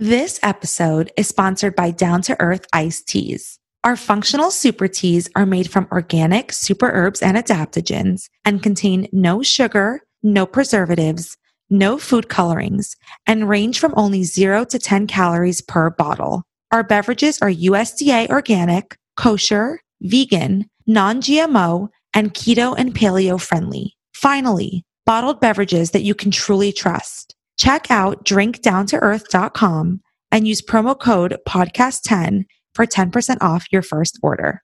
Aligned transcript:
This 0.00 0.38
episode 0.44 1.10
is 1.16 1.26
sponsored 1.26 1.74
by 1.74 1.90
Down 1.90 2.22
to 2.22 2.40
Earth 2.40 2.64
Iced 2.72 3.08
Teas. 3.08 3.58
Our 3.82 3.96
functional 3.96 4.52
super 4.52 4.86
teas 4.86 5.28
are 5.34 5.44
made 5.44 5.68
from 5.68 5.88
organic 5.90 6.52
super 6.52 6.88
herbs 6.92 7.20
and 7.20 7.36
adaptogens 7.36 8.28
and 8.44 8.62
contain 8.62 9.08
no 9.10 9.42
sugar, 9.42 10.02
no 10.22 10.46
preservatives, 10.46 11.36
no 11.68 11.98
food 11.98 12.28
colorings, 12.28 12.94
and 13.26 13.48
range 13.48 13.80
from 13.80 13.92
only 13.96 14.22
0 14.22 14.66
to 14.66 14.78
10 14.78 15.08
calories 15.08 15.62
per 15.62 15.90
bottle. 15.90 16.44
Our 16.70 16.84
beverages 16.84 17.42
are 17.42 17.50
USDA 17.50 18.28
organic, 18.28 18.96
kosher, 19.16 19.80
vegan, 20.00 20.66
non 20.86 21.20
GMO, 21.20 21.88
and 22.14 22.32
keto 22.32 22.72
and 22.78 22.94
paleo 22.94 23.40
friendly. 23.40 23.96
Finally, 24.14 24.84
bottled 25.04 25.40
beverages 25.40 25.90
that 25.90 26.04
you 26.04 26.14
can 26.14 26.30
truly 26.30 26.70
trust. 26.70 27.34
Check 27.58 27.90
out 27.90 28.24
drinkdowntoearth.com 28.24 30.00
and 30.30 30.48
use 30.48 30.62
promo 30.62 30.98
code 30.98 31.36
podcast10 31.46 32.44
for 32.74 32.86
10% 32.86 33.38
off 33.40 33.66
your 33.72 33.82
first 33.82 34.18
order. 34.22 34.62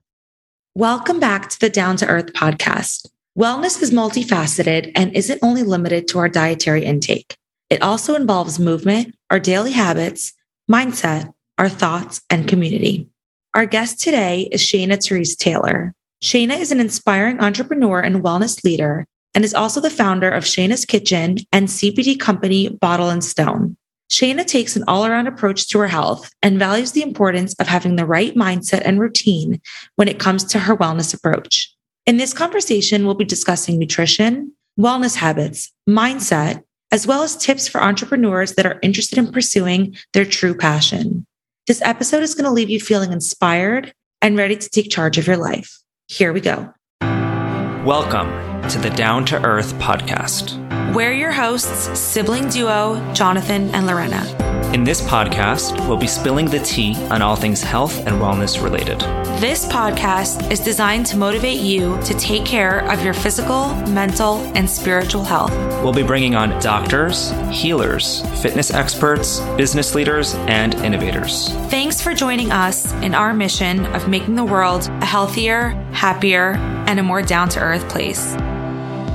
Welcome 0.77 1.19
back 1.19 1.51
to 1.51 1.59
the 1.59 1.71
Down 1.71 1.97
to 1.97 2.07
Earth 2.07 2.33
podcast. 2.33 3.09
Wellness 3.37 3.83
is 3.83 3.91
multifaceted 3.91 4.93
and 4.95 5.13
isn't 5.15 5.41
only 5.43 5.65
limited 5.65 6.07
to 6.09 6.19
our 6.19 6.29
dietary 6.29 6.85
intake. 6.85 7.37
It 7.69 7.83
also 7.83 8.15
involves 8.15 8.61
movement, 8.61 9.17
our 9.31 9.41
daily 9.41 9.73
habits, 9.73 10.33
mindset, 10.71 11.33
our 11.59 11.69
thoughts, 11.69 12.23
and 12.31 12.47
community. 12.47 13.09
Our 13.55 13.67
guest 13.67 14.01
today 14.01 14.49
is 14.53 14.61
Shayna 14.61 15.05
Therese 15.05 15.35
Taylor. 15.35 15.95
Shayna 16.23 16.59
is 16.59 16.71
an 16.71 16.81
inspiring 16.81 17.41
entrepreneur 17.41 18.01
and 18.01 18.23
wellness 18.23 18.63
leader 18.63 19.07
and 19.35 19.45
is 19.45 19.55
also 19.55 19.81
the 19.81 19.91
founder 19.91 20.31
of 20.31 20.45
Shayna's 20.45 20.85
Kitchen 20.85 21.39
and 21.53 21.69
CBD 21.69 22.19
company 22.19 22.69
Bottle 22.69 23.11
and 23.11 23.23
Stone. 23.23 23.77
Shayna 24.11 24.47
takes 24.47 24.77
an 24.77 24.85
all 24.87 25.07
around 25.07 25.27
approach 25.27 25.69
to 25.69 25.79
her 25.79 25.89
health 25.89 26.31
and 26.43 26.59
values 26.59 26.93
the 26.93 27.03
importance 27.03 27.55
of 27.55 27.67
having 27.67 27.97
the 27.97 28.07
right 28.07 28.35
mindset 28.35 28.83
and 28.85 29.01
routine 29.01 29.61
when 29.97 30.09
it 30.09 30.21
comes 30.21 30.45
to 30.45 30.59
her 30.61 30.77
wellness 30.77 31.15
approach. 31.15 31.75
In 32.07 32.19
this 32.19 32.35
conversation, 32.35 33.05
we'll 33.05 33.15
be 33.15 33.25
discussing 33.25 33.79
nutrition, 33.79 34.53
wellness 34.79 35.17
habits, 35.17 35.73
mindset, 35.89 36.63
as 36.93 37.07
well 37.07 37.23
as 37.23 37.37
tips 37.37 37.67
for 37.67 37.83
entrepreneurs 37.83 38.55
that 38.55 38.67
are 38.67 38.79
interested 38.83 39.19
in 39.19 39.33
pursuing 39.33 39.97
their 40.13 40.27
true 40.27 40.55
passion. 40.55 41.27
This 41.67 41.83
episode 41.83 42.23
is 42.23 42.35
going 42.35 42.45
to 42.45 42.51
leave 42.51 42.71
you 42.71 42.79
feeling 42.79 43.11
inspired 43.11 43.93
and 44.21 44.37
ready 44.37 44.55
to 44.55 44.69
take 44.69 44.91
charge 44.91 45.19
of 45.19 45.27
your 45.27 45.39
life. 45.39 45.81
Here 46.09 46.33
we 46.33 46.41
go. 46.41 46.73
Welcome 47.01 48.54
to 48.69 48.79
the 48.79 48.91
Down 48.91 49.27
to 49.27 49.45
Earth 49.45 49.75
podcast. 49.75 50.61
We're 50.95 51.13
your 51.13 51.33
hosts, 51.33 51.99
sibling 51.99 52.49
duo 52.49 53.13
Jonathan 53.13 53.69
and 53.75 53.87
Lorena. 53.87 54.25
In 54.73 54.85
this 54.85 55.03
podcast, 55.03 55.87
we'll 55.87 55.99
be 55.99 56.07
spilling 56.07 56.47
the 56.47 56.61
tea 56.61 56.97
on 57.11 57.21
all 57.21 57.37
things 57.37 57.63
health 57.63 58.07
and 58.07 58.17
wellness 58.17 58.63
related. 58.63 58.99
This 59.39 59.67
podcast 59.67 60.51
is 60.51 60.61
designed 60.61 61.05
to 61.07 61.19
motivate 61.19 61.61
you 61.61 62.01
to 62.05 62.15
take 62.15 62.47
care 62.47 62.91
of 62.91 63.05
your 63.05 63.13
physical, 63.13 63.69
mental, 63.89 64.39
and 64.57 64.69
spiritual 64.69 65.25
health. 65.25 65.53
We'll 65.83 65.93
be 65.93 66.03
bringing 66.03 66.35
on 66.35 66.59
doctors, 66.61 67.33
healers, 67.51 68.23
fitness 68.41 68.73
experts, 68.73 69.41
business 69.59 69.95
leaders, 69.95 70.35
and 70.47 70.75
innovators. 70.77 71.51
Thanks 71.69 72.01
for 72.01 72.15
joining 72.15 72.51
us 72.51 72.93
in 72.95 73.15
our 73.15 73.35
mission 73.35 73.85
of 73.95 74.09
making 74.09 74.37
the 74.37 74.45
world 74.45 74.89
a 74.89 75.05
healthier, 75.05 75.71
happier, 75.93 76.55
and 76.87 76.99
a 76.99 77.03
more 77.03 77.21
down 77.21 77.51
to 77.51 77.61
earth 77.61 77.87
place. 77.91 78.35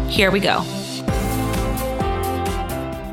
Here 0.10 0.32
we 0.32 0.40
go. 0.40 0.62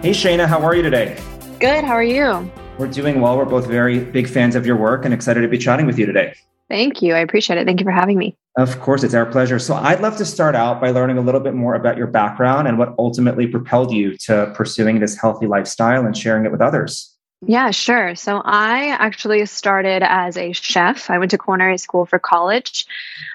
Hey, 0.00 0.12
Shayna, 0.12 0.47
how 0.47 0.61
are 0.62 0.75
you 0.75 0.83
today? 0.83 1.19
Good. 1.61 1.84
How 1.84 1.92
are 1.92 2.02
you? 2.02 2.50
We're 2.78 2.86
doing 2.89 3.20
well. 3.20 3.36
We're 3.36 3.44
both 3.44 3.66
very 3.66 3.98
big 3.98 4.28
fans 4.28 4.56
of 4.56 4.64
your 4.64 4.77
work 4.77 5.05
and 5.05 5.12
excited 5.12 5.42
to 5.42 5.48
be 5.48 5.58
chatting 5.58 5.86
with 5.86 5.98
you 5.98 6.06
today. 6.06 6.34
Thank 6.69 7.02
you. 7.02 7.14
I 7.14 7.19
appreciate 7.19 7.58
it. 7.58 7.67
Thank 7.67 7.80
you 7.80 7.84
for 7.84 7.91
having 7.92 8.19
me. 8.19 8.36
Of 8.56 8.80
course, 8.80 9.05
it's 9.05 9.14
our 9.14 9.27
pleasure. 9.27 9.58
So, 9.58 9.74
I'd 9.74 10.00
love 10.00 10.17
to 10.17 10.24
start 10.24 10.55
out 10.55 10.80
by 10.80 10.90
learning 10.90 11.18
a 11.18 11.20
little 11.20 11.40
bit 11.40 11.55
more 11.55 11.74
about 11.74 11.96
your 11.96 12.06
background 12.06 12.67
and 12.67 12.79
what 12.79 12.95
ultimately 12.98 13.46
propelled 13.46 13.92
you 13.92 14.17
to 14.18 14.52
pursuing 14.55 14.98
this 15.01 15.18
healthy 15.18 15.46
lifestyle 15.46 16.06
and 16.06 16.17
sharing 16.17 16.46
it 16.46 16.52
with 16.52 16.62
others. 16.62 17.16
Yeah, 17.42 17.70
sure. 17.70 18.14
So 18.14 18.41
I 18.42 18.89
actually 18.89 19.45
started 19.47 20.02
as 20.02 20.36
a 20.39 20.52
chef. 20.52 21.11
I 21.11 21.19
went 21.19 21.33
to 21.33 21.39
culinary 21.39 21.77
school 21.77 22.07
for 22.07 22.19
college. 22.19 22.86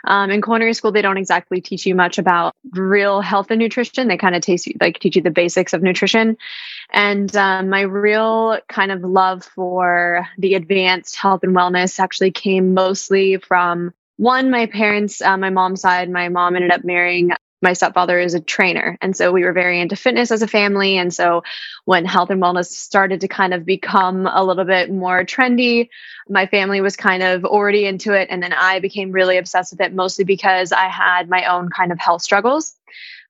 Um, 0.04 0.32
in 0.32 0.42
culinary 0.42 0.74
school, 0.74 0.92
they 0.92 1.04
don't 1.04 1.18
exactly 1.18 1.62
teach 1.62 1.86
you 1.86 1.94
much 1.94 2.18
about 2.18 2.54
real 2.72 3.22
health 3.22 3.52
and 3.52 3.60
nutrition. 3.60 4.08
They 4.08 4.18
kind 4.18 4.36
of 4.36 4.42
teach 4.42 4.66
you 4.66 4.74
like 4.82 5.00
teach 5.00 5.16
you 5.16 5.22
the 5.22 5.30
basics 5.30 5.74
of 5.74 5.84
nutrition. 5.84 6.38
And 6.92 7.34
um, 7.36 7.70
my 7.70 7.82
real 7.82 8.58
kind 8.68 8.92
of 8.92 9.02
love 9.02 9.44
for 9.44 10.28
the 10.38 10.56
advanced 10.56 11.16
health 11.16 11.44
and 11.44 11.56
wellness 11.56 12.00
actually 12.00 12.32
came 12.32 12.74
mostly 12.74 13.38
from 13.38 13.94
one, 14.18 14.50
my 14.52 14.66
parents, 14.66 15.22
uh, 15.22 15.38
my 15.38 15.52
mom's 15.52 15.82
side. 15.82 16.10
My 16.10 16.30
mom 16.30 16.56
ended 16.56 16.72
up 16.72 16.84
marrying 16.84 17.32
my 17.62 17.74
stepfather 17.74 18.20
is 18.20 18.34
a 18.34 18.40
trainer. 18.40 18.98
And 19.02 19.16
so 19.16 19.32
we 19.32 19.44
were 19.44 19.54
very 19.54 19.80
into 19.80 19.96
fitness 19.96 20.32
as 20.32 20.42
a 20.42 20.48
family. 20.48 20.98
And 20.98 21.14
so 21.14 21.44
when 21.86 22.06
health 22.06 22.30
and 22.30 22.42
wellness 22.42 22.68
started 22.68 23.22
to 23.22 23.28
kind 23.28 23.54
of 23.54 23.66
become 23.66 24.26
a 24.28 24.44
little 24.44 24.66
bit 24.66 24.92
more 24.92 25.24
trendy, 25.24 25.90
my 26.28 26.46
family 26.48 26.82
was 26.82 26.96
kind 26.96 27.24
of 27.24 27.46
already 27.46 27.86
into 27.86 28.14
it. 28.14 28.28
And 28.32 28.42
then 28.42 28.54
I 28.54 28.80
became 28.80 29.12
really 29.12 29.38
obsessed 29.38 29.74
with 29.74 29.82
it, 29.82 29.94
mostly 29.94 30.26
because 30.26 30.72
I 30.72 30.88
had 30.88 31.30
my 31.30 31.46
own 31.46 31.70
kind 31.70 31.92
of 31.92 32.00
health 32.00 32.22
struggles. 32.22 32.76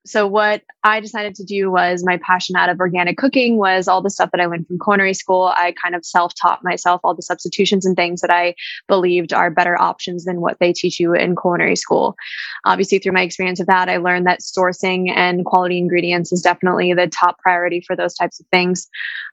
So 0.04 0.26
what 0.26 0.62
I 0.82 0.98
decided 0.98 1.36
to 1.36 1.44
do 1.44 1.70
was 1.70 2.04
my 2.04 2.18
passion 2.18 2.56
out 2.56 2.68
of 2.68 2.80
organic 2.80 3.16
cooking 3.16 3.56
was 3.56 3.86
all 3.86 4.02
the 4.02 4.10
stuff 4.10 4.30
that 4.32 4.40
I 4.40 4.46
learned 4.46 4.66
from 4.66 4.80
culinary 4.80 5.14
school. 5.14 5.52
I 5.54 5.74
kind 5.80 5.94
of 5.94 6.04
self-taught 6.04 6.64
myself 6.64 7.00
all 7.04 7.14
the 7.14 7.22
substitutions 7.22 7.86
and 7.86 7.94
things 7.94 8.20
that 8.20 8.32
I 8.32 8.56
believed 8.88 9.32
are 9.32 9.50
better 9.50 9.80
options 9.80 10.24
than 10.24 10.40
what 10.40 10.58
they 10.58 10.72
teach 10.72 10.98
you 10.98 11.14
in 11.14 11.36
culinary 11.36 11.76
school. 11.76 12.16
Obviously, 12.64 12.98
through 12.98 13.12
my 13.12 13.22
experience 13.22 13.60
of 13.60 13.68
that, 13.68 13.88
I 13.88 13.98
learned 13.98 14.26
that 14.26 14.40
sourcing 14.40 15.08
and 15.10 15.44
quality 15.44 15.78
ingredients 15.78 16.32
is 16.32 16.42
definitely 16.42 16.92
the 16.94 17.06
top 17.06 17.38
priority 17.38 17.80
for 17.80 17.94
those 17.94 18.14
types 18.14 18.40
of 18.40 18.46
things. 18.48 18.88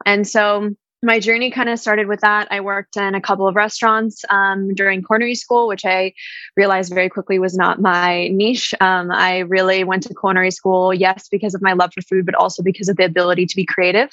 And 0.06 0.28
so 0.28 0.76
my 1.02 1.20
journey 1.20 1.50
kind 1.50 1.70
of 1.70 1.80
started 1.80 2.08
with 2.08 2.22
that. 2.22 2.50
I 2.52 2.60
worked 2.60 2.98
in 2.98 3.16
a 3.16 3.22
couple 3.22 3.48
of 3.48 3.56
restaurants 3.56 4.26
um, 4.30 4.74
during 4.74 5.02
culinary 5.02 5.36
school, 5.36 5.68
which 5.68 5.86
I 5.86 6.14
realized 6.58 6.94
very 6.94 7.08
quickly 7.08 7.40
was 7.40 7.56
not 7.56 7.80
my 7.80 8.28
niche. 8.28 8.74
Um, 8.82 9.10
I 9.10 9.40
really 9.40 9.86
went 9.86 10.04
to 10.04 10.14
culinary 10.14 10.52
school, 10.52 10.94
yes, 10.94 11.30
because 11.30 11.56
of 11.56 11.62
my 11.62 11.72
love 11.72 11.92
for 11.94 12.02
food, 12.02 12.26
but 12.26 12.36
also 12.36 12.62
because 12.62 12.90
of 12.90 12.98
the 12.98 13.06
ability 13.06 13.46
to 13.46 13.56
be 13.56 13.66
creative 13.66 14.10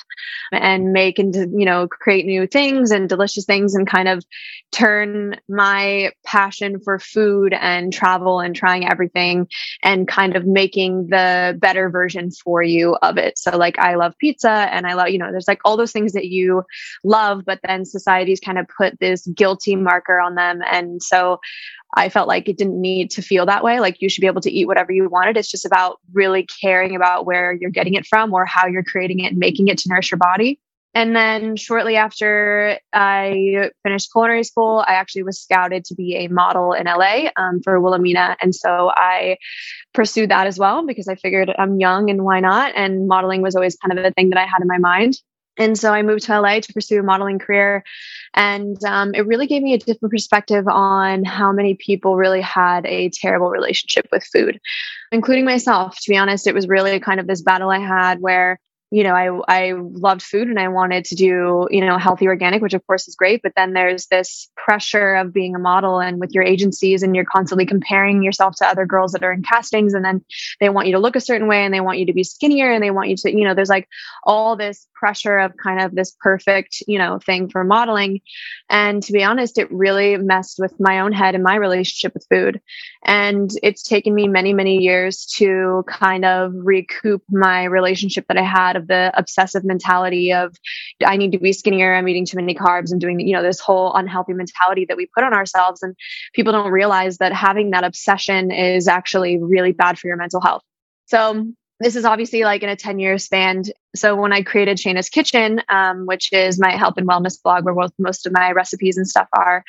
and 0.53 0.93
make 0.93 1.19
and 1.19 1.35
you 1.35 1.65
know 1.65 1.89
create 1.89 2.25
new 2.25 2.47
things 2.47 2.93
and 2.93 3.09
delicious 3.09 3.45
things, 3.45 3.75
and 3.75 3.89
kind 3.89 4.09
of 4.09 4.25
turn 4.71 5.41
my 5.49 6.13
passion 6.25 6.79
for 6.79 7.01
food 7.01 7.53
and 7.53 7.93
travel 7.93 8.39
and 8.39 8.55
trying 8.55 8.89
everything 8.89 9.49
and 9.83 10.07
kind 10.07 10.37
of 10.37 10.47
making 10.47 11.09
the 11.09 11.57
better 11.59 11.91
version 11.91 12.31
for 12.31 12.63
you 12.63 12.97
of 13.03 13.19
it. 13.19 13.39
So, 13.39 13.57
like, 13.57 13.79
I 13.79 13.97
love 13.97 14.15
pizza, 14.19 14.51
and 14.51 14.87
I 14.87 14.95
love 14.95 15.09
you 15.09 15.19
know, 15.19 15.33
there's 15.33 15.49
like 15.49 15.61
all 15.65 15.77
those 15.77 15.93
things 15.93 16.13
that 16.13 16.27
you 16.27 16.63
love, 17.05 17.43
but 17.45 17.61
then 17.67 17.85
society's 17.85 18.41
kind 18.41 18.59
of 18.59 18.67
put 18.77 18.99
this 19.01 19.27
guilty 19.29 19.77
marker 19.77 20.21
on 20.21 20.35
them. 20.35 20.61
And 20.71 21.03
so 21.03 21.41
I 21.95 22.09
felt 22.09 22.29
like 22.29 22.49
it 22.49 22.59
didn't 22.59 22.81
need 22.81 23.11
to 23.13 23.23
feel 23.23 23.47
that 23.47 23.65
way. 23.65 23.81
Like 23.81 24.03
you 24.03 24.09
should 24.09 24.21
be 24.21 24.27
able 24.27 24.41
to 24.43 24.51
eat 24.51 24.67
whatever 24.67 24.93
you 24.93 25.09
wanted. 25.09 25.37
It's 25.37 25.51
just 25.51 25.65
about 25.65 25.99
really 26.13 26.47
caring 26.61 26.95
about 26.95 27.27
where 27.27 27.53
you're 27.53 27.71
getting 27.71 27.95
it 27.95 28.07
from 28.07 28.33
or 28.35 28.45
how 28.45 28.67
you're 28.67 28.83
creating 28.83 29.21
it 29.21 29.29
and 29.29 29.39
making 29.39 29.69
it 29.69 29.79
to 29.79 29.89
nourish 29.89 30.11
your 30.11 30.19
body. 30.19 30.61
And 30.97 31.15
then 31.15 31.57
shortly 31.57 31.97
after 31.97 32.79
I 32.95 33.71
finished 33.83 34.11
culinary 34.13 34.45
school, 34.45 34.83
I 34.89 34.95
actually 34.95 35.25
was 35.25 35.39
scouted 35.39 35.85
to 35.85 35.95
be 35.95 36.17
a 36.17 36.29
model 36.29 36.73
in 36.73 36.87
LA 36.87 37.29
um, 37.37 37.61
for 37.63 37.79
Wilhelmina. 37.79 38.39
And 38.41 38.55
so 38.55 38.91
I 38.97 39.37
pursued 39.93 40.31
that 40.31 40.47
as 40.47 40.59
well 40.59 40.87
because 40.87 41.07
I 41.07 41.15
figured 41.15 41.55
I'm 41.59 41.79
young 41.79 42.09
and 42.09 42.25
why 42.25 42.41
not? 42.41 42.73
And 42.75 43.07
modeling 43.09 43.43
was 43.43 43.55
always 43.55 43.77
kind 43.77 43.99
of 43.99 44.03
a 44.07 44.11
thing 44.13 44.31
that 44.31 44.39
I 44.39 44.47
had 44.47 44.63
in 44.63 44.69
my 44.69 44.79
mind. 44.79 45.21
And 45.59 45.79
so 45.79 45.93
I 45.93 46.03
moved 46.03 46.25
to 46.25 46.41
LA 46.41 46.61
to 46.61 46.73
pursue 46.73 47.01
a 47.01 47.03
modeling 47.03 47.39
career. 47.39 47.85
And 48.35 48.83
um, 48.85 49.15
it 49.15 49.27
really 49.27 49.47
gave 49.47 49.63
me 49.63 49.75
a 49.75 49.79
different 49.79 50.13
perspective 50.13 50.69
on 50.69 51.25
how 51.25 51.53
many 51.53 51.75
people 51.75 52.17
really 52.17 52.43
had 52.43 52.85
a 52.87 53.09
terrible 53.11 53.49
relationship 53.49 54.07
with 54.13 54.25
food, 54.25 54.61
including 55.11 55.45
myself. 55.45 55.99
To 56.01 56.11
be 56.11 56.17
honest, 56.17 56.47
it 56.47 56.55
was 56.55 56.69
really 56.69 57.01
kind 57.01 57.21
of 57.21 57.27
this 57.27 57.43
battle 57.43 57.71
I 57.71 57.79
had 57.79 58.21
where 58.21 58.61
you 58.91 59.03
know, 59.03 59.15
I 59.15 59.29
I 59.49 59.73
loved 59.73 60.23
food 60.23 60.49
and 60.49 60.61
I 60.61 60.69
wanted 60.69 61.05
to 61.07 61.17
do, 61.17 61.67
you 61.71 61.81
know, 61.81 61.99
healthy 61.99 62.29
organic, 62.29 62.63
which 62.63 62.75
of 62.75 62.87
course 62.87 63.09
is 63.09 63.17
great. 63.17 63.43
But 63.43 63.53
then 63.57 63.73
there's 63.73 64.07
this 64.07 64.49
pressure 64.57 65.17
of 65.17 65.33
being 65.33 65.57
a 65.57 65.59
model 65.59 65.99
and 65.99 66.21
with 66.21 66.31
your 66.33 66.45
agencies 66.45 67.03
and 67.03 67.15
you're 67.15 67.25
constantly 67.25 67.67
comparing 67.67 68.23
yourself 68.23 68.55
to 68.57 68.67
other 68.67 68.87
girls 68.87 69.13
that 69.13 69.25
are 69.25 69.33
in 69.33 69.43
castings 69.43 69.93
and 69.93 70.05
then 70.05 70.25
they 70.61 70.69
want 70.69 70.87
you 70.87 70.93
to 70.93 71.01
look 71.01 71.17
a 71.17 71.21
certain 71.21 71.49
way 71.49 71.65
and 71.65 71.75
they 71.75 71.81
want 71.81 71.99
you 71.99 72.07
to 72.07 72.13
be 72.13 72.23
skinnier 72.23 72.71
and 72.71 72.83
they 72.83 72.93
want 72.93 73.09
you 73.09 73.17
to, 73.17 73.31
you 73.31 73.45
know, 73.45 73.55
there's 73.55 73.69
like 73.69 73.89
all 74.23 74.57
this 74.57 74.87
pressure 74.97 75.39
of 75.39 75.57
kind 75.57 75.81
of 75.81 75.95
this 75.95 76.17
perfect, 76.21 76.83
you 76.89 76.99
know, 76.99 77.19
thing 77.19 77.49
for 77.49 77.63
modeling. 77.63 78.21
And 78.69 79.03
to 79.03 79.13
be 79.13 79.23
honest, 79.23 79.59
it 79.59 79.71
really 79.71 80.17
messed 80.17 80.59
with 80.59 80.75
my 80.81 81.01
own 81.01 81.13
head 81.13 81.35
and 81.35 81.45
my 81.45 81.55
relationship 81.57 82.15
with 82.15 82.27
food. 82.31 82.61
And 83.05 83.51
it's 83.63 83.83
taken 83.83 84.15
me 84.15 84.27
many, 84.27 84.53
many 84.53 84.79
years 84.79 85.27
to 85.37 85.85
kind 85.87 86.25
of 86.25 86.53
recoup 86.55 87.23
my 87.31 87.65
relationship 87.65 88.27
that 88.29 88.39
I 88.39 88.43
had 88.43 88.77
of 88.77 88.89
the 88.89 89.13
obsessive 89.15 89.65
mentality 89.65 90.33
of 90.33 90.57
I 91.05 91.17
need 91.17 91.33
to 91.33 91.39
be 91.39 91.53
skinnier, 91.53 91.95
I'm 91.95 92.09
eating 92.09 92.27
too 92.27 92.37
many 92.37 92.55
carbs, 92.55 92.91
and 92.91 93.01
doing, 93.01 93.21
you 93.21 93.35
know, 93.35 93.43
this 93.43 93.61
whole 93.61 93.95
unhealthy 93.95 94.33
mentality 94.33 94.87
that 94.87 94.97
we 94.97 95.07
put 95.15 95.25
on 95.25 95.35
ourselves. 95.35 95.83
And 95.83 95.95
people 96.35 96.53
don't 96.53 96.73
realize 96.73 97.19
that 97.19 97.33
having 97.33 97.71
that 97.71 97.85
obsession 97.85 98.51
is 98.51 98.89
actually 98.89 99.39
really 99.39 99.73
bad 99.73 99.99
for 99.99 100.09
your 100.09 100.17
mental 100.17 100.41
health. 100.41 100.63
So 101.07 101.47
this 101.81 101.97
is 101.97 102.05
obviously 102.05 102.43
like 102.43 102.63
in 102.63 102.69
a 102.69 102.77
10 102.77 102.99
year 102.99 103.19
span. 103.19 103.65
So 103.97 104.15
when 104.15 104.33
I 104.33 104.43
created 104.43 104.79
Shayna's 104.79 105.09
Kitchen, 105.09 105.63
um, 105.69 106.07
which 106.07 106.33
is 106.33 106.61
my 106.61 106.73
health 106.73 106.95
and 106.97 107.09
wellness 107.09 107.41
blog 107.43 107.65
where 107.65 107.75
most 107.99 108.27
of 108.27 108.33
my 108.33 108.53
recipes 108.53 108.97
and 108.97 109.09
stuff 109.09 109.29
are, 109.33 109.65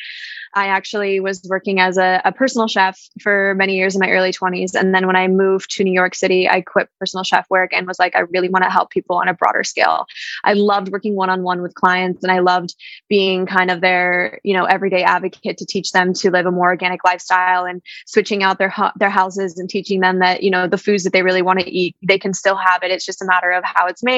I 0.53 0.67
actually 0.67 1.19
was 1.19 1.45
working 1.47 1.79
as 1.79 1.97
a, 1.97 2.21
a, 2.25 2.31
personal 2.31 2.67
chef 2.67 2.99
for 3.21 3.53
many 3.55 3.75
years 3.75 3.95
in 3.95 3.99
my 3.99 4.09
early 4.09 4.31
20s. 4.31 4.73
And 4.73 4.93
then 4.93 5.05
when 5.05 5.15
I 5.15 5.27
moved 5.27 5.69
to 5.75 5.83
New 5.83 5.93
York 5.93 6.15
City, 6.15 6.49
I 6.49 6.61
quit 6.61 6.89
personal 6.99 7.23
chef 7.23 7.45
work 7.49 7.73
and 7.73 7.87
was 7.87 7.99
like, 7.99 8.15
I 8.15 8.21
really 8.21 8.49
want 8.49 8.63
to 8.63 8.69
help 8.69 8.89
people 8.89 9.17
on 9.17 9.27
a 9.27 9.33
broader 9.33 9.63
scale. 9.63 10.05
I 10.43 10.53
loved 10.53 10.89
working 10.89 11.15
one 11.15 11.29
on 11.29 11.43
one 11.43 11.61
with 11.61 11.75
clients 11.75 12.23
and 12.23 12.31
I 12.31 12.39
loved 12.39 12.75
being 13.07 13.45
kind 13.45 13.69
of 13.69 13.81
their, 13.81 14.39
you 14.43 14.53
know, 14.55 14.65
everyday 14.65 15.03
advocate 15.03 15.57
to 15.57 15.65
teach 15.65 15.91
them 15.91 16.13
to 16.15 16.31
live 16.31 16.45
a 16.45 16.51
more 16.51 16.69
organic 16.69 17.03
lifestyle 17.03 17.65
and 17.65 17.81
switching 18.07 18.41
out 18.41 18.57
their, 18.57 18.73
their 18.97 19.09
houses 19.11 19.59
and 19.59 19.69
teaching 19.69 19.99
them 19.99 20.19
that, 20.19 20.41
you 20.43 20.49
know, 20.49 20.67
the 20.67 20.77
foods 20.77 21.03
that 21.03 21.13
they 21.13 21.21
really 21.21 21.41
want 21.41 21.59
to 21.59 21.69
eat, 21.69 21.95
they 22.01 22.17
can 22.17 22.33
still 22.33 22.55
have 22.55 22.83
it. 22.83 22.91
It's 22.91 23.05
just 23.05 23.21
a 23.21 23.25
matter 23.25 23.51
of 23.51 23.63
how 23.63 23.85
it's 23.87 24.03
made. 24.03 24.16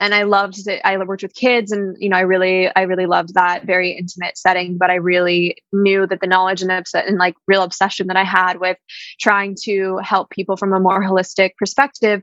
And 0.00 0.14
I 0.14 0.24
loved 0.24 0.68
it. 0.68 0.80
I 0.84 0.96
worked 0.98 1.22
with 1.22 1.34
kids 1.34 1.72
and, 1.72 1.96
you 1.98 2.08
know, 2.08 2.16
I 2.16 2.20
really, 2.20 2.68
I 2.74 2.82
really 2.82 3.06
loved 3.06 3.34
that 3.34 3.64
very 3.64 3.92
intimate 3.92 4.36
setting, 4.36 4.76
but 4.76 4.90
I 4.90 4.96
really 4.96 5.56
knew 5.72 6.06
that 6.06 6.20
the 6.20 6.26
knowledge 6.26 6.62
and, 6.62 6.70
obs- 6.70 6.94
and 6.94 7.18
like 7.18 7.34
real 7.46 7.62
obsession 7.62 8.06
that 8.08 8.16
I 8.16 8.24
had 8.24 8.60
with 8.60 8.76
trying 9.18 9.56
to 9.62 9.98
help 10.02 10.30
people 10.30 10.56
from 10.56 10.72
a 10.72 10.80
more 10.80 11.02
holistic 11.02 11.56
perspective 11.56 12.22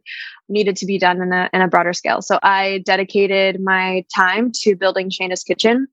needed 0.50 0.76
to 0.78 0.86
be 0.86 1.00
done 1.00 1.22
in 1.22 1.34
a, 1.34 1.50
in 1.52 1.62
a 1.62 1.68
broader 1.68 1.94
scale. 1.94 2.22
So 2.22 2.38
I 2.44 2.84
dedicated 2.86 3.60
my 3.60 4.06
time 4.16 4.52
to 4.62 4.76
building 4.76 5.10
Shayna's 5.10 5.44
Kitchen. 5.44 5.88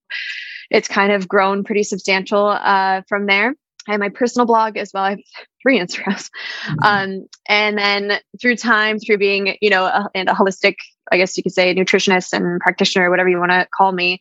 It's 0.71 0.89
kind 0.89 1.13
of 1.13 1.27
grown 1.27 1.65
pretty 1.65 1.83
substantial 1.83 2.47
uh, 2.47 3.03
from 3.09 3.27
there. 3.27 3.55
I 3.89 3.93
have 3.93 4.01
my 4.01 4.11
personal 4.11 4.47
blog 4.47 4.77
as 4.77 4.93
well. 4.93 5.05
I 5.05 5.11
have 5.11 5.21
three 5.63 5.81
Instagrams. 5.81 6.31
Mm-hmm. 6.67 6.85
Um, 6.85 7.27
and 7.49 7.79
then 7.79 8.21
through 8.41 8.57
time, 8.57 8.99
through 8.99 9.19
being, 9.19 9.57
you 9.61 9.71
know, 9.71 9.85
a, 9.85 10.09
and 10.15 10.29
a 10.29 10.33
holistic, 10.33 10.77
I 11.11 11.17
guess 11.17 11.37
you 11.37 11.43
could 11.43 11.53
say, 11.53 11.75
nutritionist 11.75 12.33
and 12.33 12.61
practitioner, 12.61 13.11
whatever 13.11 13.29
you 13.29 13.39
want 13.39 13.53
to 13.53 13.69
call 13.77 13.93
me, 13.93 14.21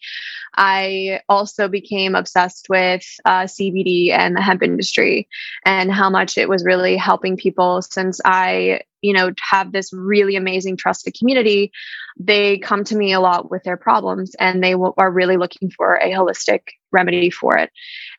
I 0.56 1.22
also 1.30 1.68
became 1.68 2.16
obsessed 2.16 2.68
with 2.70 3.04
uh, 3.26 3.44
CBD 3.44 4.12
and 4.12 4.36
the 4.36 4.42
hemp 4.42 4.64
industry 4.64 5.28
and 5.66 5.92
how 5.92 6.10
much 6.10 6.38
it 6.38 6.50
was 6.50 6.66
really 6.66 6.98
helping 6.98 7.38
people 7.38 7.82
since 7.82 8.20
I, 8.26 8.82
you 9.01 9.13
know, 9.13 9.31
have 9.50 9.72
this 9.72 9.92
really 9.94 10.36
amazing 10.36 10.78
trusted 10.78 11.16
community. 11.18 11.72
They 12.18 12.57
come 12.57 12.84
to 12.86 12.96
me 12.96 13.13
a 13.13 13.19
lot 13.19 13.50
with 13.50 13.63
their 13.63 13.78
problems 13.78 14.36
and 14.40 14.63
they 14.63 14.72
w- 14.72 14.94
are 14.98 15.12
really 15.12 15.38
looking 15.38 15.69
for 15.69 15.96
a 15.96 16.12
holistic 16.12 16.62
remedy 16.92 17.30
for 17.30 17.57
it. 17.57 17.72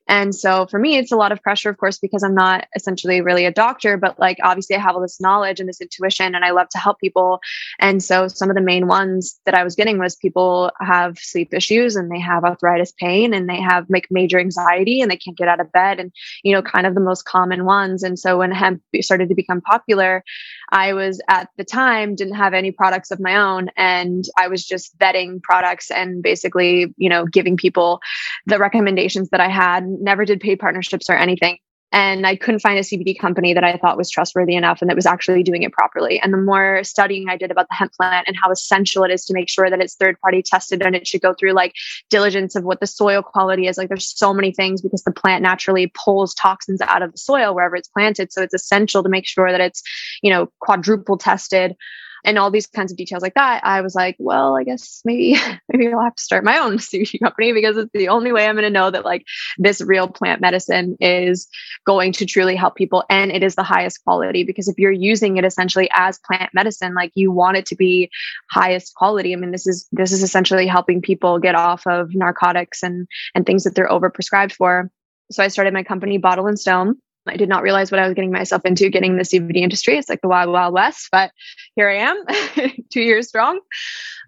And 0.09 0.35
so 0.35 0.67
for 0.67 0.79
me, 0.79 0.97
it's 0.97 1.13
a 1.13 1.17
lot 1.17 1.31
of 1.31 1.41
pressure, 1.43 1.71
of 1.71 1.77
course, 1.77 1.99
because 1.99 2.25
I'm 2.25 2.35
not 2.35 2.67
essentially 2.75 3.21
really 3.21 3.45
a 3.45 3.53
doctor, 3.53 3.97
but 3.97 4.19
like 4.19 4.39
obviously 4.43 4.75
I 4.75 4.81
have 4.81 4.97
all 4.97 5.01
this 5.01 5.21
knowledge 5.21 5.61
and 5.61 5.69
this 5.69 5.81
intuition 5.81 6.35
and 6.35 6.45
I 6.45 6.51
love 6.51 6.69
to 6.71 6.79
help 6.79 6.99
people. 6.99 7.39
And 7.79 8.03
so 8.03 8.27
some 8.27 8.51
of 8.51 8.57
the 8.57 8.63
main 8.63 8.89
ones 8.89 9.39
that 9.47 9.55
I 9.55 9.63
was 9.63 9.77
getting 9.77 9.99
was 9.99 10.17
people 10.17 10.73
have 10.81 11.17
sleep 11.19 11.55
issues 11.55 11.95
and 11.95 12.11
they 12.11 12.19
have 12.19 12.45
arthritis 12.45 12.93
pain 12.93 13.33
and 13.33 13.49
they 13.49 13.61
have 13.61 13.87
like 13.89 14.09
major 14.11 14.41
anxiety 14.41 15.01
and 15.01 15.11
they 15.11 15.17
can't 15.17 15.37
get 15.37 15.49
out 15.49 15.61
of 15.61 15.71
bed 15.71 16.01
and, 16.01 16.13
you 16.43 16.53
know, 16.55 16.63
kind 16.63 16.87
of 16.87 16.95
the 16.95 17.01
most 17.01 17.25
common 17.25 17.65
ones. 17.65 18.03
And 18.03 18.19
so 18.19 18.39
when 18.39 18.51
hemp 18.51 18.83
started 19.01 19.29
to 19.29 19.37
become 19.37 19.61
popular, 19.61 20.25
I 20.71 20.93
was 20.93 21.21
at 21.29 21.49
the 21.57 21.65
time 21.65 22.15
didn't 22.15 22.35
have 22.35 22.55
any 22.55 22.71
products 22.71 23.11
of 23.11 23.21
my 23.21 23.37
own 23.37 23.71
and 23.77 24.25
I 24.39 24.49
was 24.49 24.65
just 24.65 24.97
vetting 24.99 25.43
products 25.43 25.91
and 25.91 26.23
basically, 26.23 26.95
you 26.97 27.09
know, 27.09 27.27
giving 27.27 27.57
people 27.57 28.01
the 28.47 28.59
recommendations 28.59 29.31
that 29.31 29.41
I 29.41 29.49
had 29.49 29.87
never 29.87 30.25
did 30.25 30.41
paid 30.41 30.59
partnerships 30.59 31.11
or 31.11 31.15
anything. 31.15 31.59
And 31.93 32.27
I 32.27 32.37
couldn't 32.37 32.61
find 32.61 32.79
a 32.79 32.83
CBD 32.83 33.19
company 33.19 33.53
that 33.53 33.65
I 33.65 33.77
thought 33.77 33.97
was 33.97 34.11
trustworthy 34.11 34.55
enough 34.55 34.81
and 34.81 34.89
that 34.89 34.97
was 34.97 35.07
actually 35.07 35.43
doing 35.43 35.63
it 35.63 35.73
properly. 35.73 36.21
And 36.21 36.33
the 36.33 36.39
more 36.39 36.85
studying 36.85 37.29
I 37.29 37.37
did 37.37 37.51
about 37.51 37.69
the 37.69 37.75
hemp 37.75 37.93
plant 37.95 38.29
and 38.29 38.37
how 38.41 38.51
essential 38.51 39.03
it 39.03 39.11
is 39.11 39.25
to 39.27 39.35
make 39.35 39.49
sure 39.49 39.69
that 39.69 39.81
it's 39.81 39.97
third 39.97 40.21
party 40.21 40.43
tested 40.43 40.83
and 40.83 40.95
it 40.95 41.07
should 41.07 41.21
go 41.21 41.35
through 41.35 41.53
like 41.53 41.75
diligence 42.09 42.55
of 42.55 42.65
what 42.65 42.79
the 42.79 42.87
soil 42.87 43.23
quality 43.23 43.67
is. 43.67 43.77
Like 43.77 43.89
there's 43.89 44.07
so 44.07 44.33
many 44.33 44.53
things 44.53 44.83
because 44.83 45.03
the 45.03 45.13
plant 45.13 45.43
naturally 45.43 45.93
pulls 46.05 46.33
toxins 46.35 46.81
out 46.81 47.03
of 47.03 47.13
the 47.13 47.19
soil 47.19 47.55
wherever 47.55 47.75
it's 47.75 47.89
planted. 47.89 48.33
So 48.33 48.43
it's 48.43 48.55
essential 48.55 49.03
to 49.03 49.09
make 49.09 49.27
sure 49.27 49.51
that 49.51 49.61
it's, 49.61 49.83
you 50.23 50.31
know, 50.31 50.49
quadruple 50.61 51.19
tested 51.19 51.77
and 52.25 52.39
all 52.39 52.51
these 52.51 52.67
kinds 52.67 52.93
of 52.93 52.99
details 52.99 53.23
like 53.23 53.35
that, 53.35 53.65
I 53.65 53.81
was 53.81 53.95
like, 53.95 54.17
well, 54.19 54.57
I 54.57 54.65
guess 54.65 55.01
maybe 55.05 55.37
maybe 55.73 55.93
I'll 55.93 56.03
have 56.03 56.15
to 56.17 56.23
start 56.23 56.45
my 56.45 56.59
own 56.59 56.77
sushi 56.79 57.21
company 57.21 57.53
because 57.53 57.77
it's 57.77 57.91
the 57.93 58.09
only 58.09 58.33
way 58.33 58.47
I'm 58.47 58.55
going 58.55 58.65
to 58.65 58.71
know 58.71 58.91
that 58.91 59.05
like 59.05 59.25
this 59.59 59.81
real 59.81 60.09
plant 60.09 60.41
medicine 60.41 60.97
is 61.01 61.49
going 61.87 62.13
to 62.13 62.27
truly 62.27 62.57
help 62.57 62.77
people 62.77 63.05
and 63.09 63.31
it 63.31 63.43
is 63.43 63.55
the 63.55 63.63
highest 63.63 64.03
quality 64.05 64.45
because 64.45 64.69
if 64.69 64.79
you're 64.79 64.91
using 64.91 65.37
it 65.37 65.45
essentially 65.45 65.89
as 65.95 66.19
plant 66.27 66.51
medicine, 66.55 66.95
like 66.95 67.13
you 67.15 67.31
want 67.31 67.57
it 67.57 67.67
to 67.67 67.77
be 67.77 68.11
highest 68.51 68.95
quality. 68.95 69.33
I 69.33 69.37
mean, 69.37 69.51
this 69.51 69.67
is 69.67 69.89
this 69.93 70.13
is 70.13 70.23
essentially 70.23 70.67
helping 70.67 71.03
people 71.03 71.39
get 71.39 71.55
off 71.55 71.87
of 71.87 72.15
narcotics 72.15 72.83
and 72.83 73.07
and 73.35 73.47
things 73.47 73.65
that 73.65 73.75
they're 73.75 73.89
overprescribed 73.89 74.53
for. 74.53 74.91
So 75.31 75.43
I 75.43 75.49
started 75.49 75.73
my 75.73 75.85
company 75.85 76.19
Bottle 76.19 76.47
and 76.47 76.59
Stone 76.59 76.97
I 77.27 77.37
did 77.37 77.49
not 77.49 77.63
realize 77.63 77.91
what 77.91 78.01
I 78.01 78.07
was 78.07 78.15
getting 78.15 78.33
myself 78.33 78.65
into 78.65 78.89
getting 78.89 79.17
the 79.17 79.23
CBD 79.23 79.57
industry. 79.57 79.97
It's 79.97 80.09
like 80.09 80.23
the 80.23 80.29
wild, 80.29 80.51
wild 80.51 80.75
west, 80.75 81.09
but 81.13 81.33
here 81.77 81.89
I 81.89 81.97
am, 81.97 82.73
two 82.91 83.03
years 83.03 83.29
strong. 83.29 83.61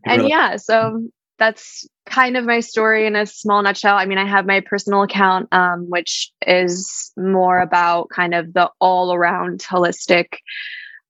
And 0.05 0.29
yeah, 0.29 0.56
so 0.56 1.03
that's 1.39 1.89
kind 2.06 2.37
of 2.37 2.44
my 2.44 2.61
story 2.61 3.06
in 3.06 3.17
a 3.17 3.27
small 3.27 3.62
nutshell. 3.62 3.97
I 3.97 4.05
mean, 4.05 4.19
I 4.19 4.27
have 4.27 4.47
my 4.47 4.61
personal 4.61 5.03
account, 5.03 5.49
um, 5.53 5.87
which 5.89 6.31
is 6.47 7.12
more 7.17 7.61
about 7.61 8.09
kind 8.11 8.35
of 8.35 8.53
the 8.53 8.71
all 8.81 9.12
around 9.12 9.61
holistic 9.61 10.39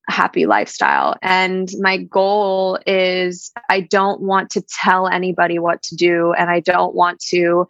happy 0.08 0.46
lifestyle. 0.46 1.16
And 1.22 1.68
my 1.80 1.98
goal 1.98 2.78
is 2.86 3.52
I 3.68 3.80
don't 3.80 4.20
want 4.20 4.50
to 4.50 4.62
tell 4.62 5.08
anybody 5.08 5.58
what 5.58 5.82
to 5.84 5.96
do. 5.96 6.32
And 6.32 6.50
I 6.50 6.60
don't 6.60 6.94
want 6.94 7.20
to 7.28 7.66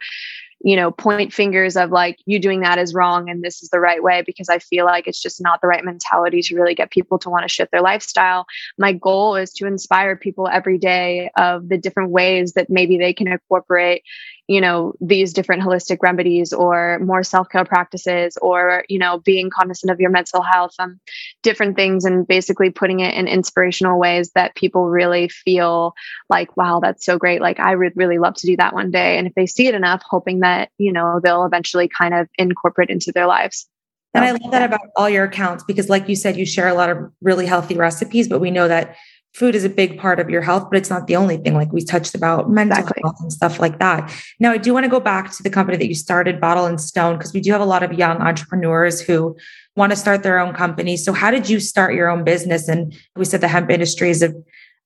you 0.63 0.77
know, 0.77 0.91
point 0.91 1.33
fingers 1.33 1.75
of 1.75 1.91
like, 1.91 2.17
you 2.25 2.39
doing 2.39 2.61
that 2.61 2.79
is 2.79 2.93
wrong 2.93 3.29
and 3.29 3.43
this 3.43 3.61
is 3.61 3.69
the 3.69 3.81
right 3.81 4.01
way, 4.01 4.23
because 4.25 4.47
I 4.47 4.59
feel 4.59 4.85
like 4.85 5.07
it's 5.07 5.21
just 5.21 5.41
not 5.41 5.59
the 5.61 5.67
right 5.67 5.83
mentality 5.83 6.41
to 6.41 6.55
really 6.55 6.73
get 6.73 6.89
people 6.89 7.19
to 7.19 7.29
want 7.29 7.43
to 7.43 7.49
shift 7.49 7.71
their 7.71 7.81
lifestyle. 7.81 8.45
My 8.77 8.93
goal 8.93 9.35
is 9.35 9.51
to 9.53 9.67
inspire 9.67 10.15
people 10.15 10.47
every 10.47 10.77
day 10.77 11.29
of 11.35 11.67
the 11.67 11.77
different 11.77 12.11
ways 12.11 12.53
that 12.53 12.69
maybe 12.69 12.97
they 12.97 13.13
can 13.13 13.27
incorporate, 13.27 14.03
you 14.47 14.59
know 14.59 14.93
these 14.99 15.33
different 15.33 15.63
holistic 15.63 15.99
remedies 16.01 16.51
or 16.51 16.99
more 16.99 17.23
self-care 17.23 17.65
practices 17.65 18.37
or 18.41 18.83
you 18.89 18.99
know 18.99 19.19
being 19.19 19.49
cognizant 19.49 19.91
of 19.91 19.99
your 19.99 20.09
mental 20.09 20.41
health 20.41 20.73
um 20.79 20.99
different 21.43 21.75
things 21.75 22.03
and 22.03 22.27
basically 22.27 22.69
putting 22.69 22.99
it 22.99 23.13
in 23.13 23.27
inspirational 23.27 23.99
ways 23.99 24.31
that 24.35 24.55
people 24.55 24.89
really 24.89 25.29
feel 25.29 25.93
like 26.29 26.55
wow 26.57 26.79
that's 26.81 27.05
so 27.05 27.17
great. 27.17 27.41
Like 27.41 27.59
i 27.59 27.75
would 27.75 27.93
really 27.95 28.19
love 28.19 28.35
to 28.35 28.47
do 28.47 28.57
that 28.57 28.73
one 28.73 28.91
day. 28.91 29.17
And 29.17 29.27
if 29.27 29.33
they 29.35 29.45
see 29.45 29.67
it 29.67 29.75
enough 29.75 30.03
hoping 30.09 30.41
that 30.41 30.69
you 30.77 30.91
know 30.91 31.19
they'll 31.23 31.45
eventually 31.45 31.87
kind 31.87 32.13
of 32.13 32.27
incorporate 32.37 32.89
into 32.89 33.11
their 33.11 33.27
lives. 33.27 33.67
And 34.13 34.23
I 34.23 34.31
love 34.31 34.51
that 34.51 34.61
about 34.61 34.81
all 34.95 35.09
your 35.09 35.25
accounts 35.25 35.63
because, 35.63 35.89
like 35.89 36.07
you 36.07 36.15
said, 36.15 36.37
you 36.37 36.45
share 36.45 36.67
a 36.67 36.75
lot 36.75 36.91
of 36.91 37.11
really 37.21 37.47
healthy 37.47 37.75
recipes, 37.75 38.27
but 38.27 38.39
we 38.39 38.51
know 38.51 38.67
that 38.67 38.95
food 39.33 39.55
is 39.55 39.63
a 39.63 39.69
big 39.69 39.97
part 39.97 40.19
of 40.19 40.29
your 40.29 40.41
health, 40.41 40.67
but 40.69 40.77
it's 40.77 40.89
not 40.89 41.07
the 41.07 41.15
only 41.15 41.37
thing. 41.37 41.55
Like 41.55 41.71
we 41.71 41.83
touched 41.83 42.13
about 42.13 42.49
mental 42.49 42.77
exactly. 42.77 43.01
health 43.03 43.17
and 43.19 43.33
stuff 43.33 43.59
like 43.59 43.79
that. 43.79 44.13
Now, 44.39 44.51
I 44.51 44.57
do 44.57 44.73
want 44.73 44.83
to 44.83 44.89
go 44.89 44.99
back 44.99 45.31
to 45.31 45.43
the 45.43 45.49
company 45.49 45.77
that 45.77 45.87
you 45.87 45.95
started, 45.95 46.39
Bottle 46.39 46.65
and 46.65 46.79
Stone, 46.79 47.17
because 47.17 47.33
we 47.33 47.41
do 47.41 47.51
have 47.51 47.61
a 47.61 47.65
lot 47.65 47.81
of 47.83 47.93
young 47.93 48.17
entrepreneurs 48.17 49.01
who 49.01 49.35
want 49.75 49.91
to 49.91 49.95
start 49.95 50.21
their 50.21 50.39
own 50.39 50.53
company. 50.53 50.97
So, 50.97 51.13
how 51.13 51.31
did 51.31 51.49
you 51.49 51.59
start 51.59 51.95
your 51.95 52.09
own 52.09 52.23
business? 52.23 52.67
And 52.67 52.95
we 53.15 53.25
said 53.25 53.41
the 53.41 53.47
hemp 53.47 53.71
industry 53.71 54.11
is 54.11 54.21
a, 54.21 54.33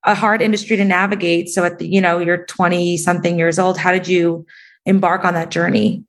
a 0.03 0.15
hard 0.15 0.41
industry 0.41 0.77
to 0.77 0.85
navigate. 0.85 1.49
So, 1.49 1.65
at 1.65 1.79
the, 1.79 1.87
you 1.87 1.99
know, 1.99 2.19
you're 2.19 2.45
20 2.45 2.95
something 2.97 3.37
years 3.37 3.59
old. 3.59 3.77
How 3.77 3.91
did 3.91 4.07
you 4.07 4.45
embark 4.85 5.25
on 5.25 5.33
that 5.33 5.51
journey? 5.51 6.05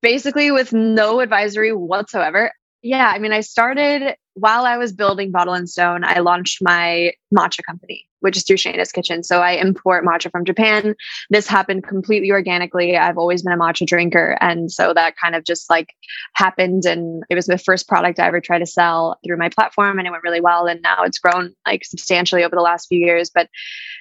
Basically, 0.00 0.50
with 0.50 0.72
no 0.72 1.20
advisory 1.20 1.72
whatsoever. 1.72 2.50
Yeah, 2.80 3.10
I 3.10 3.18
mean, 3.18 3.32
I 3.32 3.40
started 3.40 4.16
while 4.34 4.64
I 4.64 4.76
was 4.76 4.92
building 4.92 5.30
Bottle 5.30 5.54
and 5.54 5.68
Stone, 5.68 6.04
I 6.04 6.20
launched 6.20 6.58
my 6.60 7.12
matcha 7.34 7.62
company, 7.64 8.04
which 8.20 8.36
is 8.36 8.44
through 8.44 8.56
Shayna's 8.56 8.90
Kitchen. 8.90 9.22
So 9.22 9.40
I 9.40 9.52
import 9.52 10.04
matcha 10.04 10.30
from 10.30 10.44
Japan. 10.44 10.94
This 11.30 11.46
happened 11.46 11.84
completely 11.84 12.30
organically. 12.30 12.96
I've 12.96 13.18
always 13.18 13.42
been 13.42 13.52
a 13.52 13.58
matcha 13.58 13.86
drinker. 13.86 14.36
And 14.40 14.70
so 14.70 14.92
that 14.92 15.16
kind 15.16 15.36
of 15.36 15.44
just 15.44 15.70
like 15.70 15.94
happened. 16.34 16.84
And 16.84 17.22
it 17.30 17.36
was 17.36 17.46
the 17.46 17.58
first 17.58 17.88
product 17.88 18.18
I 18.18 18.26
ever 18.26 18.40
tried 18.40 18.58
to 18.58 18.66
sell 18.66 19.18
through 19.24 19.36
my 19.36 19.48
platform. 19.48 19.98
And 19.98 20.06
it 20.06 20.10
went 20.10 20.24
really 20.24 20.40
well. 20.40 20.66
And 20.66 20.82
now 20.82 21.04
it's 21.04 21.18
grown 21.18 21.54
like 21.66 21.84
substantially 21.84 22.44
over 22.44 22.56
the 22.56 22.62
last 22.62 22.86
few 22.88 22.98
years. 22.98 23.30
But 23.32 23.48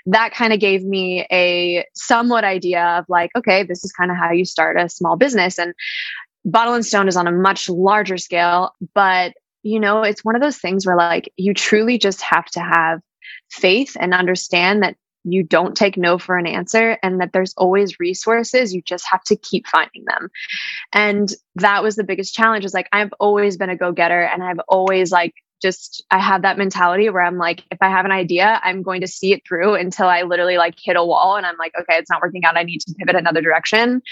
that 0.07 0.33
kind 0.33 0.51
of 0.51 0.59
gave 0.59 0.83
me 0.83 1.27
a 1.31 1.85
somewhat 1.93 2.43
idea 2.43 2.83
of 2.97 3.05
like, 3.07 3.31
okay, 3.35 3.63
this 3.63 3.83
is 3.83 3.91
kind 3.91 4.09
of 4.11 4.17
how 4.17 4.31
you 4.31 4.45
start 4.45 4.79
a 4.79 4.89
small 4.89 5.15
business. 5.15 5.59
And 5.59 5.73
Bottle 6.45 6.73
and 6.73 6.85
Stone 6.85 7.07
is 7.07 7.15
on 7.15 7.27
a 7.27 7.31
much 7.31 7.69
larger 7.69 8.17
scale, 8.17 8.71
but 8.93 9.33
you 9.63 9.79
know, 9.79 10.03
it's 10.03 10.23
one 10.23 10.35
of 10.35 10.41
those 10.41 10.57
things 10.57 10.85
where 10.85 10.97
like 10.97 11.31
you 11.37 11.53
truly 11.53 11.97
just 11.97 12.21
have 12.21 12.45
to 12.51 12.59
have 12.59 13.01
faith 13.49 13.97
and 13.99 14.13
understand 14.13 14.83
that 14.83 14.95
you 15.23 15.41
don't 15.41 15.75
take 15.75 15.97
no 15.97 16.17
for 16.17 16.37
an 16.37 16.45
answer 16.45 16.97
and 17.01 17.21
that 17.21 17.31
there's 17.31 17.53
always 17.55 17.99
resources. 17.99 18.73
You 18.73 18.81
just 18.81 19.05
have 19.09 19.23
to 19.25 19.37
keep 19.37 19.67
finding 19.67 20.03
them. 20.05 20.29
And 20.91 21.29
that 21.55 21.81
was 21.81 21.95
the 21.95 22.03
biggest 22.03 22.33
challenge 22.33 22.65
is 22.65 22.73
like 22.73 22.89
i've 22.91 23.13
always 23.19 23.57
been 23.57 23.69
a 23.69 23.77
go-getter 23.77 24.21
and 24.21 24.43
i've 24.43 24.59
always 24.67 25.11
like 25.11 25.33
just 25.63 26.03
I 26.11 26.19
have 26.19 26.43
that 26.43 26.59
mentality 26.59 27.09
where 27.09 27.23
I'm 27.23 27.39
like, 27.39 27.63
if 27.71 27.79
I 27.81 27.89
have 27.89 28.05
an 28.05 28.11
idea, 28.11 28.59
I'm 28.63 28.83
going 28.83 29.01
to 29.01 29.07
see 29.07 29.33
it 29.33 29.41
through 29.47 29.73
until 29.75 30.07
I 30.07 30.21
literally 30.21 30.57
like 30.57 30.75
hit 30.77 30.95
a 30.95 31.03
wall 31.03 31.35
and 31.37 31.45
I'm 31.45 31.57
like, 31.57 31.71
okay, 31.79 31.97
it's 31.97 32.11
not 32.11 32.21
working 32.21 32.45
out. 32.45 32.57
I 32.57 32.63
need 32.63 32.81
to 32.81 32.93
pivot 32.93 33.15
another 33.15 33.41
direction. 33.41 34.03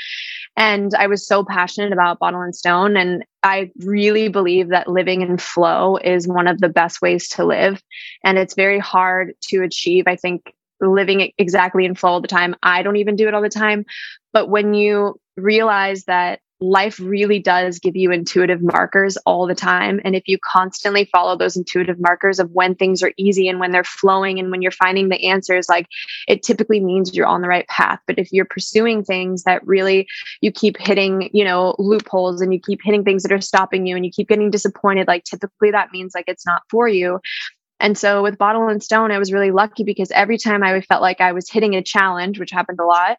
And 0.57 0.93
I 0.95 1.07
was 1.07 1.27
so 1.27 1.43
passionate 1.43 1.93
about 1.93 2.17
Bottle 2.17 2.41
and 2.41 2.55
Stone. 2.55 2.97
And 2.97 3.23
I 3.43 3.71
really 3.79 4.29
believe 4.29 4.69
that 4.69 4.87
living 4.87 5.21
in 5.21 5.37
flow 5.37 5.97
is 5.97 6.27
one 6.27 6.47
of 6.47 6.59
the 6.59 6.69
best 6.69 7.01
ways 7.01 7.27
to 7.29 7.45
live. 7.45 7.81
And 8.23 8.37
it's 8.37 8.55
very 8.55 8.79
hard 8.79 9.33
to 9.49 9.63
achieve. 9.63 10.05
I 10.07 10.15
think 10.15 10.53
living 10.79 11.31
exactly 11.37 11.85
in 11.85 11.95
flow 11.95 12.11
all 12.11 12.21
the 12.21 12.27
time. 12.27 12.55
I 12.63 12.81
don't 12.81 12.95
even 12.95 13.15
do 13.15 13.27
it 13.27 13.33
all 13.33 13.41
the 13.41 13.49
time. 13.49 13.85
But 14.33 14.49
when 14.49 14.73
you 14.73 15.19
realize 15.37 16.05
that 16.05 16.39
life 16.61 16.99
really 16.99 17.39
does 17.39 17.79
give 17.79 17.95
you 17.95 18.11
intuitive 18.11 18.61
markers 18.61 19.17
all 19.25 19.47
the 19.47 19.55
time. 19.55 19.99
And 20.05 20.15
if 20.15 20.23
you 20.27 20.37
constantly 20.39 21.05
follow 21.05 21.35
those 21.35 21.57
intuitive 21.57 21.99
markers 21.99 22.39
of 22.39 22.51
when 22.51 22.75
things 22.75 23.01
are 23.01 23.11
easy 23.17 23.49
and 23.49 23.59
when 23.59 23.71
they're 23.71 23.83
flowing 23.83 24.39
and 24.39 24.51
when 24.51 24.61
you're 24.61 24.71
finding 24.71 25.09
the 25.09 25.27
answers, 25.27 25.67
like 25.67 25.87
it 26.27 26.43
typically 26.43 26.79
means 26.79 27.15
you're 27.15 27.25
on 27.25 27.41
the 27.41 27.47
right 27.47 27.67
path. 27.67 27.99
But 28.05 28.19
if 28.19 28.31
you're 28.31 28.45
pursuing 28.45 29.03
things 29.03 29.43
that 29.43 29.65
really 29.65 30.07
you 30.41 30.51
keep 30.51 30.77
hitting, 30.77 31.31
you 31.33 31.43
know, 31.43 31.75
loopholes 31.79 32.41
and 32.41 32.53
you 32.53 32.59
keep 32.59 32.79
hitting 32.83 33.03
things 33.03 33.23
that 33.23 33.31
are 33.31 33.41
stopping 33.41 33.87
you 33.87 33.95
and 33.95 34.05
you 34.05 34.11
keep 34.11 34.29
getting 34.29 34.51
disappointed, 34.51 35.07
like 35.07 35.23
typically 35.23 35.71
that 35.71 35.91
means 35.91 36.13
like 36.13 36.25
it's 36.27 36.45
not 36.45 36.61
for 36.69 36.87
you. 36.87 37.19
And 37.79 37.97
so 37.97 38.21
with 38.21 38.37
Bottle 38.37 38.67
and 38.67 38.83
Stone, 38.83 39.09
I 39.09 39.17
was 39.17 39.33
really 39.33 39.49
lucky 39.49 39.83
because 39.83 40.11
every 40.11 40.37
time 40.37 40.61
I 40.61 40.79
felt 40.81 41.01
like 41.01 41.19
I 41.19 41.31
was 41.31 41.49
hitting 41.49 41.75
a 41.75 41.81
challenge, 41.81 42.39
which 42.39 42.51
happened 42.51 42.79
a 42.79 42.85
lot, 42.85 43.17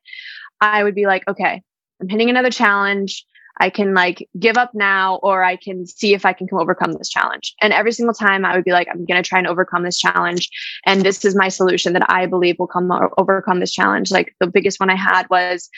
I 0.60 0.84
would 0.84 0.94
be 0.94 1.06
like, 1.06 1.26
okay, 1.26 1.60
I'm 2.00 2.08
hitting 2.08 2.30
another 2.30 2.50
challenge. 2.50 3.26
I 3.60 3.70
can 3.70 3.94
like 3.94 4.28
give 4.38 4.56
up 4.56 4.70
now 4.74 5.16
or 5.16 5.44
I 5.44 5.56
can 5.56 5.86
see 5.86 6.14
if 6.14 6.24
I 6.24 6.32
can 6.32 6.46
come 6.46 6.58
overcome 6.58 6.92
this 6.92 7.08
challenge. 7.08 7.54
And 7.60 7.72
every 7.72 7.92
single 7.92 8.14
time 8.14 8.44
I 8.44 8.54
would 8.54 8.64
be 8.64 8.72
like, 8.72 8.88
I'm 8.88 9.04
going 9.04 9.22
to 9.22 9.28
try 9.28 9.38
and 9.38 9.46
overcome 9.46 9.82
this 9.82 9.98
challenge. 9.98 10.48
And 10.86 11.02
this 11.02 11.24
is 11.24 11.36
my 11.36 11.48
solution 11.48 11.92
that 11.92 12.08
I 12.08 12.26
believe 12.26 12.58
will 12.58 12.66
come 12.66 12.90
overcome 13.18 13.60
this 13.60 13.72
challenge. 13.72 14.10
Like 14.10 14.34
the 14.40 14.46
biggest 14.46 14.80
one 14.80 14.90
I 14.90 14.96
had 14.96 15.28
was 15.30 15.68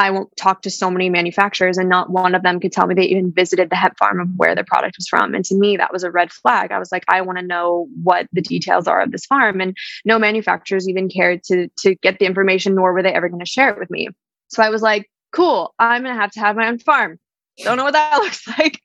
I 0.00 0.10
won't 0.10 0.34
talk 0.34 0.62
to 0.62 0.70
so 0.70 0.90
many 0.90 1.10
manufacturers 1.10 1.76
and 1.76 1.90
not 1.90 2.08
one 2.08 2.34
of 2.34 2.42
them 2.42 2.58
could 2.58 2.72
tell 2.72 2.86
me 2.86 2.94
they 2.94 3.02
even 3.02 3.34
visited 3.34 3.68
the 3.68 3.76
hemp 3.76 3.98
farm 3.98 4.18
of 4.18 4.28
where 4.34 4.54
their 4.54 4.64
product 4.64 4.96
was 4.96 5.06
from. 5.06 5.34
And 5.34 5.44
to 5.44 5.54
me, 5.54 5.76
that 5.76 5.92
was 5.92 6.04
a 6.04 6.10
red 6.10 6.32
flag. 6.32 6.72
I 6.72 6.78
was 6.78 6.90
like, 6.90 7.04
I 7.06 7.20
want 7.20 7.38
to 7.38 7.44
know 7.44 7.86
what 8.02 8.26
the 8.32 8.40
details 8.40 8.88
are 8.88 9.02
of 9.02 9.12
this 9.12 9.26
farm. 9.26 9.60
And 9.60 9.76
no 10.06 10.18
manufacturers 10.18 10.88
even 10.88 11.10
cared 11.10 11.44
to, 11.44 11.68
to 11.80 11.96
get 11.96 12.18
the 12.18 12.24
information, 12.24 12.76
nor 12.76 12.94
were 12.94 13.02
they 13.02 13.12
ever 13.12 13.28
going 13.28 13.44
to 13.44 13.46
share 13.46 13.68
it 13.68 13.78
with 13.78 13.90
me. 13.90 14.08
So 14.48 14.62
I 14.62 14.70
was 14.70 14.80
like, 14.80 15.10
cool, 15.32 15.74
I'm 15.78 16.02
going 16.02 16.14
to 16.14 16.20
have 16.20 16.32
to 16.32 16.40
have 16.40 16.56
my 16.56 16.68
own 16.68 16.78
farm. 16.78 17.18
Don't 17.58 17.76
know 17.76 17.84
what 17.84 17.92
that 17.92 18.18
looks 18.20 18.46
like. 18.58 18.80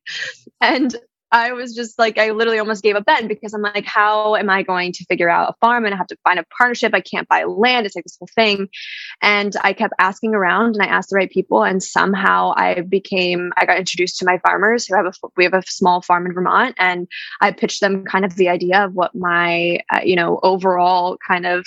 And 0.62 0.96
I 1.32 1.52
was 1.52 1.76
just 1.76 2.00
like, 2.00 2.18
I 2.18 2.32
literally 2.32 2.60
almost 2.60 2.84
gave 2.84 2.96
up 2.96 3.04
then 3.06 3.28
because 3.28 3.54
I'm 3.54 3.62
like, 3.62 3.86
how 3.86 4.36
am 4.36 4.50
I 4.50 4.64
going 4.64 4.94
to 4.94 5.06
figure 5.06 5.30
out 5.30 5.50
a 5.50 5.56
farm? 5.60 5.84
And 5.84 5.94
I 5.94 5.98
have 5.98 6.08
to 6.08 6.18
find 6.24 6.40
a 6.40 6.46
partnership. 6.58 6.94
I 6.94 7.02
can't 7.02 7.28
buy 7.28 7.44
land. 7.44 7.86
It's 7.86 7.96
like 7.96 8.06
this 8.06 8.16
whole 8.18 8.30
thing. 8.36 8.70
And 9.22 9.54
I 9.62 9.74
kept 9.74 9.94
asking 10.00 10.34
around 10.34 10.76
and 10.76 10.84
I 10.84 10.86
asked 10.86 11.10
the 11.10 11.18
right 11.18 11.30
people. 11.30 11.66
And 11.66 11.84
somehow 11.84 12.54
I 12.56 12.82
became, 12.82 13.52
I 13.58 13.66
got 13.66 13.78
introduced 13.78 14.20
to 14.20 14.26
my 14.26 14.38
farmers 14.38 14.86
who 14.86 14.96
have 14.96 15.08
a, 15.08 15.12
we 15.36 15.44
have 15.44 15.54
a 15.54 15.64
small 15.64 16.02
farm 16.02 16.26
in 16.26 16.34
Vermont. 16.34 16.76
And 16.78 17.08
I 17.42 17.52
pitched 17.52 17.82
them 17.82 18.06
kind 18.06 18.24
of 18.24 18.36
the 18.36 18.48
idea 18.48 18.86
of 18.86 18.94
what 18.94 19.14
my, 19.14 19.80
uh, 19.94 20.02
you 20.06 20.16
know, 20.16 20.40
overall 20.42 21.18
kind 21.28 21.46
of 21.46 21.66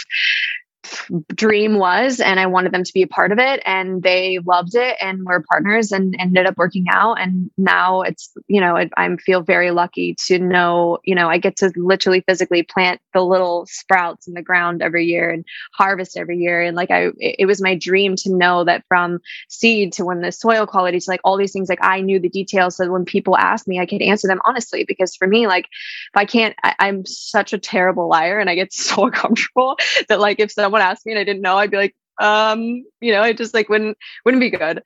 dream 1.34 1.78
was 1.78 2.20
and 2.20 2.38
I 2.38 2.46
wanted 2.46 2.72
them 2.72 2.84
to 2.84 2.92
be 2.92 3.02
a 3.02 3.06
part 3.06 3.32
of 3.32 3.38
it 3.38 3.62
and 3.64 4.02
they 4.02 4.38
loved 4.44 4.74
it 4.74 4.96
and 5.00 5.24
we're 5.24 5.42
partners 5.42 5.92
and 5.92 6.14
ended 6.18 6.46
up 6.46 6.56
working 6.56 6.86
out. 6.90 7.20
And 7.20 7.50
now 7.56 8.02
it's 8.02 8.30
you 8.46 8.60
know 8.60 8.76
it, 8.76 8.90
I 8.96 9.14
feel 9.16 9.42
very 9.42 9.70
lucky 9.70 10.14
to 10.26 10.38
know 10.38 10.98
you 11.04 11.14
know 11.14 11.28
I 11.28 11.38
get 11.38 11.56
to 11.58 11.72
literally 11.76 12.22
physically 12.22 12.62
plant 12.62 13.00
the 13.14 13.24
little 13.24 13.66
sprouts 13.66 14.26
in 14.26 14.34
the 14.34 14.42
ground 14.42 14.82
every 14.82 15.06
year 15.06 15.30
and 15.30 15.44
harvest 15.72 16.16
every 16.16 16.38
year. 16.38 16.62
And 16.62 16.76
like 16.76 16.90
I 16.90 17.08
it, 17.18 17.46
was 17.46 17.62
my 17.62 17.74
dream 17.74 18.14
to 18.16 18.34
know 18.34 18.64
that 18.64 18.84
from 18.88 19.20
seed 19.48 19.92
to 19.94 20.04
when 20.04 20.20
the 20.20 20.32
soil 20.32 20.66
quality 20.66 21.00
to 21.00 21.10
like 21.10 21.20
all 21.24 21.36
these 21.36 21.52
things 21.52 21.68
like 21.68 21.82
I 21.82 22.00
knew 22.00 22.20
the 22.20 22.28
details 22.28 22.76
so 22.76 22.90
when 22.90 23.04
people 23.04 23.36
ask 23.36 23.66
me 23.66 23.78
I 23.78 23.86
could 23.86 24.02
answer 24.02 24.28
them 24.28 24.40
honestly. 24.44 24.84
Because 24.84 25.16
for 25.16 25.26
me 25.26 25.46
like 25.46 25.64
if 25.64 26.16
I 26.16 26.24
can't 26.24 26.54
I, 26.62 26.74
I'm 26.78 27.04
such 27.06 27.52
a 27.52 27.58
terrible 27.58 28.08
liar 28.08 28.38
and 28.38 28.50
I 28.50 28.54
get 28.54 28.72
so 28.78 29.06
uncomfortable 29.06 29.76
that 30.08 30.20
like 30.20 30.40
if 30.40 30.52
someone 30.52 30.77
someone 30.78 30.90
asked 30.90 31.06
me 31.06 31.12
and 31.12 31.18
I 31.18 31.24
didn't 31.24 31.42
know, 31.42 31.58
I'd 31.58 31.70
be 31.70 31.76
like, 31.76 31.96
um, 32.20 32.84
you 33.00 33.12
know, 33.12 33.22
it 33.22 33.36
just 33.36 33.54
like 33.54 33.68
wouldn't 33.68 33.96
wouldn't 34.24 34.40
be 34.40 34.50
good. 34.50 34.82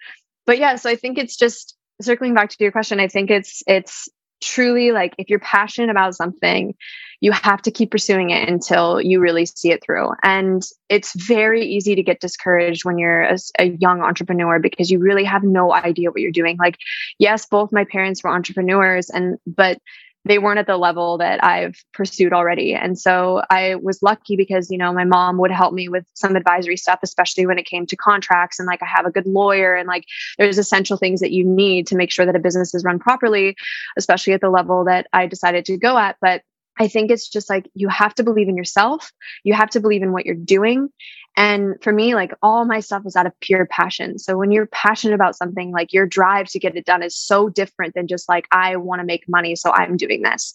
But 0.47 0.59
yeah, 0.59 0.77
so 0.77 0.91
I 0.91 0.97
think 0.97 1.19
it's 1.19 1.37
just 1.37 1.77
circling 2.01 2.35
back 2.35 2.51
to 2.51 2.57
your 2.59 2.73
question, 2.73 3.01
I 3.01 3.09
think 3.09 3.31
it's 3.31 3.63
it's 3.67 4.09
truly 4.43 4.91
like 4.91 5.15
if 5.19 5.31
you're 5.31 5.39
passionate 5.39 5.89
about 5.89 6.17
something, 6.17 6.75
you 7.21 7.31
have 7.31 7.63
to 7.63 7.71
keep 7.71 7.93
pursuing 7.93 8.31
it 8.31 8.49
until 8.49 9.01
you 9.01 9.21
really 9.21 9.47
see 9.47 9.71
it 9.71 9.81
through. 9.85 10.11
And 10.25 10.63
it's 10.89 11.15
very 11.15 11.65
easy 11.65 11.95
to 11.95 12.03
get 12.03 12.21
discouraged 12.21 12.85
when 12.85 12.99
you're 12.99 13.23
a, 13.23 13.39
a, 13.61 13.65
young 13.79 14.03
entrepreneur 14.03 14.59
because 14.59 14.91
you 14.91 14.99
really 14.99 15.23
have 15.23 15.45
no 15.45 15.73
idea 15.73 16.11
what 16.11 16.21
you're 16.21 16.33
doing. 16.33 16.57
Like, 16.59 16.77
yes, 17.21 17.47
both 17.47 17.71
my 17.71 17.85
parents 17.85 18.25
were 18.25 18.31
entrepreneurs, 18.31 19.09
and 19.11 19.39
but 19.47 19.79
they 20.25 20.39
weren't 20.39 20.59
at 20.59 20.67
the 20.67 20.77
level 20.77 21.19
that 21.19 21.43
I've 21.43 21.83
pursued 21.93 22.33
already. 22.33 22.75
And 22.75 22.99
so 22.99 23.43
I 23.51 23.75
was 23.77 24.03
lucky 24.03 24.37
because, 24.37 24.71
you 24.71 24.79
know, 24.79 24.93
my 24.93 25.05
mom 25.05 25.39
would 25.39 25.51
help 25.51 25.75
me 25.75 25.89
with 25.89 26.05
some 26.15 26.37
advisory 26.37 26.77
stuff, 26.77 27.01
especially 27.03 27.47
when 27.47 27.59
it 27.59 27.67
came 27.67 27.87
to 27.87 27.97
contracts. 27.97 28.59
And 28.59 28.67
like 28.67 28.83
I 28.83 28.87
have 28.87 29.05
a 29.05 29.11
good 29.11 29.27
lawyer 29.27 29.75
and 29.75 29.89
like 29.89 30.05
there's 30.39 30.59
essential 30.59 30.97
things 30.97 31.21
that 31.21 31.33
you 31.33 31.45
need 31.45 31.89
to 31.89 31.97
make 31.97 32.13
sure 32.13 32.25
that 32.25 32.37
a 32.37 32.41
business 32.41 32.75
is 32.75 32.85
run 32.85 33.01
properly, 33.01 33.57
especially 33.97 34.33
at 34.33 34.41
the 34.41 34.51
level 34.51 34.85
that 34.85 35.09
I 35.13 35.27
decided 35.27 35.65
to 35.67 35.77
go 35.77 35.99
at. 35.99 36.17
But 36.21 36.43
I 36.79 36.89
think 36.89 37.11
it's 37.11 37.29
just 37.29 37.51
like 37.51 37.69
you 37.75 37.89
have 37.89 38.15
to 38.15 38.23
believe 38.23 38.49
in 38.49 38.57
yourself. 38.57 39.13
You 39.45 39.55
have 39.55 39.71
to 39.71 39.81
believe 39.81 40.03
in 40.03 40.13
what 40.13 40.25
you're 40.25 40.35
doing. 40.35 40.89
And 41.37 41.75
for 41.83 41.93
me, 41.93 42.15
like 42.15 42.33
all 42.43 42.65
my 42.65 42.81
stuff 42.81 43.07
is 43.07 43.17
out 43.17 43.27
of 43.27 43.39
pure 43.41 43.67
passion. 43.67 44.19
So 44.19 44.37
when 44.37 44.51
you're 44.51 44.67
passionate 44.67 45.15
about 45.15 45.37
something, 45.37 45.71
like 45.73 45.93
your 45.93 46.07
drive 46.07 46.49
to 46.49 46.59
get 46.59 46.77
it 46.77 46.85
done 46.85 47.03
is 47.03 47.17
so 47.17 47.49
different 47.49 47.95
than 47.95 48.07
just 48.07 48.29
like, 48.29 48.47
I 48.53 48.77
want 48.77 49.01
to 49.01 49.07
make 49.07 49.25
money. 49.29 49.57
So 49.57 49.73
I'm 49.73 49.97
doing 49.97 50.23
this, 50.23 50.53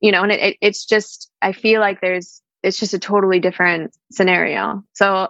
you 0.00 0.12
know, 0.12 0.22
and 0.22 0.30
it, 0.30 0.40
it, 0.40 0.56
it's 0.60 0.84
just, 0.84 1.30
I 1.42 1.52
feel 1.52 1.80
like 1.80 2.00
there's, 2.00 2.40
it's 2.62 2.78
just 2.78 2.94
a 2.94 2.98
totally 2.98 3.40
different 3.40 3.92
scenario. 4.12 4.84
So 4.92 5.28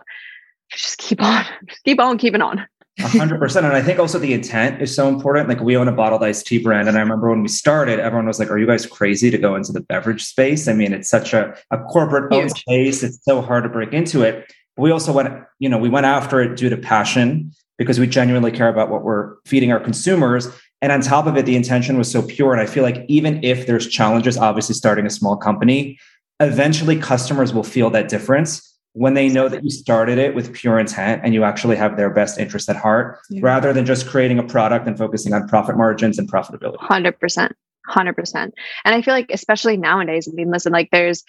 just 0.71 0.99
keep 0.99 1.23
on, 1.23 1.47
just 1.67 1.85
keep 1.85 1.99
on 1.99 2.19
keeping 2.19 2.43
on. 2.43 2.67
hundred 3.01 3.39
percent. 3.39 3.65
And 3.65 3.75
I 3.75 3.81
think 3.81 3.99
also 3.99 4.19
the 4.19 4.35
intent 4.35 4.83
is 4.83 4.95
so 4.95 5.09
important. 5.09 5.49
Like 5.49 5.61
we 5.61 5.75
own 5.75 5.89
a 5.89 5.93
bottled 5.93 6.23
iced 6.23 6.47
tea 6.47 6.59
brand. 6.59 6.89
And 6.89 6.99
I 6.99 7.01
remember 7.01 7.31
when 7.31 7.41
we 7.41 7.49
started, 7.49 7.99
everyone 7.99 8.27
was 8.27 8.39
like, 8.39 8.51
Are 8.51 8.59
you 8.59 8.67
guys 8.67 8.85
crazy 8.85 9.31
to 9.31 9.39
go 9.39 9.55
into 9.55 9.73
the 9.73 9.81
beverage 9.81 10.23
space? 10.23 10.69
I 10.69 10.75
mean, 10.75 10.93
it's 10.93 11.09
such 11.09 11.33
a, 11.33 11.57
a 11.71 11.79
corporate 11.85 12.31
owned 12.31 12.51
space. 12.51 13.03
It's 13.03 13.25
so 13.25 13.41
hard 13.41 13.65
to 13.65 13.71
break 13.71 13.95
into 13.95 14.21
it. 14.21 14.53
We 14.77 14.91
also 14.91 15.13
went, 15.13 15.45
you 15.59 15.69
know, 15.69 15.79
we 15.79 15.89
went 15.89 16.07
after 16.07 16.41
it 16.41 16.57
due 16.57 16.69
to 16.69 16.77
passion 16.77 17.53
because 17.79 17.99
we 17.99 18.07
genuinely 18.07 18.51
care 18.51 18.69
about 18.69 18.91
what 18.91 19.03
we're 19.03 19.37
feeding 19.45 19.73
our 19.73 19.81
consumers. 19.81 20.49
And 20.81 20.91
on 20.93 21.01
top 21.01 21.27
of 21.27 21.37
it, 21.37 21.47
the 21.47 21.57
intention 21.57 21.99
was 21.99 22.11
so 22.11 22.23
pure. 22.23 22.53
And 22.53 22.61
I 22.61 22.67
feel 22.67 22.83
like 22.83 23.05
even 23.09 23.43
if 23.45 23.67
there's 23.67 23.87
challenges, 23.87 24.37
obviously 24.37 24.75
starting 24.75 25.07
a 25.07 25.11
small 25.11 25.37
company, 25.37 25.99
eventually 26.41 26.99
customers 26.99 27.53
will 27.53 27.63
feel 27.63 27.91
that 27.91 28.09
difference 28.09 28.73
when 28.95 29.15
they 29.15 29.29
know 29.29 29.49
that 29.49 29.65
you 29.65 29.71
started 29.71 30.19
it 30.19 30.35
with 30.35 30.53
pure 30.53 30.79
intent 30.79 31.23
and 31.25 31.33
you 31.33 31.45
actually 31.45 31.77
have 31.77 31.97
their 31.97 32.11
best 32.11 32.39
interest 32.39 32.69
at 32.69 32.77
heart 32.77 33.19
yeah. 33.31 33.41
rather 33.43 33.73
than 33.73 33.87
just 33.87 34.07
creating 34.07 34.39
a 34.39 34.43
product 34.43 34.87
and 34.87 34.99
focusing 34.99 35.33
on 35.33 35.49
profit 35.49 35.77
margins 35.77 36.19
and 36.19 36.31
profitability. 36.31 36.77
100%. 36.79 37.53
100% 37.89 38.35
and 38.37 38.95
i 38.95 39.03
feel 39.03 39.13
like 39.13 39.27
especially 39.33 39.77
nowadays 39.77 40.29
i 40.29 40.33
mean 40.35 40.53
listen 40.53 40.73
like 40.73 40.89
there's 40.93 41.25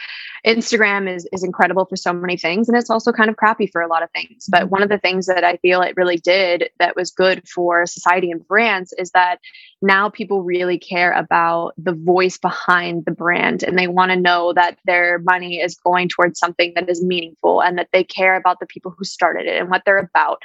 instagram 0.46 1.14
is 1.14 1.28
is 1.32 1.44
incredible 1.44 1.86
for 1.86 1.96
so 1.96 2.14
many 2.14 2.38
things 2.38 2.68
and 2.68 2.78
it's 2.78 2.90
also 2.90 3.12
kind 3.12 3.30
of 3.30 3.38
crappy 3.38 3.68
for 3.68 3.82
a 3.82 3.88
lot 3.88 4.04
of 4.04 4.10
things 4.12 4.46
but 4.50 4.70
one 4.70 4.84
of 4.84 4.90
the 4.90 4.98
things 4.98 5.26
that 5.26 5.44
i 5.44 5.58
feel 5.58 5.82
it 5.82 5.96
really 5.96 6.18
did 6.18 6.70
that 6.80 6.96
was 6.96 7.12
good 7.12 7.48
for 7.48 7.86
society 7.86 8.32
and 8.32 8.48
brands 8.48 8.94
is 8.98 9.12
that 9.12 9.40
now 9.84 10.10
people 10.10 10.42
really 10.42 10.80
care 10.80 11.12
about 11.12 11.74
the 11.78 11.94
voice 11.94 12.38
behind 12.38 13.04
the 13.06 13.12
brand 13.12 13.64
and 13.64 13.78
they 13.78 13.88
want 13.88 14.12
to 14.12 14.20
know 14.20 14.54
that 14.54 14.78
their 14.86 15.20
money 15.20 15.60
is 15.60 15.76
going 15.76 16.08
towards 16.08 16.40
something 16.40 16.72
that 16.76 16.90
is 16.90 17.04
meaningful 17.04 17.62
and 17.62 17.78
that 17.78 17.90
they 17.92 18.04
care 18.04 18.36
about 18.36 18.60
the 18.62 18.66
people 18.66 18.96
who 18.98 19.04
started 19.04 19.46
it 19.46 19.60
and 19.60 19.70
what 19.70 19.84
they're 19.86 19.98
about. 19.98 20.42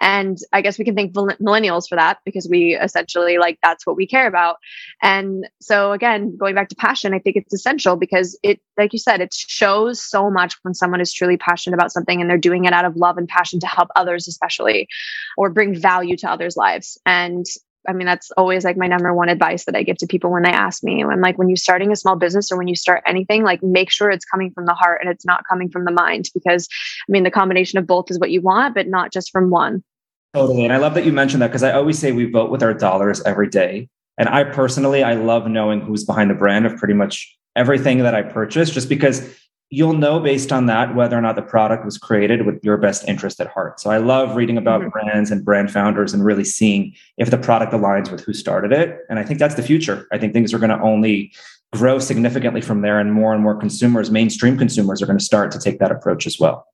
And 0.00 0.38
I 0.54 0.62
guess 0.62 0.78
we 0.78 0.86
can 0.86 0.96
thank 0.96 1.12
millennials 1.12 1.86
for 1.86 1.96
that 1.96 2.18
because 2.24 2.48
we 2.50 2.76
essentially 2.76 3.36
like 3.36 3.58
that's 3.62 3.86
what 3.86 3.96
we 3.96 4.06
care 4.06 4.26
about. 4.26 4.56
And 5.02 5.46
so 5.60 5.92
again, 5.92 6.36
going 6.36 6.54
back 6.54 6.70
to 6.70 6.76
passion, 6.76 7.12
I 7.12 7.18
think 7.18 7.36
it's 7.36 7.52
essential 7.52 7.96
because 7.96 8.38
it 8.42 8.58
like 8.78 8.94
you 8.94 8.98
said, 8.98 9.20
it 9.20 9.34
shows 9.38 10.02
so 10.02 10.30
much 10.30 10.56
when 10.62 10.74
someone 10.74 11.00
is 11.00 11.12
truly 11.12 11.36
passionate 11.36 11.74
about 11.74 11.92
something 11.92 12.20
and 12.20 12.28
they're 12.28 12.38
doing 12.38 12.64
it 12.64 12.72
out 12.72 12.84
of 12.84 12.96
love 12.96 13.18
and 13.18 13.28
passion 13.28 13.60
to 13.60 13.66
help 13.66 13.88
others 13.96 14.28
especially 14.28 14.88
or 15.36 15.50
bring 15.50 15.74
value 15.74 16.16
to 16.16 16.30
others' 16.30 16.56
lives. 16.56 16.98
And 17.06 17.46
I 17.88 17.92
mean, 17.92 18.06
that's 18.06 18.30
always 18.32 18.64
like 18.64 18.76
my 18.76 18.86
number 18.86 19.14
one 19.14 19.28
advice 19.28 19.64
that 19.64 19.76
I 19.76 19.82
give 19.82 19.96
to 19.98 20.06
people 20.06 20.30
when 20.30 20.42
they 20.42 20.50
ask 20.50 20.82
me. 20.82 21.02
I'm 21.02 21.20
like, 21.20 21.38
when 21.38 21.48
you're 21.48 21.56
starting 21.56 21.90
a 21.90 21.96
small 21.96 22.16
business 22.16 22.52
or 22.52 22.58
when 22.58 22.68
you 22.68 22.76
start 22.76 23.02
anything, 23.06 23.44
like 23.44 23.62
make 23.62 23.90
sure 23.90 24.10
it's 24.10 24.24
coming 24.24 24.50
from 24.50 24.66
the 24.66 24.74
heart 24.74 25.00
and 25.00 25.10
it's 25.10 25.24
not 25.24 25.44
coming 25.48 25.70
from 25.70 25.84
the 25.84 25.92
mind 25.92 26.28
because 26.34 26.68
I 27.08 27.12
mean, 27.12 27.22
the 27.22 27.30
combination 27.30 27.78
of 27.78 27.86
both 27.86 28.10
is 28.10 28.18
what 28.18 28.30
you 28.30 28.42
want, 28.42 28.74
but 28.74 28.88
not 28.88 29.12
just 29.12 29.30
from 29.30 29.50
one. 29.50 29.82
Totally. 30.34 30.64
And 30.64 30.72
I 30.72 30.76
love 30.76 30.94
that 30.94 31.06
you 31.06 31.12
mentioned 31.12 31.40
that 31.42 31.48
because 31.48 31.62
I 31.62 31.72
always 31.72 31.98
say 31.98 32.12
we 32.12 32.30
vote 32.30 32.50
with 32.50 32.62
our 32.62 32.74
dollars 32.74 33.22
every 33.22 33.48
day. 33.48 33.88
And 34.18 34.28
I 34.28 34.44
personally, 34.44 35.02
I 35.02 35.14
love 35.14 35.46
knowing 35.46 35.80
who's 35.80 36.04
behind 36.04 36.28
the 36.30 36.34
brand 36.34 36.66
of 36.66 36.76
pretty 36.76 36.94
much 36.94 37.37
everything 37.56 37.98
that 37.98 38.14
I 38.14 38.22
purchase, 38.22 38.70
just 38.70 38.88
because 38.88 39.36
you'll 39.70 39.92
know 39.92 40.18
based 40.18 40.50
on 40.50 40.66
that 40.66 40.94
whether 40.94 41.16
or 41.16 41.20
not 41.20 41.36
the 41.36 41.42
product 41.42 41.84
was 41.84 41.98
created 41.98 42.46
with 42.46 42.58
your 42.64 42.76
best 42.78 43.06
interest 43.06 43.38
at 43.40 43.48
heart. 43.48 43.80
So 43.80 43.90
I 43.90 43.98
love 43.98 44.34
reading 44.34 44.56
about 44.56 44.80
mm-hmm. 44.80 44.90
brands 44.90 45.30
and 45.30 45.44
brand 45.44 45.70
founders 45.70 46.14
and 46.14 46.24
really 46.24 46.44
seeing 46.44 46.94
if 47.18 47.30
the 47.30 47.38
product 47.38 47.72
aligns 47.72 48.10
with 48.10 48.22
who 48.22 48.32
started 48.32 48.72
it. 48.72 49.00
And 49.10 49.18
I 49.18 49.24
think 49.24 49.38
that's 49.38 49.56
the 49.56 49.62
future. 49.62 50.06
I 50.10 50.18
think 50.18 50.32
things 50.32 50.54
are 50.54 50.58
going 50.58 50.70
to 50.70 50.80
only 50.80 51.32
grow 51.72 51.98
significantly 51.98 52.62
from 52.62 52.80
there 52.80 52.98
and 52.98 53.12
more 53.12 53.34
and 53.34 53.42
more 53.42 53.54
consumers, 53.54 54.10
mainstream 54.10 54.56
consumers 54.56 55.02
are 55.02 55.06
going 55.06 55.18
to 55.18 55.24
start 55.24 55.50
to 55.52 55.58
take 55.58 55.78
that 55.80 55.92
approach 55.92 56.26
as 56.26 56.38
well. 56.38 56.66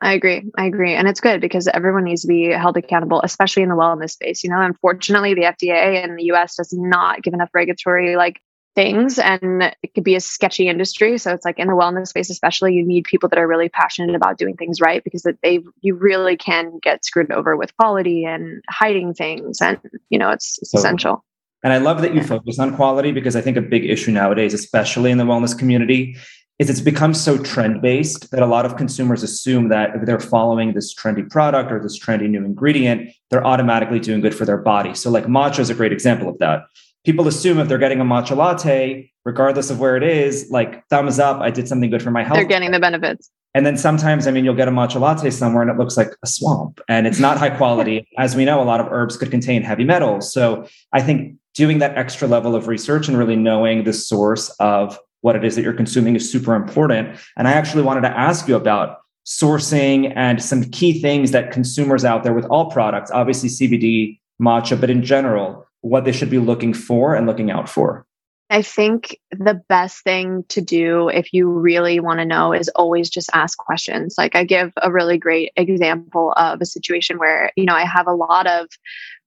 I 0.00 0.12
agree. 0.12 0.44
I 0.56 0.64
agree. 0.64 0.94
And 0.94 1.08
it's 1.08 1.20
good 1.20 1.40
because 1.40 1.66
everyone 1.68 2.04
needs 2.04 2.22
to 2.22 2.28
be 2.28 2.50
held 2.52 2.76
accountable, 2.76 3.20
especially 3.24 3.64
in 3.64 3.68
the 3.68 3.74
wellness 3.74 4.12
space. 4.12 4.44
You 4.44 4.50
know, 4.50 4.60
unfortunately, 4.60 5.34
the 5.34 5.42
FDA 5.42 6.02
in 6.02 6.16
the 6.16 6.24
US 6.32 6.56
does 6.56 6.72
not 6.72 7.22
give 7.22 7.34
enough 7.34 7.50
regulatory 7.52 8.16
like 8.16 8.40
things 8.78 9.18
and 9.18 9.74
it 9.82 9.92
could 9.92 10.04
be 10.04 10.14
a 10.14 10.20
sketchy 10.20 10.68
industry. 10.68 11.18
So 11.18 11.32
it's 11.32 11.44
like 11.44 11.58
in 11.58 11.66
the 11.66 11.74
wellness 11.74 12.08
space 12.08 12.30
especially 12.30 12.74
you 12.74 12.86
need 12.86 13.04
people 13.04 13.28
that 13.28 13.38
are 13.38 13.48
really 13.48 13.68
passionate 13.68 14.14
about 14.14 14.38
doing 14.38 14.56
things 14.56 14.80
right 14.80 15.02
because 15.02 15.26
they 15.42 15.64
you 15.80 15.96
really 15.96 16.36
can 16.36 16.78
get 16.80 17.04
screwed 17.04 17.32
over 17.32 17.56
with 17.56 17.76
quality 17.76 18.24
and 18.24 18.62
hiding 18.70 19.14
things 19.14 19.60
and 19.60 19.80
you 20.10 20.18
know 20.18 20.30
it's, 20.30 20.58
it's 20.62 20.74
essential. 20.74 21.24
And 21.64 21.72
i 21.72 21.78
love 21.78 22.02
that 22.02 22.14
you 22.14 22.22
focus 22.22 22.60
on 22.60 22.76
quality 22.76 23.10
because 23.10 23.34
i 23.34 23.40
think 23.40 23.56
a 23.56 23.60
big 23.60 23.84
issue 23.84 24.12
nowadays 24.12 24.54
especially 24.54 25.10
in 25.10 25.18
the 25.18 25.24
wellness 25.24 25.58
community 25.58 26.16
is 26.60 26.70
it's 26.70 26.80
become 26.80 27.14
so 27.14 27.36
trend 27.36 27.82
based 27.82 28.30
that 28.30 28.42
a 28.42 28.46
lot 28.46 28.64
of 28.64 28.76
consumers 28.76 29.24
assume 29.24 29.68
that 29.70 29.96
if 29.96 30.06
they're 30.06 30.20
following 30.20 30.74
this 30.74 30.94
trendy 30.94 31.28
product 31.28 31.72
or 31.72 31.82
this 31.82 31.98
trendy 31.98 32.28
new 32.30 32.44
ingredient 32.44 33.10
they're 33.30 33.44
automatically 33.44 33.98
doing 33.98 34.20
good 34.20 34.34
for 34.34 34.44
their 34.44 34.56
body. 34.56 34.94
So 34.94 35.10
like 35.10 35.26
matcha 35.26 35.58
is 35.58 35.70
a 35.70 35.74
great 35.74 35.92
example 35.92 36.28
of 36.28 36.38
that 36.38 36.60
people 37.08 37.26
assume 37.26 37.58
if 37.58 37.68
they're 37.68 37.78
getting 37.78 38.02
a 38.02 38.04
matcha 38.04 38.36
latte, 38.36 39.10
regardless 39.24 39.70
of 39.70 39.80
where 39.80 39.96
it 39.96 40.02
is, 40.02 40.50
like 40.50 40.86
thumbs 40.88 41.18
up, 41.18 41.40
I 41.40 41.50
did 41.50 41.66
something 41.66 41.88
good 41.88 42.02
for 42.02 42.10
my 42.10 42.22
health. 42.22 42.36
They're 42.36 42.44
getting 42.44 42.70
the 42.70 42.78
benefits. 42.78 43.30
And 43.54 43.64
then 43.64 43.78
sometimes, 43.78 44.26
I 44.26 44.30
mean, 44.30 44.44
you'll 44.44 44.54
get 44.54 44.68
a 44.68 44.70
matcha 44.70 45.00
latte 45.00 45.30
somewhere 45.30 45.62
and 45.62 45.70
it 45.70 45.78
looks 45.78 45.96
like 45.96 46.10
a 46.22 46.26
swamp 46.26 46.82
and 46.86 47.06
it's 47.06 47.18
not 47.18 47.38
high 47.38 47.48
quality. 47.48 48.06
As 48.18 48.36
we 48.36 48.44
know, 48.44 48.62
a 48.62 48.64
lot 48.64 48.78
of 48.78 48.88
herbs 48.90 49.16
could 49.16 49.30
contain 49.30 49.62
heavy 49.62 49.84
metals. 49.84 50.30
So 50.30 50.68
I 50.92 51.00
think 51.00 51.38
doing 51.54 51.78
that 51.78 51.96
extra 51.96 52.28
level 52.28 52.54
of 52.54 52.68
research 52.68 53.08
and 53.08 53.16
really 53.16 53.36
knowing 53.36 53.84
the 53.84 53.94
source 53.94 54.50
of 54.60 54.98
what 55.22 55.34
it 55.34 55.46
is 55.46 55.56
that 55.56 55.62
you're 55.62 55.72
consuming 55.72 56.14
is 56.14 56.30
super 56.30 56.54
important. 56.54 57.18
And 57.38 57.48
I 57.48 57.52
actually 57.52 57.84
wanted 57.84 58.02
to 58.02 58.10
ask 58.10 58.48
you 58.48 58.54
about 58.54 58.98
sourcing 59.26 60.12
and 60.14 60.42
some 60.42 60.64
key 60.64 61.00
things 61.00 61.30
that 61.30 61.52
consumers 61.52 62.04
out 62.04 62.22
there 62.22 62.34
with 62.34 62.44
all 62.50 62.70
products, 62.70 63.10
obviously 63.10 63.48
CBD, 63.48 64.20
matcha, 64.40 64.78
but 64.78 64.90
in 64.90 65.02
general, 65.02 65.67
what 65.80 66.04
they 66.04 66.12
should 66.12 66.30
be 66.30 66.38
looking 66.38 66.74
for 66.74 67.14
and 67.14 67.26
looking 67.26 67.50
out 67.50 67.68
for? 67.68 68.06
I 68.50 68.62
think 68.62 69.18
the 69.30 69.60
best 69.68 70.02
thing 70.04 70.44
to 70.48 70.62
do 70.62 71.08
if 71.08 71.34
you 71.34 71.50
really 71.50 72.00
want 72.00 72.20
to 72.20 72.24
know 72.24 72.54
is 72.54 72.70
always 72.70 73.10
just 73.10 73.28
ask 73.34 73.58
questions. 73.58 74.14
Like 74.16 74.34
I 74.34 74.44
give 74.44 74.72
a 74.80 74.90
really 74.90 75.18
great 75.18 75.52
example 75.54 76.32
of 76.34 76.60
a 76.62 76.66
situation 76.66 77.18
where, 77.18 77.52
you 77.56 77.66
know, 77.66 77.74
I 77.74 77.84
have 77.84 78.06
a 78.06 78.14
lot 78.14 78.46
of 78.46 78.68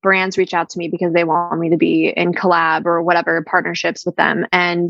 brands 0.02 0.40
reach 0.40 0.56
out 0.56 0.72
to 0.72 0.80
me 0.80 0.88
because 0.88 1.14
they 1.14 1.24
want 1.24 1.60
me 1.60 1.70
to 1.70 1.78
be 1.78 2.08
in 2.08 2.34
collab 2.34 2.88
or 2.88 3.04
whatever 3.04 3.44
partnerships 3.44 4.08
with 4.08 4.16
them. 4.16 4.48
And 4.52 4.90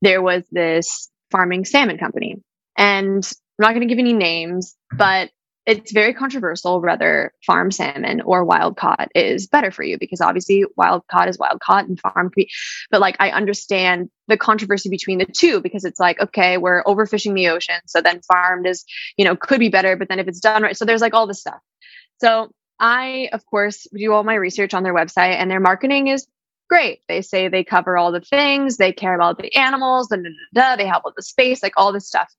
there 0.00 0.22
was 0.22 0.44
this 0.52 1.10
farming 1.32 1.64
salmon 1.64 1.98
company. 1.98 2.40
And 2.78 3.24
I'm 3.58 3.62
not 3.64 3.70
going 3.70 3.80
to 3.80 3.92
give 3.92 3.98
any 3.98 4.12
names, 4.12 4.76
but 4.92 5.30
it's 5.64 5.92
very 5.92 6.12
controversial 6.12 6.80
whether 6.80 7.32
farm 7.46 7.70
salmon 7.70 8.20
or 8.22 8.44
wild 8.44 8.76
caught 8.76 9.08
is 9.14 9.46
better 9.46 9.70
for 9.70 9.82
you 9.82 9.98
because 9.98 10.20
obviously 10.20 10.64
wild 10.76 11.06
caught 11.06 11.28
is 11.28 11.38
wild 11.38 11.60
caught 11.60 11.86
and 11.86 12.00
farm 12.00 12.30
but 12.90 13.00
like 13.00 13.16
i 13.20 13.30
understand 13.30 14.10
the 14.28 14.36
controversy 14.36 14.88
between 14.88 15.18
the 15.18 15.26
two 15.26 15.60
because 15.60 15.84
it's 15.84 16.00
like 16.00 16.20
okay 16.20 16.58
we're 16.58 16.82
overfishing 16.84 17.34
the 17.34 17.48
ocean 17.48 17.80
so 17.86 18.00
then 18.00 18.20
farmed 18.22 18.66
is 18.66 18.84
you 19.16 19.24
know 19.24 19.36
could 19.36 19.60
be 19.60 19.68
better 19.68 19.96
but 19.96 20.08
then 20.08 20.18
if 20.18 20.28
it's 20.28 20.40
done 20.40 20.62
right 20.62 20.76
so 20.76 20.84
there's 20.84 21.00
like 21.00 21.14
all 21.14 21.26
this 21.26 21.40
stuff. 21.40 21.60
So 22.20 22.50
i 22.78 23.28
of 23.32 23.44
course 23.46 23.86
do 23.94 24.12
all 24.12 24.24
my 24.24 24.34
research 24.34 24.74
on 24.74 24.82
their 24.82 24.94
website 24.94 25.36
and 25.36 25.50
their 25.50 25.60
marketing 25.60 26.08
is 26.08 26.26
great. 26.72 27.02
They 27.06 27.20
say 27.20 27.48
they 27.48 27.64
cover 27.64 27.98
all 27.98 28.10
the 28.10 28.22
things, 28.22 28.78
they 28.78 28.94
care 28.94 29.14
about 29.14 29.36
the 29.36 29.54
animals, 29.54 30.08
da, 30.54 30.74
they 30.74 30.86
help 30.86 31.04
with 31.04 31.14
the 31.16 31.22
space, 31.22 31.62
like 31.62 31.74
all 31.76 31.92
this 31.92 32.08
stuff. 32.08 32.32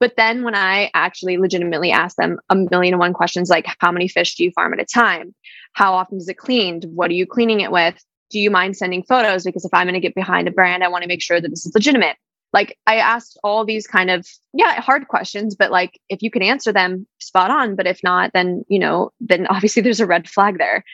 But 0.00 0.14
then 0.16 0.42
when 0.42 0.54
I 0.54 0.90
actually 0.94 1.36
legitimately 1.36 1.92
ask 1.92 2.16
them 2.16 2.38
a 2.48 2.56
million 2.56 2.94
and 2.94 2.98
one 2.98 3.12
questions 3.12 3.50
like, 3.50 3.66
how 3.80 3.92
many 3.92 4.08
fish 4.08 4.36
do 4.36 4.44
you 4.44 4.52
farm 4.52 4.72
at 4.72 4.80
a 4.80 4.86
time? 4.86 5.34
How 5.74 5.92
often 5.92 6.16
is 6.16 6.30
it 6.30 6.38
cleaned? 6.38 6.86
What 6.94 7.10
are 7.10 7.14
you 7.14 7.26
cleaning 7.26 7.60
it 7.60 7.70
with? 7.70 8.02
Do 8.30 8.38
you 8.38 8.50
mind 8.50 8.74
sending 8.74 9.02
photos? 9.02 9.44
Because 9.44 9.66
if 9.66 9.74
I'm 9.74 9.86
going 9.86 9.92
to 9.92 10.00
get 10.00 10.14
behind 10.14 10.48
a 10.48 10.50
brand, 10.50 10.82
I 10.82 10.88
want 10.88 11.02
to 11.02 11.08
make 11.08 11.22
sure 11.22 11.38
that 11.38 11.48
this 11.50 11.66
is 11.66 11.74
legitimate. 11.74 12.16
Like 12.54 12.78
I 12.86 12.96
asked 12.96 13.38
all 13.44 13.66
these 13.66 13.86
kind 13.86 14.10
of, 14.10 14.26
yeah, 14.54 14.80
hard 14.80 15.08
questions, 15.08 15.54
but 15.54 15.70
like 15.70 16.00
if 16.08 16.22
you 16.22 16.30
can 16.30 16.42
answer 16.42 16.72
them, 16.72 17.06
spot 17.18 17.50
on. 17.50 17.76
But 17.76 17.86
if 17.86 18.00
not, 18.02 18.32
then, 18.32 18.64
you 18.66 18.78
know, 18.78 19.10
then 19.20 19.46
obviously 19.48 19.82
there's 19.82 20.00
a 20.00 20.06
red 20.06 20.26
flag 20.26 20.56
there. 20.56 20.84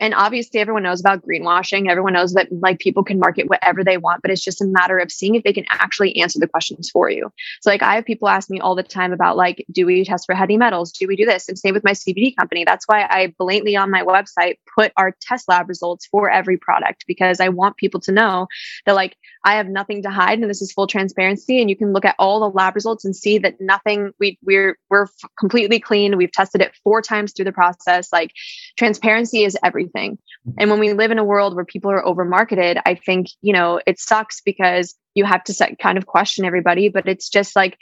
And 0.00 0.14
obviously, 0.14 0.60
everyone 0.60 0.82
knows 0.82 1.00
about 1.00 1.22
greenwashing. 1.22 1.88
Everyone 1.88 2.14
knows 2.14 2.32
that 2.32 2.48
like 2.50 2.78
people 2.78 3.04
can 3.04 3.18
market 3.18 3.48
whatever 3.48 3.84
they 3.84 3.98
want, 3.98 4.22
but 4.22 4.30
it's 4.30 4.42
just 4.42 4.62
a 4.62 4.66
matter 4.66 4.98
of 4.98 5.12
seeing 5.12 5.34
if 5.34 5.44
they 5.44 5.52
can 5.52 5.66
actually 5.68 6.16
answer 6.16 6.38
the 6.38 6.48
questions 6.48 6.88
for 6.90 7.10
you. 7.10 7.30
So, 7.60 7.68
like, 7.68 7.82
I 7.82 7.96
have 7.96 8.06
people 8.06 8.26
ask 8.26 8.48
me 8.48 8.60
all 8.60 8.74
the 8.74 8.82
time 8.82 9.12
about 9.12 9.36
like, 9.36 9.64
do 9.70 9.84
we 9.84 10.04
test 10.04 10.24
for 10.24 10.34
heavy 10.34 10.56
metals? 10.56 10.90
Do 10.90 11.06
we 11.06 11.16
do 11.16 11.26
this? 11.26 11.48
And 11.48 11.58
same 11.58 11.74
with 11.74 11.84
my 11.84 11.92
CBD 11.92 12.34
company. 12.34 12.64
That's 12.64 12.86
why 12.86 13.06
I 13.10 13.34
blatantly 13.38 13.76
on 13.76 13.90
my 13.90 14.02
website 14.02 14.54
put 14.74 14.90
our 14.96 15.14
test 15.20 15.48
lab 15.48 15.68
results 15.68 16.06
for 16.06 16.30
every 16.30 16.56
product 16.56 17.04
because 17.06 17.38
I 17.38 17.50
want 17.50 17.76
people 17.76 18.00
to 18.00 18.12
know 18.12 18.46
that 18.86 18.94
like 18.94 19.16
I 19.44 19.56
have 19.56 19.68
nothing 19.68 20.02
to 20.04 20.10
hide 20.10 20.38
and 20.38 20.48
this 20.48 20.62
is 20.62 20.72
full 20.72 20.86
transparency. 20.86 21.60
And 21.60 21.68
you 21.68 21.76
can 21.76 21.92
look 21.92 22.06
at 22.06 22.16
all 22.18 22.40
the 22.40 22.48
lab 22.48 22.74
results 22.74 23.04
and 23.04 23.14
see 23.14 23.36
that 23.38 23.60
nothing 23.60 24.12
we 24.18 24.38
we're 24.42 24.78
we're 24.88 25.08
completely 25.38 25.78
clean. 25.78 26.16
We've 26.16 26.32
tested 26.32 26.62
it 26.62 26.72
four 26.82 27.02
times 27.02 27.32
through 27.32 27.44
the 27.44 27.52
process. 27.52 28.10
Like 28.10 28.32
transparency 28.78 29.44
is 29.44 29.58
everything 29.62 29.89
everything. 29.94 30.18
And 30.58 30.70
when 30.70 30.80
we 30.80 30.92
live 30.92 31.10
in 31.10 31.18
a 31.18 31.24
world 31.24 31.54
where 31.54 31.64
people 31.64 31.90
are 31.90 32.04
over 32.04 32.24
marketed, 32.24 32.78
I 32.84 32.94
think, 32.94 33.28
you 33.42 33.52
know, 33.52 33.80
it 33.86 33.98
sucks 33.98 34.40
because 34.40 34.94
you 35.14 35.24
have 35.24 35.44
to 35.44 35.54
set, 35.54 35.78
kind 35.78 35.98
of 35.98 36.06
question 36.06 36.44
everybody, 36.44 36.88
but 36.88 37.08
it's 37.08 37.28
just 37.28 37.56
like 37.56 37.76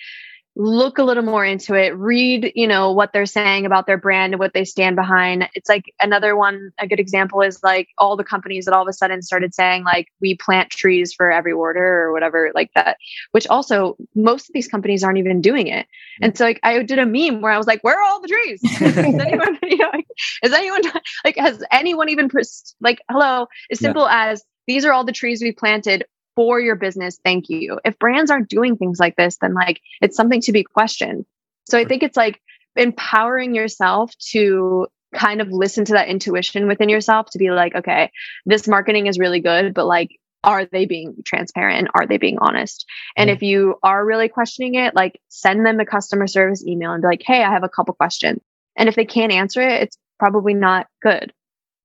look 0.60 0.98
a 0.98 1.04
little 1.04 1.22
more 1.22 1.44
into 1.44 1.74
it 1.74 1.96
read 1.96 2.50
you 2.56 2.66
know 2.66 2.90
what 2.90 3.12
they're 3.12 3.26
saying 3.26 3.64
about 3.64 3.86
their 3.86 3.96
brand 3.96 4.32
and 4.32 4.40
what 4.40 4.52
they 4.54 4.64
stand 4.64 4.96
behind. 4.96 5.48
It's 5.54 5.68
like 5.68 5.94
another 6.00 6.36
one 6.36 6.72
a 6.78 6.86
good 6.88 6.98
example 6.98 7.40
is 7.42 7.62
like 7.62 7.88
all 7.96 8.16
the 8.16 8.24
companies 8.24 8.64
that 8.64 8.74
all 8.74 8.82
of 8.82 8.88
a 8.88 8.92
sudden 8.92 9.22
started 9.22 9.54
saying 9.54 9.84
like 9.84 10.08
we 10.20 10.34
plant 10.34 10.70
trees 10.70 11.14
for 11.14 11.30
every 11.30 11.52
order 11.52 12.02
or 12.02 12.12
whatever 12.12 12.50
like 12.56 12.72
that 12.74 12.98
which 13.30 13.46
also 13.46 13.96
most 14.16 14.50
of 14.50 14.52
these 14.52 14.66
companies 14.66 15.04
aren't 15.04 15.18
even 15.18 15.40
doing 15.40 15.68
it. 15.68 15.86
Mm. 15.86 16.26
And 16.26 16.38
so 16.38 16.44
like 16.44 16.58
i 16.64 16.82
did 16.82 16.98
a 16.98 17.06
meme 17.06 17.40
where 17.40 17.52
i 17.52 17.56
was 17.56 17.68
like 17.68 17.82
where 17.84 17.96
are 17.96 18.04
all 18.04 18.20
the 18.20 18.28
trees? 18.28 18.60
Is 18.80 18.98
anyone 18.98 19.58
you 19.62 19.76
know, 19.76 19.90
like, 19.92 20.06
is 20.42 20.52
anyone 20.52 20.82
like 21.24 21.36
has 21.36 21.62
anyone 21.70 22.08
even 22.08 22.28
pers- 22.28 22.74
like 22.80 23.00
hello 23.08 23.46
as 23.70 23.78
simple 23.78 24.02
yeah. 24.02 24.32
as 24.32 24.42
these 24.66 24.84
are 24.84 24.92
all 24.92 25.04
the 25.04 25.12
trees 25.12 25.40
we 25.40 25.52
planted 25.52 26.04
for 26.38 26.60
your 26.60 26.76
business. 26.76 27.18
Thank 27.24 27.48
you. 27.48 27.80
If 27.84 27.98
brands 27.98 28.30
aren't 28.30 28.48
doing 28.48 28.76
things 28.76 29.00
like 29.00 29.16
this, 29.16 29.38
then 29.38 29.54
like 29.54 29.80
it's 30.00 30.16
something 30.16 30.40
to 30.42 30.52
be 30.52 30.62
questioned. 30.62 31.26
So 31.68 31.76
I 31.76 31.84
think 31.84 32.04
it's 32.04 32.16
like 32.16 32.40
empowering 32.76 33.56
yourself 33.56 34.12
to 34.30 34.86
kind 35.12 35.40
of 35.40 35.50
listen 35.50 35.84
to 35.86 35.94
that 35.94 36.06
intuition 36.06 36.68
within 36.68 36.88
yourself 36.88 37.26
to 37.30 37.38
be 37.38 37.50
like, 37.50 37.74
okay, 37.74 38.12
this 38.46 38.68
marketing 38.68 39.08
is 39.08 39.18
really 39.18 39.40
good, 39.40 39.74
but 39.74 39.86
like, 39.86 40.10
are 40.44 40.64
they 40.64 40.86
being 40.86 41.16
transparent? 41.24 41.88
Are 41.96 42.06
they 42.06 42.18
being 42.18 42.38
honest? 42.38 42.86
And 43.16 43.30
mm-hmm. 43.30 43.34
if 43.34 43.42
you 43.42 43.74
are 43.82 44.06
really 44.06 44.28
questioning 44.28 44.76
it, 44.76 44.94
like 44.94 45.20
send 45.26 45.66
them 45.66 45.80
a 45.80 45.84
customer 45.84 46.28
service 46.28 46.64
email 46.64 46.92
and 46.92 47.02
be 47.02 47.08
like, 47.08 47.22
hey, 47.26 47.42
I 47.42 47.50
have 47.50 47.64
a 47.64 47.68
couple 47.68 47.94
questions. 47.94 48.38
And 48.76 48.88
if 48.88 48.94
they 48.94 49.04
can't 49.04 49.32
answer 49.32 49.60
it, 49.60 49.82
it's 49.82 49.98
probably 50.20 50.54
not 50.54 50.86
good. 51.02 51.32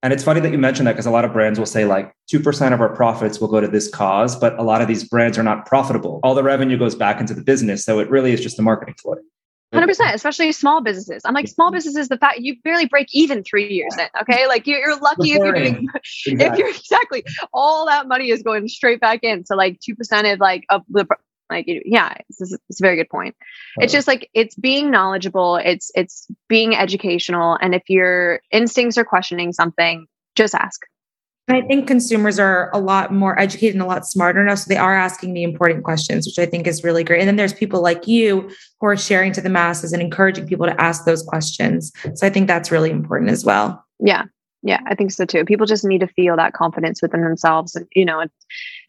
And 0.04 0.12
it's 0.12 0.24
funny 0.24 0.42
that 0.42 0.52
you 0.52 0.58
mentioned 0.58 0.86
that 0.88 0.94
because 0.94 1.06
a 1.06 1.12
lot 1.12 1.24
of 1.24 1.32
brands 1.32 1.58
will 1.58 1.66
say 1.66 1.86
like 1.86 2.14
2% 2.30 2.74
of 2.74 2.82
our 2.82 2.94
profits 2.94 3.40
will 3.40 3.48
go 3.48 3.62
to 3.62 3.70
this 3.70 3.90
cause, 3.90 4.36
but 4.36 4.60
a 4.60 4.62
lot 4.62 4.82
of 4.82 4.90
these 4.90 5.06
brands 5.06 5.38
are 5.38 5.44
not 5.44 5.66
profitable. 5.66 6.20
All 6.24 6.36
the 6.36 6.44
revenue 6.44 6.78
goes 6.78 6.94
back 6.94 7.22
into 7.22 7.34
the 7.34 7.42
business. 7.42 7.86
So 7.86 8.00
it 8.00 8.10
really 8.10 8.34
is 8.34 8.42
just 8.42 8.60
a 8.60 8.62
marketing 8.62 8.96
ploy. 9.02 9.16
100% 9.74 10.14
especially 10.14 10.52
small 10.52 10.82
businesses 10.82 11.24
i'm 11.26 11.34
like 11.34 11.48
small 11.48 11.72
businesses 11.72 12.08
the 12.08 12.18
fact 12.18 12.38
you 12.38 12.56
barely 12.64 12.86
break 12.86 13.08
even 13.12 13.44
three 13.44 13.74
years 13.74 13.96
in 13.98 14.06
okay 14.22 14.46
like 14.46 14.68
you're, 14.68 14.80
you're 14.80 15.00
lucky 15.00 15.32
if 15.32 15.40
you're 15.40 15.52
doing 15.52 15.88
exactly. 15.96 16.46
if 16.46 16.58
you're 16.60 16.70
exactly 16.70 17.24
all 17.54 17.88
that 17.88 18.08
money 18.08 18.30
is 18.30 18.44
going 18.44 18.68
straight 18.68 19.00
back 19.02 19.24
in 19.24 19.44
so 19.44 19.56
like 19.56 19.80
2% 19.80 20.32
of 20.32 20.40
like 20.40 20.64
of 20.70 20.84
the 20.90 21.08
like 21.50 21.66
yeah 21.68 22.16
it's, 22.30 22.42
it's 22.42 22.82
a 22.82 22.84
very 22.84 22.96
good 22.96 23.10
point 23.10 23.36
it's 23.78 23.94
just 23.94 24.08
like 24.08 24.30
it's 24.34 24.56
being 24.56 24.90
knowledgeable 24.90 25.58
it's 25.58 25.92
it's 25.96 26.28
being 26.48 26.76
educational 26.76 27.58
and 27.62 27.76
if 27.76 27.84
your 27.90 28.40
instincts 28.52 28.98
are 28.98 29.06
questioning 29.06 29.52
something 29.54 30.08
just 30.36 30.56
ask 30.56 30.82
I 31.50 31.62
think 31.62 31.88
consumers 31.88 32.40
are 32.40 32.70
a 32.74 32.80
lot 32.80 33.14
more 33.14 33.38
educated 33.38 33.76
and 33.76 33.82
a 33.82 33.86
lot 33.86 34.08
smarter 34.08 34.44
now. 34.46 34.56
So 34.56 34.70
they 34.70 34.78
are 34.78 34.96
asking 34.96 35.34
the 35.34 35.44
important 35.44 35.84
questions, 35.84 36.26
which 36.26 36.40
I 36.40 36.50
think 36.50 36.68
is 36.68 36.86
really 36.86 37.04
great. 37.04 37.20
And 37.20 37.28
then 37.28 37.36
there's 37.36 37.54
people 37.54 37.82
like 37.82 38.08
you 38.08 38.50
who 38.80 38.88
are 38.88 38.96
sharing 38.96 39.34
to 39.34 39.42
the 39.42 39.50
masses 39.50 39.92
and 39.92 40.02
encouraging 40.02 40.48
people 40.48 40.66
to 40.66 40.82
ask 40.82 41.04
those 41.04 41.22
questions. 41.22 41.92
So 42.16 42.26
I 42.26 42.30
think 42.30 42.48
that's 42.48 42.72
really 42.72 42.92
important 42.92 43.30
as 43.30 43.44
well. 43.44 43.84
Yeah. 44.00 44.24
Yeah, 44.64 44.80
I 44.88 44.96
think 44.96 45.12
so 45.12 45.26
too. 45.26 45.44
People 45.44 45.66
just 45.66 45.84
need 45.84 46.00
to 46.00 46.08
feel 46.08 46.38
that 46.38 46.54
confidence 46.54 47.02
within 47.02 47.22
themselves. 47.22 47.76
And, 47.76 47.86
you 47.94 48.06
know, 48.06 48.22
it, 48.22 48.32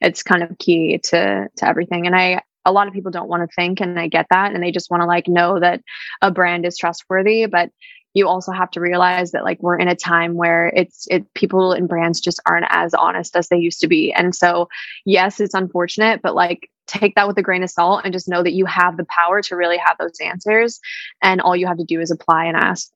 it's 0.01 0.23
kind 0.23 0.43
of 0.45 0.57
key 0.59 0.99
to, 1.05 1.49
to 1.57 1.69
everything. 1.69 2.07
And 2.07 2.15
I, 2.15 2.43
a 2.65 2.73
lot 2.73 2.87
of 2.87 2.95
people 2.95 3.11
don't 3.11 3.29
want 3.29 3.49
to 3.49 3.55
think 3.55 3.81
and 3.81 3.99
I 3.99 4.07
get 4.07 4.27
that. 4.31 4.55
And 4.55 4.63
they 4.63 4.71
just 4.71 4.91
want 4.91 5.03
to 5.03 5.07
like 5.07 5.27
know 5.27 5.59
that 5.59 5.83
a 6.23 6.31
brand 6.31 6.65
is 6.65 6.79
trustworthy. 6.79 7.47
But 7.47 7.71
you 8.15 8.29
also 8.29 8.53
have 8.53 8.71
to 8.71 8.81
realize 8.81 9.33
that 9.33 9.43
like 9.43 9.61
we're 9.61 9.77
in 9.77 9.89
a 9.89 9.97
time 9.97 10.35
where 10.35 10.69
it's 10.69 11.07
it 11.11 11.35
people 11.35 11.73
and 11.73 11.89
brands 11.89 12.21
just 12.21 12.41
aren't 12.47 12.67
as 12.71 12.95
honest 12.95 13.35
as 13.35 13.49
they 13.49 13.59
used 13.59 13.81
to 13.81 13.89
be 13.89 14.13
and 14.13 14.35
so 14.35 14.69
yes 15.05 15.41
it's 15.41 15.55
unfortunate 15.55 16.23
but 16.23 16.35
like 16.35 16.71
take 16.87 17.17
that 17.17 17.27
with 17.27 17.37
a 17.39 17.43
grain 17.43 17.65
of 17.65 17.71
salt 17.71 18.03
and 18.05 18.13
just 18.13 18.29
know 18.29 18.43
that 18.43 18.53
you 18.53 18.67
have 18.67 18.97
the 18.97 19.07
power 19.07 19.43
to 19.43 19.57
really 19.57 19.79
have 19.79 19.97
those 19.99 20.21
answers 20.21 20.79
and 21.23 21.41
all 21.41 21.57
you 21.57 21.67
have 21.67 21.79
to 21.79 21.85
do 21.85 22.01
is 22.01 22.13
apply 22.13 22.45
and 22.45 22.57
ask 22.57 22.89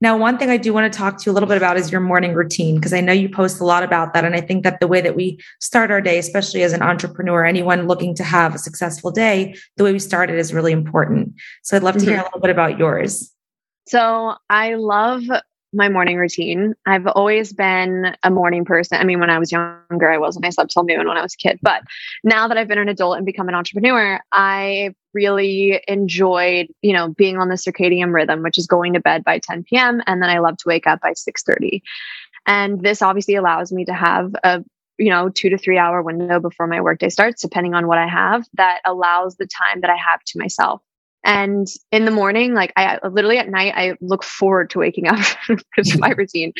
now, 0.00 0.16
one 0.16 0.38
thing 0.38 0.48
I 0.48 0.58
do 0.58 0.72
want 0.72 0.92
to 0.92 0.96
talk 0.96 1.18
to 1.18 1.24
you 1.26 1.32
a 1.32 1.34
little 1.34 1.48
bit 1.48 1.56
about 1.56 1.76
is 1.76 1.90
your 1.90 2.00
morning 2.00 2.32
routine, 2.32 2.76
because 2.76 2.92
I 2.92 3.00
know 3.00 3.12
you 3.12 3.28
post 3.28 3.60
a 3.60 3.64
lot 3.64 3.82
about 3.82 4.14
that. 4.14 4.24
And 4.24 4.36
I 4.36 4.40
think 4.40 4.62
that 4.62 4.78
the 4.78 4.86
way 4.86 5.00
that 5.00 5.16
we 5.16 5.40
start 5.60 5.90
our 5.90 6.00
day, 6.00 6.18
especially 6.18 6.62
as 6.62 6.72
an 6.72 6.82
entrepreneur, 6.82 7.44
anyone 7.44 7.88
looking 7.88 8.14
to 8.14 8.22
have 8.22 8.54
a 8.54 8.58
successful 8.58 9.10
day, 9.10 9.56
the 9.76 9.82
way 9.82 9.92
we 9.92 9.98
start 9.98 10.30
it 10.30 10.38
is 10.38 10.54
really 10.54 10.70
important. 10.70 11.34
So 11.62 11.76
I'd 11.76 11.82
love 11.82 11.94
to 11.94 12.00
mm-hmm. 12.00 12.10
hear 12.10 12.20
a 12.20 12.24
little 12.24 12.40
bit 12.40 12.50
about 12.50 12.78
yours. 12.78 13.32
So 13.88 14.36
I 14.48 14.74
love 14.74 15.22
my 15.72 15.88
morning 15.88 16.16
routine. 16.16 16.74
I've 16.86 17.06
always 17.06 17.52
been 17.52 18.16
a 18.22 18.30
morning 18.30 18.64
person. 18.64 18.98
I 18.98 19.04
mean, 19.04 19.20
when 19.20 19.30
I 19.30 19.38
was 19.38 19.52
younger, 19.52 20.10
I 20.10 20.18
wasn't. 20.18 20.46
I 20.46 20.50
slept 20.50 20.72
till 20.72 20.84
noon 20.84 21.06
when 21.06 21.16
I 21.16 21.22
was 21.22 21.34
a 21.34 21.36
kid. 21.36 21.58
But 21.62 21.82
now 22.24 22.48
that 22.48 22.56
I've 22.56 22.68
been 22.68 22.78
an 22.78 22.88
adult 22.88 23.16
and 23.16 23.26
become 23.26 23.48
an 23.48 23.54
entrepreneur, 23.54 24.20
I 24.32 24.94
really 25.12 25.82
enjoyed, 25.86 26.68
you 26.82 26.92
know, 26.92 27.08
being 27.08 27.38
on 27.38 27.48
the 27.48 27.56
circadian 27.56 28.12
rhythm, 28.12 28.42
which 28.42 28.58
is 28.58 28.66
going 28.66 28.94
to 28.94 29.00
bed 29.00 29.24
by 29.24 29.38
10 29.38 29.64
p.m. 29.64 30.02
And 30.06 30.22
then 30.22 30.30
I 30.30 30.38
love 30.38 30.56
to 30.58 30.68
wake 30.68 30.86
up 30.86 31.00
by 31.00 31.12
6:30. 31.12 31.82
And 32.46 32.80
this 32.80 33.02
obviously 33.02 33.34
allows 33.34 33.72
me 33.72 33.84
to 33.84 33.92
have 33.92 34.34
a 34.42 34.64
you 34.98 35.10
know, 35.10 35.28
two 35.28 35.48
to 35.48 35.56
three 35.56 35.78
hour 35.78 36.02
window 36.02 36.40
before 36.40 36.66
my 36.66 36.80
workday 36.80 37.08
starts, 37.08 37.40
depending 37.40 37.72
on 37.72 37.86
what 37.86 37.98
I 37.98 38.08
have, 38.08 38.44
that 38.54 38.80
allows 38.84 39.36
the 39.36 39.46
time 39.46 39.80
that 39.82 39.90
I 39.90 39.96
have 39.96 40.22
to 40.24 40.38
myself. 40.38 40.82
And 41.24 41.66
in 41.90 42.04
the 42.04 42.10
morning, 42.10 42.54
like 42.54 42.72
I 42.76 42.98
literally 43.06 43.38
at 43.38 43.48
night, 43.48 43.74
I 43.76 43.96
look 44.00 44.22
forward 44.22 44.70
to 44.70 44.78
waking 44.78 45.08
up 45.08 45.18
because 45.48 45.92
of 45.92 46.00
my 46.00 46.10
routine. 46.16 46.52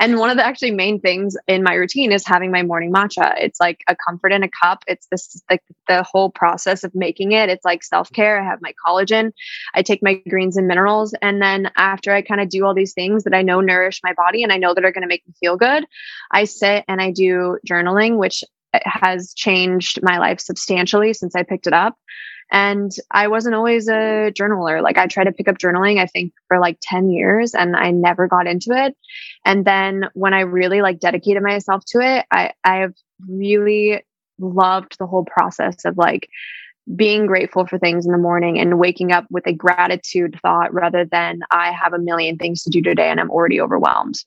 And 0.00 0.18
one 0.18 0.30
of 0.30 0.36
the 0.36 0.44
actually 0.44 0.70
main 0.70 1.00
things 1.00 1.36
in 1.46 1.62
my 1.62 1.74
routine 1.74 2.12
is 2.12 2.26
having 2.26 2.50
my 2.50 2.62
morning 2.62 2.92
matcha. 2.92 3.34
It's 3.38 3.60
like 3.60 3.82
a 3.88 3.96
comfort 3.96 4.32
in 4.32 4.42
a 4.42 4.48
cup. 4.48 4.84
It's 4.86 5.06
this 5.10 5.42
like 5.50 5.62
the 5.86 6.02
whole 6.02 6.30
process 6.30 6.82
of 6.82 6.94
making 6.94 7.32
it. 7.32 7.50
It's 7.50 7.64
like 7.64 7.84
self 7.84 8.10
care. 8.10 8.40
I 8.40 8.44
have 8.44 8.62
my 8.62 8.72
collagen. 8.86 9.32
I 9.74 9.82
take 9.82 10.02
my 10.02 10.14
greens 10.28 10.56
and 10.56 10.66
minerals. 10.66 11.14
And 11.20 11.42
then 11.42 11.70
after 11.76 12.12
I 12.12 12.22
kind 12.22 12.40
of 12.40 12.48
do 12.48 12.64
all 12.64 12.74
these 12.74 12.94
things 12.94 13.24
that 13.24 13.34
I 13.34 13.42
know 13.42 13.60
nourish 13.60 14.00
my 14.02 14.14
body 14.14 14.42
and 14.42 14.52
I 14.52 14.56
know 14.56 14.72
that 14.72 14.84
are 14.84 14.92
going 14.92 15.02
to 15.02 15.08
make 15.08 15.26
me 15.26 15.34
feel 15.38 15.56
good, 15.56 15.84
I 16.30 16.44
sit 16.44 16.84
and 16.88 17.02
I 17.02 17.10
do 17.10 17.58
journaling, 17.68 18.16
which 18.16 18.42
eh, 18.72 18.80
has 18.84 19.34
changed 19.34 20.00
my 20.02 20.18
life 20.18 20.40
substantially 20.40 21.12
since 21.12 21.36
I 21.36 21.42
picked 21.42 21.66
it 21.66 21.74
up. 21.74 21.96
And 22.50 22.92
I 23.10 23.28
wasn't 23.28 23.54
always 23.54 23.88
a 23.88 24.32
journaler. 24.32 24.82
Like 24.82 24.98
I 24.98 25.06
tried 25.06 25.24
to 25.24 25.32
pick 25.32 25.48
up 25.48 25.58
journaling, 25.58 25.98
I 25.98 26.06
think 26.06 26.32
for 26.48 26.58
like 26.58 26.78
10 26.80 27.10
years 27.10 27.54
and 27.54 27.76
I 27.76 27.90
never 27.90 28.28
got 28.28 28.46
into 28.46 28.70
it. 28.72 28.96
And 29.44 29.64
then 29.64 30.08
when 30.14 30.32
I 30.32 30.40
really 30.40 30.80
like 30.80 31.00
dedicated 31.00 31.42
myself 31.42 31.84
to 31.88 32.00
it, 32.00 32.26
I, 32.30 32.52
I 32.62 32.76
have 32.76 32.94
really 33.28 34.04
loved 34.38 34.96
the 34.98 35.06
whole 35.06 35.24
process 35.24 35.84
of 35.84 35.98
like 35.98 36.28
being 36.94 37.26
grateful 37.26 37.66
for 37.66 37.78
things 37.78 38.06
in 38.06 38.12
the 38.12 38.18
morning 38.18 38.60
and 38.60 38.78
waking 38.78 39.10
up 39.10 39.26
with 39.28 39.46
a 39.46 39.52
gratitude 39.52 40.38
thought 40.40 40.72
rather 40.72 41.04
than 41.04 41.40
I 41.50 41.72
have 41.72 41.92
a 41.92 41.98
million 41.98 42.38
things 42.38 42.62
to 42.62 42.70
do 42.70 42.80
today 42.80 43.10
and 43.10 43.18
I'm 43.18 43.30
already 43.30 43.60
overwhelmed. 43.60 44.22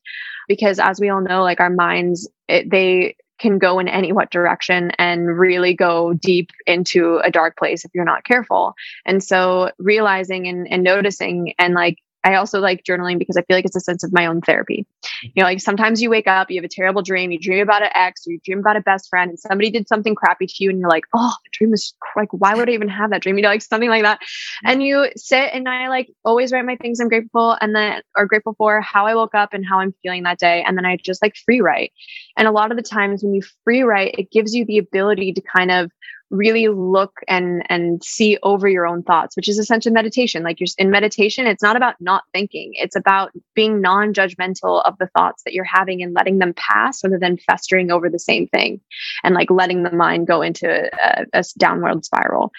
Because 0.47 0.77
as 0.77 0.99
we 0.99 1.10
all 1.10 1.21
know, 1.21 1.43
like 1.43 1.62
our 1.62 1.69
minds, 1.69 2.29
it, 2.49 2.69
they 2.69 3.15
can 3.39 3.58
go 3.58 3.80
in 3.80 3.88
any 3.88 4.12
what 4.12 4.30
direction 4.30 4.91
and 4.97 5.38
really 5.38 5.73
go 5.73 6.13
deep 6.13 6.52
into 6.65 7.17
a 7.23 7.32
dark 7.32 7.58
place 7.58 7.86
if 7.86 7.91
you're 7.93 8.06
not 8.06 8.23
careful. 8.23 8.73
And 9.06 9.23
so 9.23 9.71
realizing 9.78 10.47
and, 10.47 10.67
and 10.71 10.84
noticing 10.84 11.54
and 11.58 11.73
like 11.73 11.97
I 12.23 12.36
also 12.36 12.60
like 12.60 12.84
journaling 12.84 13.17
because 13.17 13.38
I 13.38 13.43
feel 13.43 13.55
like 13.58 13.65
it's 13.65 13.75
a 13.75 13.82
sense 13.82 14.03
of 14.03 14.12
my 14.12 14.25
own 14.25 14.41
therapy. 14.41 14.86
You 15.23 15.32
know, 15.38 15.43
like 15.43 15.62
sometimes 15.62 16.01
you 16.01 16.10
wake 16.10 16.27
up, 16.27 16.51
you 16.51 16.58
have 16.58 16.65
a 16.65 16.69
terrible 16.69 17.01
dream, 17.01 17.32
you 17.32 17.39
dream 17.39 17.62
about 17.62 17.82
an 17.82 17.89
ex, 17.95 18.27
or 18.27 18.32
you 18.32 18.39
dream 18.43 18.60
about 18.60 18.75
a 18.75 18.82
best 18.82 19.10
friend, 19.10 19.29
and 19.29 19.39
somebody 19.39 19.69
did 19.69 19.88
something 19.88 20.15
crappy 20.15 20.47
to 20.47 20.53
you, 20.60 20.69
and 20.69 20.79
you're 20.79 20.89
like, 20.89 21.05
oh, 21.15 21.34
the 21.43 21.49
dream 21.53 21.73
is 21.73 21.93
like, 22.15 22.29
why 22.32 22.55
would 22.55 22.69
I 22.69 22.73
even 22.73 22.89
have 22.89 23.12
that 23.12 23.21
dream? 23.21 23.38
You 23.38 23.43
know, 23.43 23.49
like 23.49 23.62
something 23.62 23.89
like 23.89 24.03
that. 24.03 24.19
And 24.63 24.84
you 24.84 25.10
sit 25.15 25.51
and 25.53 25.67
I 25.69 25.88
like 25.88 26.10
always 26.25 26.51
write 26.51 26.65
my 26.65 26.75
things 26.75 26.99
I'm 26.99 27.10
grateful 27.10 27.58
and 27.62 27.75
then 27.75 28.01
are 28.17 28.25
grateful 28.25 28.55
for 28.58 28.82
how 28.82 29.05
I 29.05 29.15
woke 29.15 29.36
up 29.36 29.53
and 29.53 29.65
how 29.65 29.79
I'm 29.79 29.93
feeling 30.03 30.23
that 30.23 30.39
day. 30.39 30.63
And 30.67 30.77
then 30.77 30.86
I 30.86 30.97
just 30.97 31.21
like 31.21 31.36
free 31.36 31.62
write. 31.62 31.93
And 32.38 32.47
a 32.47 32.51
lot 32.51 32.71
of 32.71 32.77
the 32.77 32.84
times 32.84 33.23
when 33.23 33.34
you 33.34 33.41
free 33.63 33.84
write, 33.84 34.15
it 34.17 34.32
gives 34.32 34.53
you 34.53 34.65
the 34.65 34.77
ability 34.77 35.34
to 35.34 35.41
kind 35.41 35.71
of 35.71 35.91
really 36.30 36.68
look 36.68 37.20
and 37.28 37.63
and 37.70 38.04
see 38.04 38.38
over 38.44 38.68
your 38.68 38.86
own 38.86 39.04
thoughts 39.04 39.36
which 39.36 39.50
is 39.50 39.58
essentially 39.58 39.94
meditation. 39.94 40.44
Like 40.44 40.60
you're 40.60 40.68
in 40.78 40.89
meditation 40.89 41.48
it's 41.48 41.63
not 41.63 41.76
about 41.76 41.96
not 42.00 42.24
thinking. 42.34 42.72
It's 42.76 42.96
about 42.96 43.32
being 43.56 43.82
non-judgmental 43.82 44.84
of 44.86 44.98
the 45.00 45.08
thoughts 45.08 45.44
that 45.44 45.54
you're 45.54 45.63
having 45.63 46.02
and 46.02 46.13
letting 46.13 46.39
them 46.39 46.54
pass 46.56 47.04
rather 47.04 47.20
than 47.20 47.38
festering 47.38 47.92
over 47.92 48.10
the 48.10 48.20
same 48.20 48.48
thing 48.48 48.82
and 49.24 49.36
like 49.36 49.50
letting 49.50 49.84
the 49.84 49.92
mind 49.92 50.28
go 50.28 50.42
into 50.42 50.68
a, 50.70 51.26
a 51.34 51.44
downward 51.58 52.06
spiral. 52.06 52.52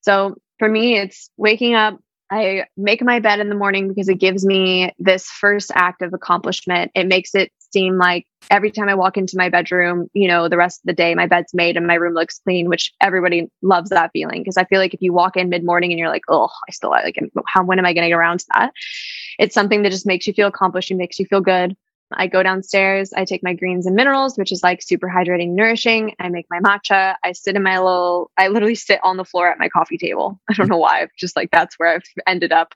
So 0.00 0.36
for 0.58 0.68
me 0.68 0.98
it's 0.98 1.30
waking 1.36 1.74
up 1.74 1.98
I 2.32 2.64
make 2.78 3.02
my 3.02 3.20
bed 3.20 3.40
in 3.40 3.50
the 3.50 3.54
morning 3.54 3.88
because 3.88 4.08
it 4.08 4.18
gives 4.18 4.46
me 4.46 4.90
this 4.98 5.26
first 5.26 5.70
act 5.74 6.00
of 6.00 6.14
accomplishment. 6.14 6.90
It 6.94 7.06
makes 7.06 7.34
it 7.34 7.52
seem 7.72 7.98
like 7.98 8.26
every 8.50 8.70
time 8.70 8.88
I 8.88 8.94
walk 8.94 9.16
into 9.16 9.36
my 9.36 9.48
bedroom, 9.48 10.08
you 10.12 10.28
know, 10.28 10.48
the 10.48 10.56
rest 10.56 10.80
of 10.80 10.86
the 10.86 10.92
day 10.92 11.14
my 11.14 11.26
bed's 11.26 11.54
made 11.54 11.76
and 11.76 11.86
my 11.86 11.94
room 11.94 12.14
looks 12.14 12.40
clean, 12.40 12.68
which 12.68 12.92
everybody 13.00 13.50
loves 13.62 13.90
that 13.90 14.10
feeling 14.12 14.40
because 14.40 14.56
I 14.56 14.64
feel 14.64 14.78
like 14.78 14.94
if 14.94 15.02
you 15.02 15.12
walk 15.12 15.36
in 15.36 15.48
mid 15.48 15.64
morning 15.64 15.92
and 15.92 15.98
you're 15.98 16.08
like, 16.08 16.24
oh, 16.28 16.50
I 16.68 16.72
still 16.72 16.90
like, 16.90 17.18
how 17.46 17.64
when 17.64 17.78
am 17.78 17.86
I 17.86 17.92
going 17.92 18.04
to 18.04 18.08
get 18.08 18.16
around 18.16 18.40
to 18.40 18.46
that? 18.54 18.72
It's 19.38 19.54
something 19.54 19.82
that 19.82 19.90
just 19.90 20.06
makes 20.06 20.26
you 20.26 20.32
feel 20.32 20.48
accomplished 20.48 20.90
and 20.90 20.98
makes 20.98 21.18
you 21.18 21.26
feel 21.26 21.40
good. 21.40 21.76
I 22.16 22.26
go 22.26 22.42
downstairs, 22.42 23.12
I 23.12 23.24
take 23.24 23.42
my 23.42 23.54
greens 23.54 23.86
and 23.86 23.96
minerals, 23.96 24.36
which 24.36 24.52
is 24.52 24.62
like 24.62 24.82
super 24.82 25.08
hydrating, 25.08 25.50
nourishing. 25.50 26.14
I 26.18 26.28
make 26.28 26.46
my 26.50 26.60
matcha. 26.60 27.16
I 27.22 27.32
sit 27.32 27.56
in 27.56 27.62
my 27.62 27.78
little, 27.78 28.30
I 28.36 28.48
literally 28.48 28.74
sit 28.74 29.00
on 29.02 29.16
the 29.16 29.24
floor 29.24 29.48
at 29.48 29.58
my 29.58 29.68
coffee 29.68 29.98
table. 29.98 30.40
I 30.50 30.54
don't 30.54 30.68
know 30.68 30.78
why, 30.78 31.08
just 31.18 31.36
like 31.36 31.50
that's 31.50 31.78
where 31.78 31.94
I've 31.94 32.02
ended 32.26 32.52
up. 32.52 32.74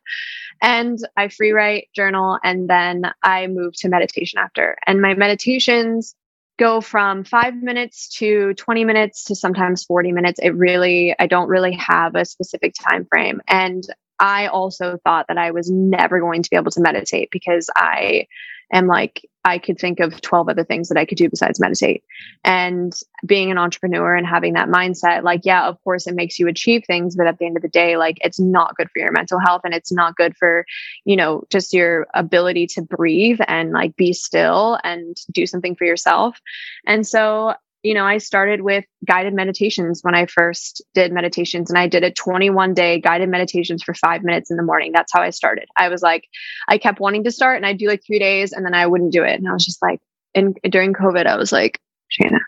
And 0.62 0.98
I 1.16 1.28
free 1.28 1.52
write, 1.52 1.88
journal, 1.94 2.38
and 2.42 2.68
then 2.68 3.10
I 3.22 3.46
move 3.46 3.74
to 3.78 3.88
meditation 3.88 4.38
after. 4.38 4.76
And 4.86 5.00
my 5.00 5.14
meditations 5.14 6.14
go 6.58 6.80
from 6.80 7.24
five 7.24 7.54
minutes 7.54 8.08
to 8.18 8.54
20 8.54 8.84
minutes 8.84 9.24
to 9.24 9.34
sometimes 9.34 9.84
40 9.84 10.12
minutes. 10.12 10.40
It 10.42 10.50
really, 10.50 11.14
I 11.18 11.26
don't 11.26 11.48
really 11.48 11.74
have 11.74 12.14
a 12.14 12.24
specific 12.24 12.74
time 12.74 13.04
frame. 13.04 13.42
And 13.46 13.84
I 14.18 14.46
also 14.46 14.98
thought 15.04 15.26
that 15.28 15.38
I 15.38 15.50
was 15.50 15.70
never 15.70 16.20
going 16.20 16.42
to 16.42 16.50
be 16.50 16.56
able 16.56 16.70
to 16.72 16.80
meditate 16.80 17.30
because 17.30 17.68
I 17.76 18.26
and 18.72 18.86
like 18.88 19.28
I 19.46 19.58
could 19.58 19.78
think 19.78 20.00
of 20.00 20.20
12 20.20 20.48
other 20.48 20.64
things 20.64 20.88
that 20.88 20.98
I 20.98 21.04
could 21.04 21.18
do 21.18 21.30
besides 21.30 21.60
meditate. 21.60 22.02
And 22.42 22.92
being 23.24 23.52
an 23.52 23.58
entrepreneur 23.58 24.16
and 24.16 24.26
having 24.26 24.54
that 24.54 24.68
mindset, 24.68 25.22
like, 25.22 25.42
yeah, 25.44 25.68
of 25.68 25.80
course, 25.84 26.08
it 26.08 26.16
makes 26.16 26.40
you 26.40 26.48
achieve 26.48 26.82
things, 26.84 27.14
but 27.14 27.28
at 27.28 27.38
the 27.38 27.46
end 27.46 27.56
of 27.56 27.62
the 27.62 27.68
day, 27.68 27.96
like, 27.96 28.18
it's 28.22 28.40
not 28.40 28.74
good 28.76 28.90
for 28.90 28.98
your 28.98 29.12
mental 29.12 29.38
health 29.38 29.60
and 29.64 29.72
it's 29.72 29.92
not 29.92 30.16
good 30.16 30.36
for, 30.36 30.66
you 31.04 31.14
know, 31.14 31.44
just 31.48 31.72
your 31.72 32.08
ability 32.12 32.66
to 32.66 32.82
breathe 32.82 33.38
and 33.46 33.70
like 33.70 33.94
be 33.94 34.12
still 34.12 34.80
and 34.82 35.16
do 35.30 35.46
something 35.46 35.76
for 35.76 35.84
yourself. 35.84 36.40
And 36.84 37.06
so 37.06 37.54
you 37.86 37.94
know, 37.94 38.04
I 38.04 38.18
started 38.18 38.62
with 38.62 38.84
guided 39.06 39.32
meditations 39.32 40.00
when 40.02 40.16
I 40.16 40.26
first 40.26 40.82
did 40.92 41.12
meditations 41.12 41.70
and 41.70 41.78
I 41.78 41.86
did 41.86 42.02
a 42.02 42.10
21 42.10 42.74
day 42.74 43.00
guided 43.00 43.28
meditations 43.28 43.80
for 43.84 43.94
five 43.94 44.24
minutes 44.24 44.50
in 44.50 44.56
the 44.56 44.64
morning. 44.64 44.90
That's 44.92 45.12
how 45.12 45.22
I 45.22 45.30
started. 45.30 45.68
I 45.76 45.88
was 45.88 46.02
like, 46.02 46.24
I 46.66 46.78
kept 46.78 46.98
wanting 46.98 47.22
to 47.24 47.30
start 47.30 47.58
and 47.58 47.64
I'd 47.64 47.78
do 47.78 47.86
like 47.86 48.02
three 48.04 48.18
days 48.18 48.52
and 48.52 48.66
then 48.66 48.74
I 48.74 48.88
wouldn't 48.88 49.12
do 49.12 49.22
it. 49.22 49.34
And 49.34 49.48
I 49.48 49.52
was 49.52 49.64
just 49.64 49.80
like, 49.80 50.00
in 50.34 50.56
during 50.68 50.94
COVID, 50.94 51.26
I 51.26 51.36
was 51.36 51.52
like, 51.52 51.80
Shayna, 52.10 52.40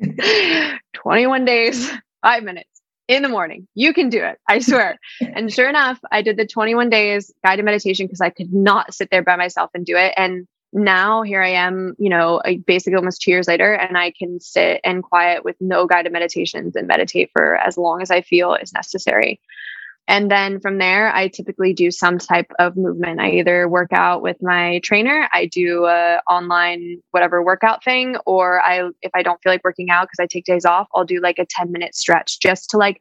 21 0.92 1.44
days, 1.44 1.90
five 2.22 2.44
minutes 2.44 2.70
in 3.08 3.24
the 3.24 3.28
morning. 3.28 3.66
You 3.74 3.92
can 3.92 4.10
do 4.10 4.22
it. 4.22 4.38
I 4.48 4.60
swear. 4.60 4.96
and 5.20 5.52
sure 5.52 5.68
enough, 5.68 5.98
I 6.12 6.22
did 6.22 6.36
the 6.36 6.46
21 6.46 6.88
days 6.88 7.32
guided 7.44 7.64
meditation 7.64 8.06
because 8.06 8.20
I 8.20 8.30
could 8.30 8.52
not 8.52 8.94
sit 8.94 9.08
there 9.10 9.24
by 9.24 9.34
myself 9.34 9.70
and 9.74 9.84
do 9.84 9.96
it. 9.96 10.14
And 10.16 10.46
now 10.72 11.22
here 11.22 11.42
I 11.42 11.50
am, 11.50 11.94
you 11.98 12.08
know, 12.08 12.40
basically 12.66 12.96
almost 12.96 13.22
two 13.22 13.30
years 13.30 13.48
later, 13.48 13.72
and 13.74 13.98
I 13.98 14.10
can 14.10 14.40
sit 14.40 14.80
and 14.84 15.02
quiet 15.02 15.44
with 15.44 15.56
no 15.60 15.86
guided 15.86 16.12
meditations 16.12 16.76
and 16.76 16.86
meditate 16.86 17.30
for 17.32 17.56
as 17.56 17.76
long 17.76 18.00
as 18.02 18.10
I 18.10 18.22
feel 18.22 18.54
is 18.54 18.72
necessary. 18.72 19.40
And 20.08 20.30
then 20.30 20.60
from 20.60 20.78
there, 20.78 21.14
I 21.14 21.28
typically 21.28 21.72
do 21.72 21.90
some 21.90 22.18
type 22.18 22.50
of 22.58 22.76
movement. 22.76 23.20
I 23.20 23.30
either 23.30 23.68
work 23.68 23.92
out 23.92 24.20
with 24.20 24.36
my 24.42 24.80
trainer, 24.82 25.28
I 25.32 25.46
do 25.46 25.86
a 25.86 26.20
online 26.28 27.00
whatever 27.12 27.42
workout 27.42 27.84
thing, 27.84 28.16
or 28.26 28.60
I 28.60 28.88
if 29.00 29.12
I 29.14 29.22
don't 29.22 29.40
feel 29.42 29.52
like 29.52 29.64
working 29.64 29.90
out 29.90 30.08
because 30.08 30.22
I 30.22 30.26
take 30.26 30.44
days 30.44 30.64
off, 30.64 30.88
I'll 30.94 31.04
do 31.04 31.20
like 31.20 31.38
a 31.38 31.46
10 31.46 31.70
minute 31.70 31.94
stretch 31.94 32.40
just 32.40 32.70
to 32.70 32.78
like 32.78 33.00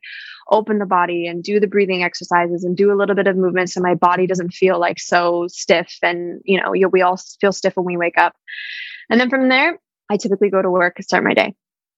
open 0.52 0.80
the 0.80 0.86
body 0.86 1.26
and 1.26 1.44
do 1.44 1.60
the 1.60 1.68
breathing 1.68 2.04
exercises 2.04 2.64
and 2.64 2.78
do 2.78 2.92
a 2.92 2.96
little 2.96 3.16
bit 3.16 3.28
of 3.28 3.36
movement 3.38 3.70
so 3.70 3.82
my 3.82 3.96
body 3.96 4.28
doesn't 4.28 4.52
feel 4.52 4.80
like 4.80 5.00
so 5.00 5.48
stiff 5.48 5.98
and 6.04 6.42
you 6.46 6.62
know 6.62 6.72
we 6.92 7.02
all 7.02 7.18
feel 7.40 7.52
stiff 7.52 7.76
when 7.76 7.86
we 7.86 7.98
wake 7.98 8.18
up. 8.18 8.36
And 9.10 9.20
then 9.20 9.30
from 9.30 9.50
there, 9.50 9.80
I 10.10 10.18
typically 10.18 10.50
go 10.50 10.62
to 10.62 10.70
work 10.70 10.94
and 10.98 11.06
start 11.06 11.24
my 11.24 11.34
day. 11.34 11.56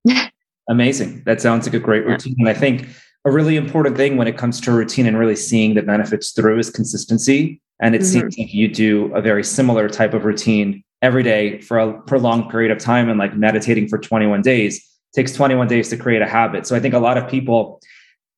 Amazing. 0.69 1.23
That 1.25 1.41
sounds 1.41 1.65
like 1.65 1.73
a 1.73 1.79
great 1.79 2.05
routine. 2.05 2.35
And 2.39 2.47
I 2.47 2.53
think 2.53 2.87
a 3.25 3.31
really 3.31 3.57
important 3.57 3.97
thing 3.97 4.17
when 4.17 4.27
it 4.27 4.37
comes 4.37 4.61
to 4.61 4.71
routine 4.71 5.05
and 5.05 5.17
really 5.17 5.35
seeing 5.35 5.73
the 5.73 5.81
benefits 5.81 6.31
through 6.31 6.59
is 6.59 6.69
consistency. 6.69 7.61
And 7.81 7.95
it 7.95 8.01
mm-hmm. 8.01 8.07
seems 8.07 8.37
like 8.37 8.53
you 8.53 8.67
do 8.67 9.13
a 9.13 9.21
very 9.21 9.43
similar 9.43 9.89
type 9.89 10.13
of 10.13 10.25
routine 10.25 10.83
every 11.01 11.23
day 11.23 11.59
for 11.61 11.79
a 11.79 12.01
prolonged 12.03 12.49
period 12.49 12.71
of 12.71 12.79
time 12.79 13.09
and 13.09 13.19
like 13.19 13.35
meditating 13.35 13.89
for 13.89 13.97
21 13.97 14.41
days 14.41 14.81
takes 15.13 15.33
21 15.33 15.67
days 15.67 15.89
to 15.89 15.97
create 15.97 16.21
a 16.21 16.27
habit. 16.27 16.65
So 16.65 16.75
I 16.75 16.79
think 16.79 16.93
a 16.93 16.99
lot 16.99 17.17
of 17.17 17.29
people 17.29 17.81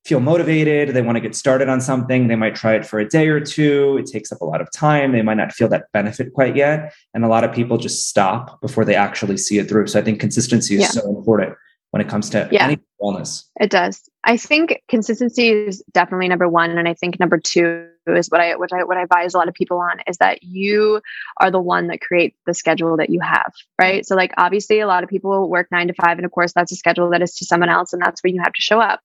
feel 0.05 0.19
motivated, 0.19 0.89
they 0.89 1.01
want 1.01 1.15
to 1.15 1.19
get 1.19 1.35
started 1.35 1.67
on 1.67 1.81
something, 1.81 2.27
they 2.27 2.35
might 2.35 2.55
try 2.55 2.75
it 2.75 2.85
for 2.85 2.99
a 2.99 3.09
day 3.09 3.27
or 3.27 3.39
two, 3.39 3.97
it 3.97 4.05
takes 4.05 4.31
up 4.31 4.39
a 4.39 4.45
lot 4.45 4.61
of 4.61 4.71
time, 4.71 5.11
they 5.11 5.23
might 5.23 5.37
not 5.37 5.51
feel 5.51 5.67
that 5.67 5.91
benefit 5.93 6.31
quite 6.33 6.55
yet, 6.55 6.93
and 7.13 7.25
a 7.25 7.27
lot 7.27 7.43
of 7.43 7.51
people 7.51 7.77
just 7.77 8.07
stop 8.07 8.61
before 8.61 8.85
they 8.85 8.95
actually 8.95 9.37
see 9.37 9.57
it 9.57 9.67
through. 9.67 9.87
So 9.87 9.99
I 9.99 10.03
think 10.03 10.19
consistency 10.19 10.75
is 10.75 10.81
yeah. 10.81 10.87
so 10.89 11.09
important 11.09 11.55
when 11.89 12.01
it 12.01 12.07
comes 12.07 12.29
to 12.29 12.47
yeah. 12.51 12.65
any 12.65 12.79
wellness. 13.01 13.45
It 13.59 13.71
does. 13.71 14.07
I 14.27 14.37
think 14.37 14.81
consistency 14.89 15.49
is 15.49 15.83
definitely 15.93 16.27
number 16.27 16.49
one, 16.49 16.71
and 16.77 16.87
I 16.87 16.95
think 16.95 17.19
number 17.19 17.37
two 17.37 17.87
is 18.07 18.29
what 18.29 18.41
I 18.41 18.55
what 18.55 18.73
I 18.73 18.83
what 18.83 18.97
I 18.97 19.03
advise 19.03 19.35
a 19.35 19.37
lot 19.37 19.47
of 19.47 19.53
people 19.53 19.77
on 19.77 19.99
is 20.07 20.17
that 20.17 20.41
you 20.43 21.01
are 21.39 21.51
the 21.51 21.59
one 21.59 21.87
that 21.87 22.01
creates 22.01 22.35
the 22.45 22.55
schedule 22.55 22.97
that 22.97 23.11
you 23.11 23.19
have, 23.19 23.53
right? 23.79 24.03
So 24.03 24.15
like 24.15 24.33
obviously 24.37 24.79
a 24.79 24.87
lot 24.87 25.03
of 25.03 25.09
people 25.09 25.47
work 25.47 25.67
nine 25.71 25.87
to 25.87 25.93
five, 25.93 26.17
and 26.17 26.25
of 26.25 26.31
course 26.31 26.53
that's 26.53 26.71
a 26.71 26.75
schedule 26.75 27.11
that 27.11 27.21
is 27.21 27.35
to 27.35 27.45
someone 27.45 27.69
else, 27.69 27.93
and 27.93 28.01
that's 28.01 28.23
where 28.23 28.33
you 28.33 28.41
have 28.43 28.53
to 28.53 28.61
show 28.61 28.79
up. 28.79 29.01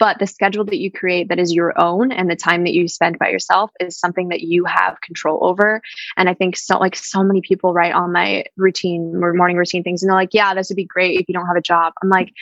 But 0.00 0.18
the 0.18 0.26
schedule 0.26 0.64
that 0.64 0.78
you 0.78 0.90
create 0.90 1.28
that 1.28 1.38
is 1.38 1.52
your 1.52 1.80
own, 1.80 2.10
and 2.10 2.28
the 2.28 2.36
time 2.36 2.64
that 2.64 2.74
you 2.74 2.88
spend 2.88 3.18
by 3.20 3.28
yourself 3.28 3.70
is 3.78 3.96
something 3.98 4.30
that 4.30 4.40
you 4.40 4.64
have 4.64 5.00
control 5.02 5.38
over. 5.42 5.82
And 6.16 6.28
I 6.28 6.34
think 6.34 6.56
so 6.56 6.78
like 6.78 6.96
so 6.96 7.22
many 7.22 7.42
people 7.42 7.72
write 7.72 7.94
on 7.94 8.12
my 8.12 8.44
routine 8.56 9.20
or 9.22 9.34
morning 9.34 9.56
routine 9.56 9.84
things, 9.84 10.02
and 10.02 10.10
they're 10.10 10.16
like, 10.16 10.34
yeah, 10.34 10.52
this 10.52 10.68
would 10.68 10.76
be 10.76 10.84
great 10.84 11.20
if 11.20 11.28
you 11.28 11.34
don't 11.34 11.46
have 11.46 11.56
a 11.56 11.62
job. 11.62 11.92
I'm 12.02 12.08
like 12.08 12.32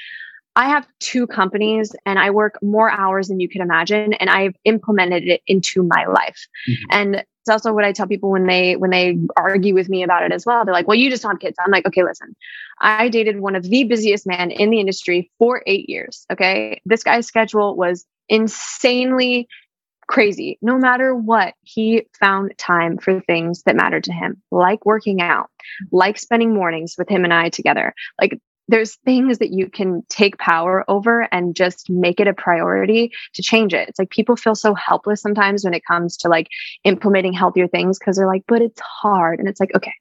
I 0.55 0.69
have 0.69 0.87
two 1.01 1.27
companies 1.27 1.95
and 2.05 2.19
I 2.19 2.31
work 2.31 2.59
more 2.63 2.91
hours 2.91 3.29
than 3.29 3.41
you 3.41 3.49
can 3.49 3.63
imagine 3.63 4.13
and 4.15 4.29
I've 4.29 4.55
implemented 4.65 5.27
it 5.27 5.41
into 5.47 5.83
my 5.83 6.05
life. 6.07 6.47
Mm-hmm. 6.69 6.85
And 6.91 7.17
it's 7.17 7.49
also 7.51 7.73
what 7.73 7.85
I 7.85 7.93
tell 7.93 8.07
people 8.07 8.31
when 8.31 8.47
they 8.47 8.77
when 8.77 8.91
they 8.91 9.19
argue 9.37 9.75
with 9.75 9.89
me 9.89 10.05
about 10.05 10.23
it 10.23 10.31
as 10.31 10.47
well. 10.47 10.65
They're 10.65 10.73
like, 10.73 10.87
"Well, 10.87 10.97
you 10.97 11.11
just 11.11 11.25
don't 11.25 11.33
have 11.33 11.41
kids." 11.41 11.57
I'm 11.59 11.73
like, 11.73 11.85
"Okay, 11.87 12.05
listen. 12.05 12.37
I 12.81 13.09
dated 13.09 13.41
one 13.41 13.57
of 13.57 13.65
the 13.65 13.83
busiest 13.83 14.29
men 14.29 14.53
in 14.53 14.71
the 14.71 14.79
industry 14.79 15.29
for 15.41 15.61
8 15.67 15.89
years, 15.89 16.25
okay? 16.31 16.81
This 16.85 17.03
guy's 17.03 17.27
schedule 17.27 17.75
was 17.75 18.07
insanely 18.29 19.49
crazy. 20.07 20.59
No 20.63 20.79
matter 20.79 21.15
what, 21.15 21.55
he 21.63 22.07
found 22.21 22.57
time 22.59 22.99
for 22.99 23.21
things 23.21 23.63
that 23.63 23.77
mattered 23.77 24.05
to 24.05 24.13
him, 24.13 24.41
like 24.53 24.85
working 24.85 25.21
out, 25.21 25.49
like 25.91 26.19
spending 26.19 26.55
mornings 26.55 26.95
with 26.97 27.09
him 27.09 27.25
and 27.25 27.33
I 27.33 27.49
together. 27.49 27.93
Like 28.21 28.39
there's 28.69 28.97
things 29.05 29.39
that 29.39 29.51
you 29.51 29.69
can 29.69 30.03
take 30.09 30.39
power 30.39 30.85
over 30.89 31.29
and 31.33 31.55
just 31.55 31.91
make 31.91 32.21
it 32.21 32.29
a 32.29 32.35
priority 32.35 33.13
to 33.35 33.43
change 33.43 33.75
it. 33.75 33.89
It's 33.89 33.99
like 33.99 34.11
people 34.11 34.37
feel 34.37 34.55
so 34.55 34.75
helpless 34.75 35.21
sometimes 35.21 35.65
when 35.65 35.75
it 35.75 35.85
comes 35.85 36.17
to 36.19 36.29
like 36.29 36.49
implementing 36.85 37.33
healthier 37.33 37.69
things 37.69 37.99
because 37.99 38.17
they're 38.17 38.27
like, 38.27 38.45
but 38.47 38.63
it's 38.63 38.81
hard. 38.81 39.41
And 39.41 39.49
it's 39.49 39.61
like, 39.61 39.75
okay, 39.75 39.93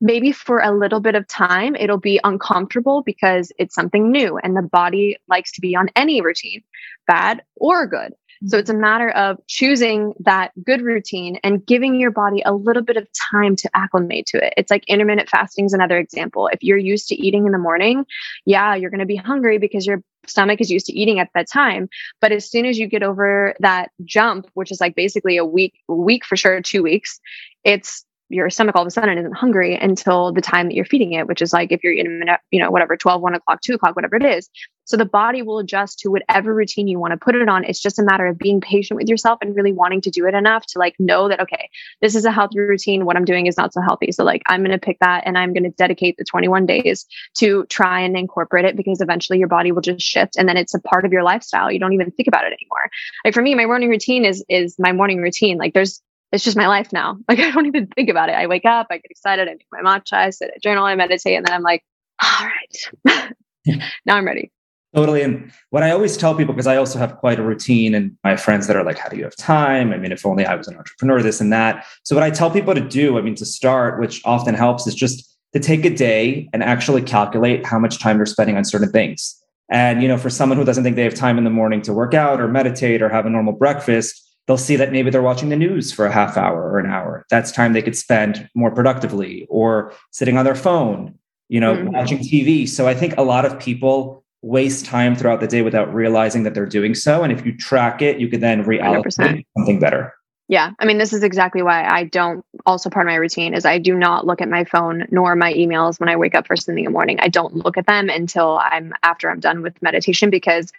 maybe 0.00 0.32
for 0.32 0.60
a 0.60 0.76
little 0.76 1.00
bit 1.00 1.14
of 1.14 1.26
time, 1.26 1.74
it'll 1.76 1.98
be 1.98 2.20
uncomfortable 2.24 3.02
because 3.02 3.52
it's 3.58 3.74
something 3.74 4.10
new 4.10 4.36
and 4.38 4.56
the 4.56 4.62
body 4.62 5.16
likes 5.28 5.52
to 5.52 5.60
be 5.60 5.74
on 5.74 5.88
any 5.96 6.20
routine, 6.20 6.62
bad 7.06 7.42
or 7.56 7.86
good. 7.86 8.12
So 8.46 8.58
it's 8.58 8.70
a 8.70 8.74
matter 8.74 9.10
of 9.10 9.38
choosing 9.48 10.14
that 10.20 10.52
good 10.64 10.82
routine 10.82 11.38
and 11.42 11.64
giving 11.64 11.98
your 11.98 12.10
body 12.10 12.42
a 12.44 12.52
little 12.52 12.82
bit 12.82 12.96
of 12.96 13.08
time 13.32 13.56
to 13.56 13.70
acclimate 13.74 14.26
to 14.26 14.44
it. 14.44 14.54
It's 14.56 14.70
like 14.70 14.84
intermittent 14.86 15.28
fasting 15.28 15.66
is 15.66 15.72
another 15.72 15.98
example. 15.98 16.48
If 16.52 16.62
you're 16.62 16.76
used 16.76 17.08
to 17.08 17.16
eating 17.16 17.46
in 17.46 17.52
the 17.52 17.58
morning, 17.58 18.06
yeah, 18.44 18.74
you're 18.74 18.90
going 18.90 19.00
to 19.00 19.06
be 19.06 19.16
hungry 19.16 19.58
because 19.58 19.86
your 19.86 20.02
stomach 20.26 20.60
is 20.60 20.70
used 20.70 20.86
to 20.86 20.92
eating 20.92 21.18
at 21.18 21.30
that 21.34 21.50
time. 21.50 21.88
But 22.20 22.32
as 22.32 22.50
soon 22.50 22.66
as 22.66 22.78
you 22.78 22.86
get 22.86 23.02
over 23.02 23.54
that 23.60 23.90
jump, 24.04 24.48
which 24.54 24.70
is 24.70 24.80
like 24.80 24.94
basically 24.94 25.36
a 25.36 25.44
week, 25.44 25.74
week 25.88 26.24
for 26.24 26.36
sure, 26.36 26.60
two 26.60 26.82
weeks, 26.82 27.20
it's 27.64 28.04
your 28.28 28.50
stomach 28.50 28.74
all 28.74 28.82
of 28.82 28.88
a 28.88 28.90
sudden 28.90 29.18
isn't 29.18 29.36
hungry 29.36 29.76
until 29.76 30.32
the 30.32 30.40
time 30.40 30.66
that 30.66 30.74
you're 30.74 30.84
feeding 30.84 31.12
it, 31.12 31.26
which 31.26 31.42
is 31.42 31.52
like 31.52 31.70
if 31.70 31.84
you're 31.84 31.92
eating, 31.92 32.22
you 32.50 32.60
know, 32.60 32.70
whatever, 32.70 32.96
12, 32.96 33.22
1 33.22 33.34
o'clock, 33.34 33.60
2 33.60 33.74
o'clock, 33.74 33.94
whatever 33.94 34.16
it 34.16 34.24
is. 34.24 34.48
So 34.86 34.96
the 34.96 35.04
body 35.04 35.42
will 35.42 35.58
adjust 35.58 35.98
to 36.00 36.10
whatever 36.10 36.54
routine 36.54 36.86
you 36.86 37.00
want 37.00 37.10
to 37.10 37.16
put 37.16 37.34
it 37.34 37.48
on. 37.48 37.64
It's 37.64 37.80
just 37.80 37.98
a 37.98 38.04
matter 38.04 38.26
of 38.26 38.38
being 38.38 38.60
patient 38.60 38.96
with 38.96 39.08
yourself 39.08 39.38
and 39.42 39.54
really 39.54 39.72
wanting 39.72 40.00
to 40.02 40.10
do 40.10 40.26
it 40.26 40.34
enough 40.34 40.64
to 40.66 40.78
like 40.78 40.94
know 41.00 41.28
that, 41.28 41.40
okay, 41.40 41.68
this 42.00 42.14
is 42.14 42.24
a 42.24 42.30
healthy 42.30 42.60
routine. 42.60 43.04
What 43.04 43.16
I'm 43.16 43.24
doing 43.24 43.46
is 43.46 43.56
not 43.56 43.72
so 43.72 43.80
healthy. 43.80 44.12
So 44.12 44.22
like 44.22 44.42
I'm 44.46 44.60
going 44.60 44.70
to 44.70 44.78
pick 44.78 44.98
that 45.00 45.24
and 45.26 45.36
I'm 45.36 45.52
going 45.52 45.64
to 45.64 45.70
dedicate 45.70 46.16
the 46.18 46.24
21 46.24 46.66
days 46.66 47.04
to 47.38 47.64
try 47.66 48.00
and 48.00 48.16
incorporate 48.16 48.64
it 48.64 48.76
because 48.76 49.00
eventually 49.00 49.40
your 49.40 49.48
body 49.48 49.72
will 49.72 49.82
just 49.82 50.02
shift 50.02 50.36
and 50.36 50.48
then 50.48 50.56
it's 50.56 50.74
a 50.74 50.80
part 50.80 51.04
of 51.04 51.12
your 51.12 51.24
lifestyle. 51.24 51.70
You 51.70 51.80
don't 51.80 51.92
even 51.92 52.12
think 52.12 52.28
about 52.28 52.44
it 52.44 52.52
anymore. 52.52 52.88
Like 53.24 53.34
for 53.34 53.42
me, 53.42 53.56
my 53.56 53.66
morning 53.66 53.90
routine 53.90 54.24
is, 54.24 54.44
is 54.48 54.76
my 54.78 54.92
morning 54.92 55.20
routine. 55.20 55.58
Like 55.58 55.74
there's, 55.74 56.00
it's 56.36 56.44
just 56.44 56.56
my 56.56 56.68
life 56.68 56.92
now. 56.92 57.16
Like 57.28 57.40
I 57.40 57.50
don't 57.50 57.66
even 57.66 57.86
think 57.88 58.08
about 58.08 58.28
it. 58.28 58.32
I 58.32 58.46
wake 58.46 58.64
up, 58.64 58.86
I 58.90 58.96
get 58.98 59.10
excited, 59.10 59.48
I 59.48 59.52
make 59.52 59.66
my 59.72 59.80
matcha, 59.80 60.12
I 60.12 60.30
sit, 60.30 60.52
I 60.54 60.58
journal, 60.62 60.84
I 60.84 60.94
meditate, 60.94 61.36
and 61.36 61.44
then 61.44 61.54
I'm 61.54 61.62
like, 61.62 61.82
all 62.22 62.46
right, 62.46 63.32
now 64.06 64.16
I'm 64.16 64.26
ready. 64.26 64.52
Totally. 64.94 65.22
And 65.22 65.52
what 65.70 65.82
I 65.82 65.90
always 65.90 66.16
tell 66.16 66.34
people, 66.34 66.54
because 66.54 66.66
I 66.66 66.76
also 66.76 66.98
have 66.98 67.16
quite 67.16 67.38
a 67.38 67.42
routine, 67.42 67.94
and 67.94 68.16
my 68.22 68.36
friends 68.36 68.66
that 68.66 68.76
are 68.76 68.84
like, 68.84 68.96
How 68.96 69.08
do 69.10 69.16
you 69.16 69.24
have 69.24 69.36
time? 69.36 69.92
I 69.92 69.98
mean, 69.98 70.12
if 70.12 70.24
only 70.24 70.46
I 70.46 70.54
was 70.54 70.68
an 70.68 70.76
entrepreneur, 70.76 71.20
this 71.20 71.40
and 71.40 71.52
that. 71.52 71.84
So, 72.04 72.14
what 72.14 72.22
I 72.22 72.30
tell 72.30 72.50
people 72.50 72.74
to 72.74 72.80
do, 72.80 73.18
I 73.18 73.20
mean, 73.20 73.34
to 73.34 73.44
start, 73.44 74.00
which 74.00 74.22
often 74.24 74.54
helps, 74.54 74.86
is 74.86 74.94
just 74.94 75.36
to 75.52 75.60
take 75.60 75.84
a 75.84 75.90
day 75.90 76.48
and 76.52 76.62
actually 76.62 77.02
calculate 77.02 77.66
how 77.66 77.78
much 77.78 77.98
time 77.98 78.16
they're 78.16 78.26
spending 78.26 78.56
on 78.56 78.64
certain 78.64 78.90
things. 78.90 79.36
And, 79.70 80.00
you 80.00 80.08
know, 80.08 80.16
for 80.16 80.30
someone 80.30 80.56
who 80.56 80.64
doesn't 80.64 80.84
think 80.84 80.96
they 80.96 81.02
have 81.02 81.14
time 81.14 81.38
in 81.38 81.44
the 81.44 81.50
morning 81.50 81.82
to 81.82 81.92
work 81.92 82.14
out 82.14 82.40
or 82.40 82.48
meditate 82.48 83.02
or 83.02 83.08
have 83.08 83.26
a 83.26 83.30
normal 83.30 83.52
breakfast, 83.52 84.25
they'll 84.46 84.56
see 84.56 84.76
that 84.76 84.92
maybe 84.92 85.10
they're 85.10 85.22
watching 85.22 85.48
the 85.48 85.56
news 85.56 85.92
for 85.92 86.06
a 86.06 86.12
half 86.12 86.36
hour 86.36 86.70
or 86.70 86.78
an 86.78 86.86
hour. 86.86 87.26
That's 87.30 87.50
time 87.52 87.72
they 87.72 87.82
could 87.82 87.96
spend 87.96 88.48
more 88.54 88.70
productively 88.70 89.46
or 89.48 89.92
sitting 90.12 90.38
on 90.38 90.44
their 90.44 90.54
phone, 90.54 91.18
you 91.48 91.60
know, 91.60 91.74
mm-hmm. 91.74 91.92
watching 91.92 92.18
TV. 92.18 92.68
So 92.68 92.86
I 92.86 92.94
think 92.94 93.16
a 93.16 93.22
lot 93.22 93.44
of 93.44 93.58
people 93.58 94.24
waste 94.42 94.86
time 94.86 95.16
throughout 95.16 95.40
the 95.40 95.48
day 95.48 95.62
without 95.62 95.92
realizing 95.92 96.44
that 96.44 96.54
they're 96.54 96.66
doing 96.66 96.94
so. 96.94 97.22
And 97.22 97.32
if 97.32 97.44
you 97.44 97.56
track 97.56 98.00
it, 98.02 98.20
you 98.20 98.28
could 98.28 98.40
then 98.40 98.64
reallocate 98.64 99.44
something 99.56 99.80
better. 99.80 100.14
Yeah. 100.48 100.70
I 100.78 100.84
mean, 100.84 100.98
this 100.98 101.12
is 101.12 101.24
exactly 101.24 101.62
why 101.62 101.84
I 101.84 102.04
don't 102.04 102.44
also 102.66 102.88
part 102.88 103.06
of 103.06 103.10
my 103.10 103.16
routine 103.16 103.52
is 103.52 103.64
I 103.64 103.78
do 103.78 103.96
not 103.96 104.26
look 104.26 104.40
at 104.40 104.48
my 104.48 104.62
phone 104.62 105.04
nor 105.10 105.34
my 105.34 105.52
emails 105.52 105.98
when 105.98 106.08
I 106.08 106.14
wake 106.14 106.36
up 106.36 106.46
first 106.46 106.66
thing 106.66 106.78
in 106.78 106.84
the 106.84 106.90
morning. 106.90 107.18
I 107.20 107.26
don't 107.26 107.56
look 107.56 107.76
at 107.76 107.86
them 107.86 108.08
until 108.08 108.60
I'm 108.62 108.92
after 109.02 109.28
I'm 109.28 109.40
done 109.40 109.62
with 109.62 109.80
meditation 109.82 110.30
because 110.30 110.72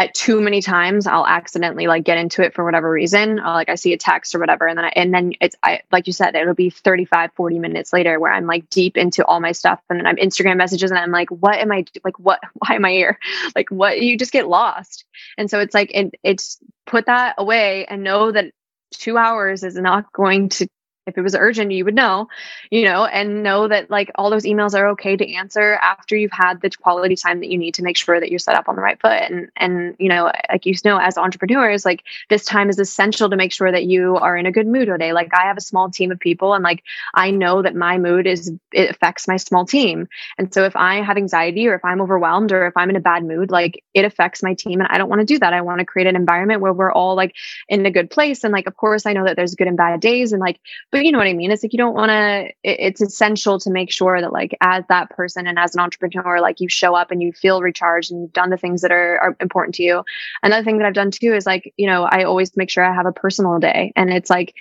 at 0.00 0.14
too 0.14 0.40
many 0.40 0.62
times 0.62 1.06
I'll 1.06 1.26
accidentally 1.26 1.86
like 1.86 2.04
get 2.04 2.16
into 2.16 2.42
it 2.42 2.54
for 2.54 2.64
whatever 2.64 2.90
reason. 2.90 3.36
Like 3.36 3.68
I 3.68 3.74
see 3.74 3.92
a 3.92 3.98
text 3.98 4.34
or 4.34 4.38
whatever. 4.38 4.66
And 4.66 4.78
then, 4.78 4.84
I, 4.86 4.92
and 4.96 5.12
then 5.12 5.32
it's, 5.42 5.56
I, 5.62 5.80
like 5.92 6.06
you 6.06 6.14
said, 6.14 6.34
it'll 6.34 6.54
be 6.54 6.70
35, 6.70 7.32
40 7.34 7.58
minutes 7.58 7.92
later 7.92 8.18
where 8.18 8.32
I'm 8.32 8.46
like 8.46 8.70
deep 8.70 8.96
into 8.96 9.26
all 9.26 9.40
my 9.40 9.52
stuff. 9.52 9.78
And 9.90 9.98
then 9.98 10.06
I'm 10.06 10.16
Instagram 10.16 10.56
messages 10.56 10.90
and 10.90 10.98
I'm 10.98 11.10
like, 11.10 11.28
what 11.28 11.58
am 11.58 11.70
I 11.70 11.84
like? 12.02 12.18
What, 12.18 12.40
why 12.54 12.76
am 12.76 12.84
I 12.86 12.92
here? 12.92 13.18
Like 13.56 13.70
what, 13.70 14.00
you 14.00 14.16
just 14.16 14.32
get 14.32 14.48
lost. 14.48 15.04
And 15.36 15.50
so 15.50 15.58
it's 15.58 15.74
like, 15.74 15.90
it, 15.92 16.14
it's 16.22 16.58
put 16.86 17.06
that 17.06 17.34
away 17.36 17.84
and 17.84 18.04
know 18.04 18.30
that 18.30 18.52
two 18.92 19.18
hours 19.18 19.64
is 19.64 19.74
not 19.74 20.12
going 20.12 20.48
to 20.50 20.68
if 21.06 21.16
it 21.16 21.22
was 21.22 21.34
urgent, 21.34 21.72
you 21.72 21.84
would 21.84 21.94
know, 21.94 22.28
you 22.70 22.84
know, 22.84 23.04
and 23.04 23.42
know 23.42 23.68
that 23.68 23.90
like 23.90 24.10
all 24.16 24.30
those 24.30 24.44
emails 24.44 24.78
are 24.78 24.88
okay 24.90 25.16
to 25.16 25.34
answer 25.34 25.74
after 25.74 26.16
you've 26.16 26.30
had 26.32 26.60
the 26.60 26.70
quality 26.70 27.16
time 27.16 27.40
that 27.40 27.50
you 27.50 27.58
need 27.58 27.74
to 27.74 27.82
make 27.82 27.96
sure 27.96 28.20
that 28.20 28.30
you're 28.30 28.38
set 28.38 28.54
up 28.54 28.68
on 28.68 28.76
the 28.76 28.82
right 28.82 29.00
foot. 29.00 29.12
And 29.12 29.50
and 29.56 29.96
you 29.98 30.08
know, 30.08 30.30
like 30.50 30.66
you 30.66 30.74
know, 30.84 30.98
as 30.98 31.16
entrepreneurs, 31.16 31.84
like 31.84 32.04
this 32.28 32.44
time 32.44 32.68
is 32.68 32.78
essential 32.78 33.30
to 33.30 33.36
make 33.36 33.52
sure 33.52 33.72
that 33.72 33.84
you 33.84 34.16
are 34.16 34.36
in 34.36 34.46
a 34.46 34.52
good 34.52 34.66
mood 34.66 34.88
today. 34.88 35.12
Like 35.12 35.32
I 35.34 35.46
have 35.46 35.56
a 35.56 35.62
small 35.62 35.90
team 35.90 36.12
of 36.12 36.20
people, 36.20 36.52
and 36.54 36.62
like 36.62 36.82
I 37.14 37.30
know 37.30 37.62
that 37.62 37.74
my 37.74 37.98
mood 37.98 38.26
is 38.26 38.52
it 38.72 38.90
affects 38.90 39.26
my 39.26 39.36
small 39.36 39.64
team. 39.64 40.06
And 40.36 40.52
so 40.52 40.64
if 40.64 40.76
I 40.76 41.02
have 41.02 41.16
anxiety 41.16 41.66
or 41.66 41.74
if 41.74 41.84
I'm 41.84 42.00
overwhelmed 42.00 42.52
or 42.52 42.66
if 42.66 42.76
I'm 42.76 42.90
in 42.90 42.96
a 42.96 43.00
bad 43.00 43.24
mood, 43.24 43.50
like 43.50 43.82
it 43.94 44.04
affects 44.04 44.42
my 44.42 44.54
team, 44.54 44.80
and 44.80 44.88
I 44.90 44.98
don't 44.98 45.08
want 45.08 45.20
to 45.20 45.26
do 45.26 45.38
that. 45.38 45.54
I 45.54 45.62
want 45.62 45.78
to 45.78 45.86
create 45.86 46.08
an 46.08 46.16
environment 46.16 46.60
where 46.60 46.72
we're 46.72 46.92
all 46.92 47.14
like 47.14 47.34
in 47.68 47.86
a 47.86 47.90
good 47.90 48.10
place. 48.10 48.44
And 48.44 48.52
like, 48.52 48.66
of 48.66 48.76
course, 48.76 49.06
I 49.06 49.14
know 49.14 49.24
that 49.24 49.36
there's 49.36 49.54
good 49.54 49.66
and 49.66 49.78
bad 49.78 50.00
days, 50.00 50.32
and 50.32 50.40
like 50.40 50.60
but 50.92 51.04
you 51.04 51.12
know 51.12 51.18
what 51.18 51.26
I 51.26 51.32
mean? 51.32 51.50
It's 51.50 51.62
like 51.62 51.72
you 51.72 51.78
don't 51.78 51.94
want 51.94 52.10
to, 52.10 52.46
it, 52.62 52.80
it's 52.80 53.00
essential 53.00 53.58
to 53.60 53.70
make 53.70 53.92
sure 53.92 54.20
that, 54.20 54.32
like, 54.32 54.56
as 54.60 54.84
that 54.88 55.10
person 55.10 55.46
and 55.46 55.58
as 55.58 55.74
an 55.74 55.80
entrepreneur, 55.80 56.40
like 56.40 56.60
you 56.60 56.68
show 56.68 56.94
up 56.94 57.10
and 57.10 57.22
you 57.22 57.32
feel 57.32 57.62
recharged 57.62 58.10
and 58.10 58.22
you've 58.22 58.32
done 58.32 58.50
the 58.50 58.56
things 58.56 58.82
that 58.82 58.92
are, 58.92 59.18
are 59.18 59.36
important 59.40 59.74
to 59.76 59.82
you. 59.82 60.04
Another 60.42 60.64
thing 60.64 60.78
that 60.78 60.86
I've 60.86 60.94
done 60.94 61.10
too 61.10 61.34
is 61.34 61.46
like, 61.46 61.72
you 61.76 61.86
know, 61.86 62.04
I 62.04 62.24
always 62.24 62.56
make 62.56 62.70
sure 62.70 62.84
I 62.84 62.94
have 62.94 63.06
a 63.06 63.12
personal 63.12 63.58
day. 63.58 63.92
And 63.96 64.10
it's 64.12 64.30
like, 64.30 64.54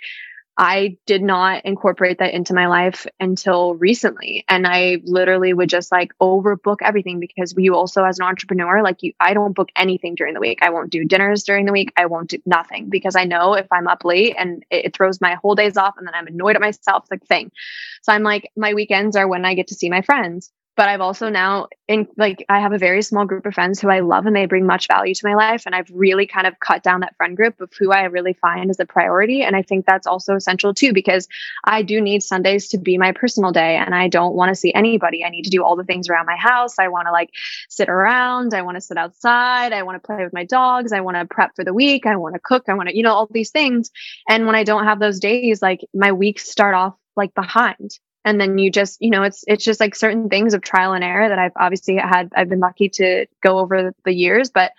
I 0.61 0.97
did 1.05 1.23
not 1.23 1.63
incorporate 1.63 2.19
that 2.19 2.33
into 2.33 2.53
my 2.53 2.67
life 2.67 3.07
until 3.17 3.75
recently. 3.75 4.43
And 4.49 4.67
I 4.67 4.97
literally 5.05 5.53
would 5.53 5.69
just 5.69 5.89
like 5.89 6.11
overbook 6.21 6.79
everything 6.81 7.21
because 7.21 7.55
you 7.57 7.75
also, 7.75 8.03
as 8.03 8.19
an 8.19 8.25
entrepreneur, 8.25 8.83
like 8.83 9.01
you, 9.01 9.13
I 9.21 9.33
don't 9.33 9.55
book 9.55 9.69
anything 9.77 10.15
during 10.15 10.33
the 10.33 10.41
week. 10.41 10.59
I 10.61 10.71
won't 10.71 10.89
do 10.89 11.05
dinners 11.05 11.43
during 11.43 11.65
the 11.65 11.71
week. 11.71 11.93
I 11.95 12.07
won't 12.07 12.29
do 12.29 12.39
nothing 12.45 12.89
because 12.89 13.15
I 13.15 13.23
know 13.23 13.53
if 13.53 13.67
I'm 13.71 13.87
up 13.87 14.03
late 14.03 14.35
and 14.37 14.65
it, 14.69 14.87
it 14.87 14.95
throws 14.97 15.21
my 15.21 15.35
whole 15.35 15.55
days 15.55 15.77
off 15.77 15.95
and 15.97 16.05
then 16.05 16.13
I'm 16.13 16.27
annoyed 16.27 16.57
at 16.57 16.61
myself, 16.61 17.05
like 17.09 17.25
thing. 17.25 17.53
So 18.01 18.11
I'm 18.11 18.23
like, 18.23 18.51
my 18.57 18.73
weekends 18.73 19.15
are 19.15 19.29
when 19.29 19.45
I 19.45 19.53
get 19.53 19.67
to 19.67 19.75
see 19.75 19.89
my 19.89 20.01
friends 20.01 20.51
but 20.79 20.87
I've 20.87 21.01
also 21.01 21.27
now 21.27 21.67
in 21.89 22.07
like 22.15 22.45
I 22.47 22.61
have 22.61 22.71
a 22.71 22.77
very 22.77 23.01
small 23.01 23.25
group 23.25 23.45
of 23.45 23.53
friends 23.53 23.81
who 23.81 23.89
I 23.89 23.99
love 23.99 24.25
and 24.25 24.33
they 24.33 24.45
bring 24.45 24.65
much 24.65 24.87
value 24.87 25.13
to 25.13 25.27
my 25.27 25.35
life 25.35 25.63
and 25.65 25.75
I've 25.75 25.89
really 25.93 26.25
kind 26.25 26.47
of 26.47 26.57
cut 26.61 26.83
down 26.83 27.01
that 27.01 27.17
friend 27.17 27.35
group 27.35 27.59
of 27.59 27.69
who 27.77 27.91
I 27.91 28.03
really 28.03 28.31
find 28.31 28.71
is 28.71 28.79
a 28.79 28.85
priority 28.85 29.41
and 29.41 29.57
I 29.57 29.61
think 29.61 29.85
that's 29.85 30.07
also 30.07 30.35
essential 30.35 30.73
too 30.73 30.93
because 30.93 31.27
I 31.65 31.81
do 31.81 31.99
need 31.99 32.23
Sundays 32.23 32.69
to 32.69 32.77
be 32.77 32.97
my 32.97 33.11
personal 33.11 33.51
day 33.51 33.75
and 33.75 33.93
I 33.93 34.07
don't 34.07 34.35
want 34.35 34.51
to 34.51 34.55
see 34.55 34.73
anybody. 34.73 35.25
I 35.25 35.29
need 35.31 35.43
to 35.43 35.49
do 35.49 35.65
all 35.65 35.75
the 35.75 35.83
things 35.83 36.07
around 36.07 36.27
my 36.27 36.37
house. 36.37 36.79
I 36.79 36.87
want 36.87 37.07
to 37.07 37.11
like 37.11 37.31
sit 37.67 37.89
around, 37.89 38.53
I 38.53 38.61
want 38.61 38.77
to 38.77 38.81
sit 38.81 38.95
outside, 38.95 39.73
I 39.73 39.83
want 39.83 40.01
to 40.01 40.07
play 40.07 40.23
with 40.23 40.31
my 40.31 40.45
dogs, 40.45 40.93
I 40.93 41.01
want 41.01 41.17
to 41.17 41.25
prep 41.25 41.57
for 41.57 41.65
the 41.65 41.73
week, 41.73 42.05
I 42.05 42.15
want 42.15 42.35
to 42.35 42.41
cook, 42.41 42.69
I 42.69 42.73
want 42.73 42.87
to 42.87 42.95
you 42.95 43.03
know 43.03 43.13
all 43.13 43.27
these 43.29 43.51
things. 43.51 43.91
And 44.29 44.45
when 44.45 44.55
I 44.55 44.63
don't 44.63 44.85
have 44.85 45.01
those 45.01 45.19
days 45.19 45.61
like 45.61 45.81
my 45.93 46.13
weeks 46.13 46.49
start 46.49 46.73
off 46.73 46.95
like 47.17 47.33
behind 47.33 47.99
and 48.29 48.39
then 48.39 48.59
you 48.59 48.71
just 48.71 49.01
you 49.01 49.09
know 49.09 49.23
it's 49.23 49.43
it's 49.47 49.65
just 49.65 49.79
like 49.79 49.95
certain 49.95 50.29
things 50.29 50.53
of 50.53 50.61
trial 50.61 50.93
and 50.93 51.03
error 51.03 51.27
that 51.27 51.39
i've 51.39 51.51
obviously 51.55 51.95
had 51.95 52.31
i've 52.35 52.47
been 52.47 52.59
lucky 52.59 52.87
to 52.87 53.25
go 53.41 53.59
over 53.59 53.91
the 54.05 54.13
years. 54.13 54.49
But 54.49 54.71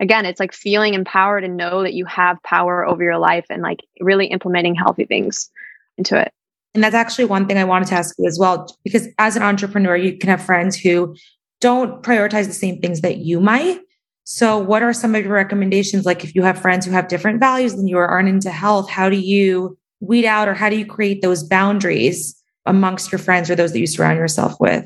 again 0.00 0.26
it's 0.26 0.38
like 0.38 0.52
feeling 0.52 0.94
empowered 0.94 1.42
and 1.42 1.56
know 1.56 1.82
that 1.82 1.94
you 1.94 2.04
have 2.04 2.42
power 2.42 2.86
over 2.86 3.02
your 3.02 3.18
life 3.18 3.46
and 3.50 3.62
like 3.62 3.80
really 4.00 4.26
implementing 4.26 4.74
healthy 4.74 5.06
things 5.06 5.50
into 5.96 6.20
it. 6.20 6.32
And 6.74 6.84
that's 6.84 6.94
actually 6.94 7.24
one 7.24 7.46
thing 7.46 7.56
i 7.56 7.64
wanted 7.64 7.88
to 7.88 7.94
ask 7.94 8.14
you 8.18 8.26
as 8.26 8.38
well 8.38 8.68
because 8.84 9.08
as 9.18 9.36
an 9.36 9.42
entrepreneur 9.42 9.96
you 9.96 10.16
can 10.18 10.28
have 10.28 10.42
friends 10.42 10.76
who 10.76 11.16
don't 11.60 12.02
prioritize 12.02 12.46
the 12.46 12.52
same 12.52 12.80
things 12.80 13.00
that 13.00 13.18
you 13.18 13.40
might. 13.40 13.80
So 14.22 14.58
what 14.58 14.82
are 14.82 14.92
some 14.92 15.16
of 15.16 15.24
your 15.24 15.32
recommendations? 15.32 16.06
Like 16.06 16.22
if 16.22 16.34
you 16.36 16.42
have 16.42 16.60
friends 16.60 16.86
who 16.86 16.92
have 16.92 17.08
different 17.08 17.40
values 17.40 17.74
than 17.74 17.88
you 17.88 17.96
or 17.96 18.06
aren't 18.06 18.28
into 18.28 18.50
health 18.50 18.90
how 18.90 19.08
do 19.08 19.16
you 19.16 19.76
weed 20.00 20.26
out 20.26 20.48
or 20.48 20.54
how 20.54 20.68
do 20.68 20.76
you 20.76 20.86
create 20.86 21.22
those 21.22 21.42
boundaries 21.42 22.37
amongst 22.68 23.10
your 23.10 23.18
friends 23.18 23.50
or 23.50 23.56
those 23.56 23.72
that 23.72 23.80
you 23.80 23.86
surround 23.86 24.18
yourself 24.18 24.60
with? 24.60 24.84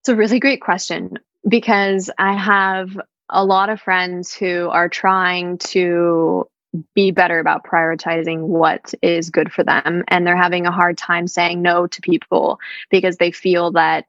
It's 0.00 0.08
a 0.08 0.16
really 0.16 0.40
great 0.40 0.60
question 0.60 1.18
because 1.46 2.10
I 2.18 2.36
have 2.36 2.98
a 3.28 3.44
lot 3.44 3.68
of 3.68 3.80
friends 3.80 4.32
who 4.32 4.68
are 4.68 4.88
trying 4.88 5.58
to 5.58 6.48
be 6.94 7.10
better 7.10 7.38
about 7.38 7.64
prioritizing 7.64 8.40
what 8.40 8.94
is 9.02 9.30
good 9.30 9.52
for 9.52 9.64
them. 9.64 10.04
And 10.08 10.26
they're 10.26 10.36
having 10.36 10.66
a 10.66 10.72
hard 10.72 10.98
time 10.98 11.26
saying 11.26 11.62
no 11.62 11.86
to 11.86 12.00
people 12.00 12.60
because 12.90 13.16
they 13.16 13.32
feel 13.32 13.72
that 13.72 14.06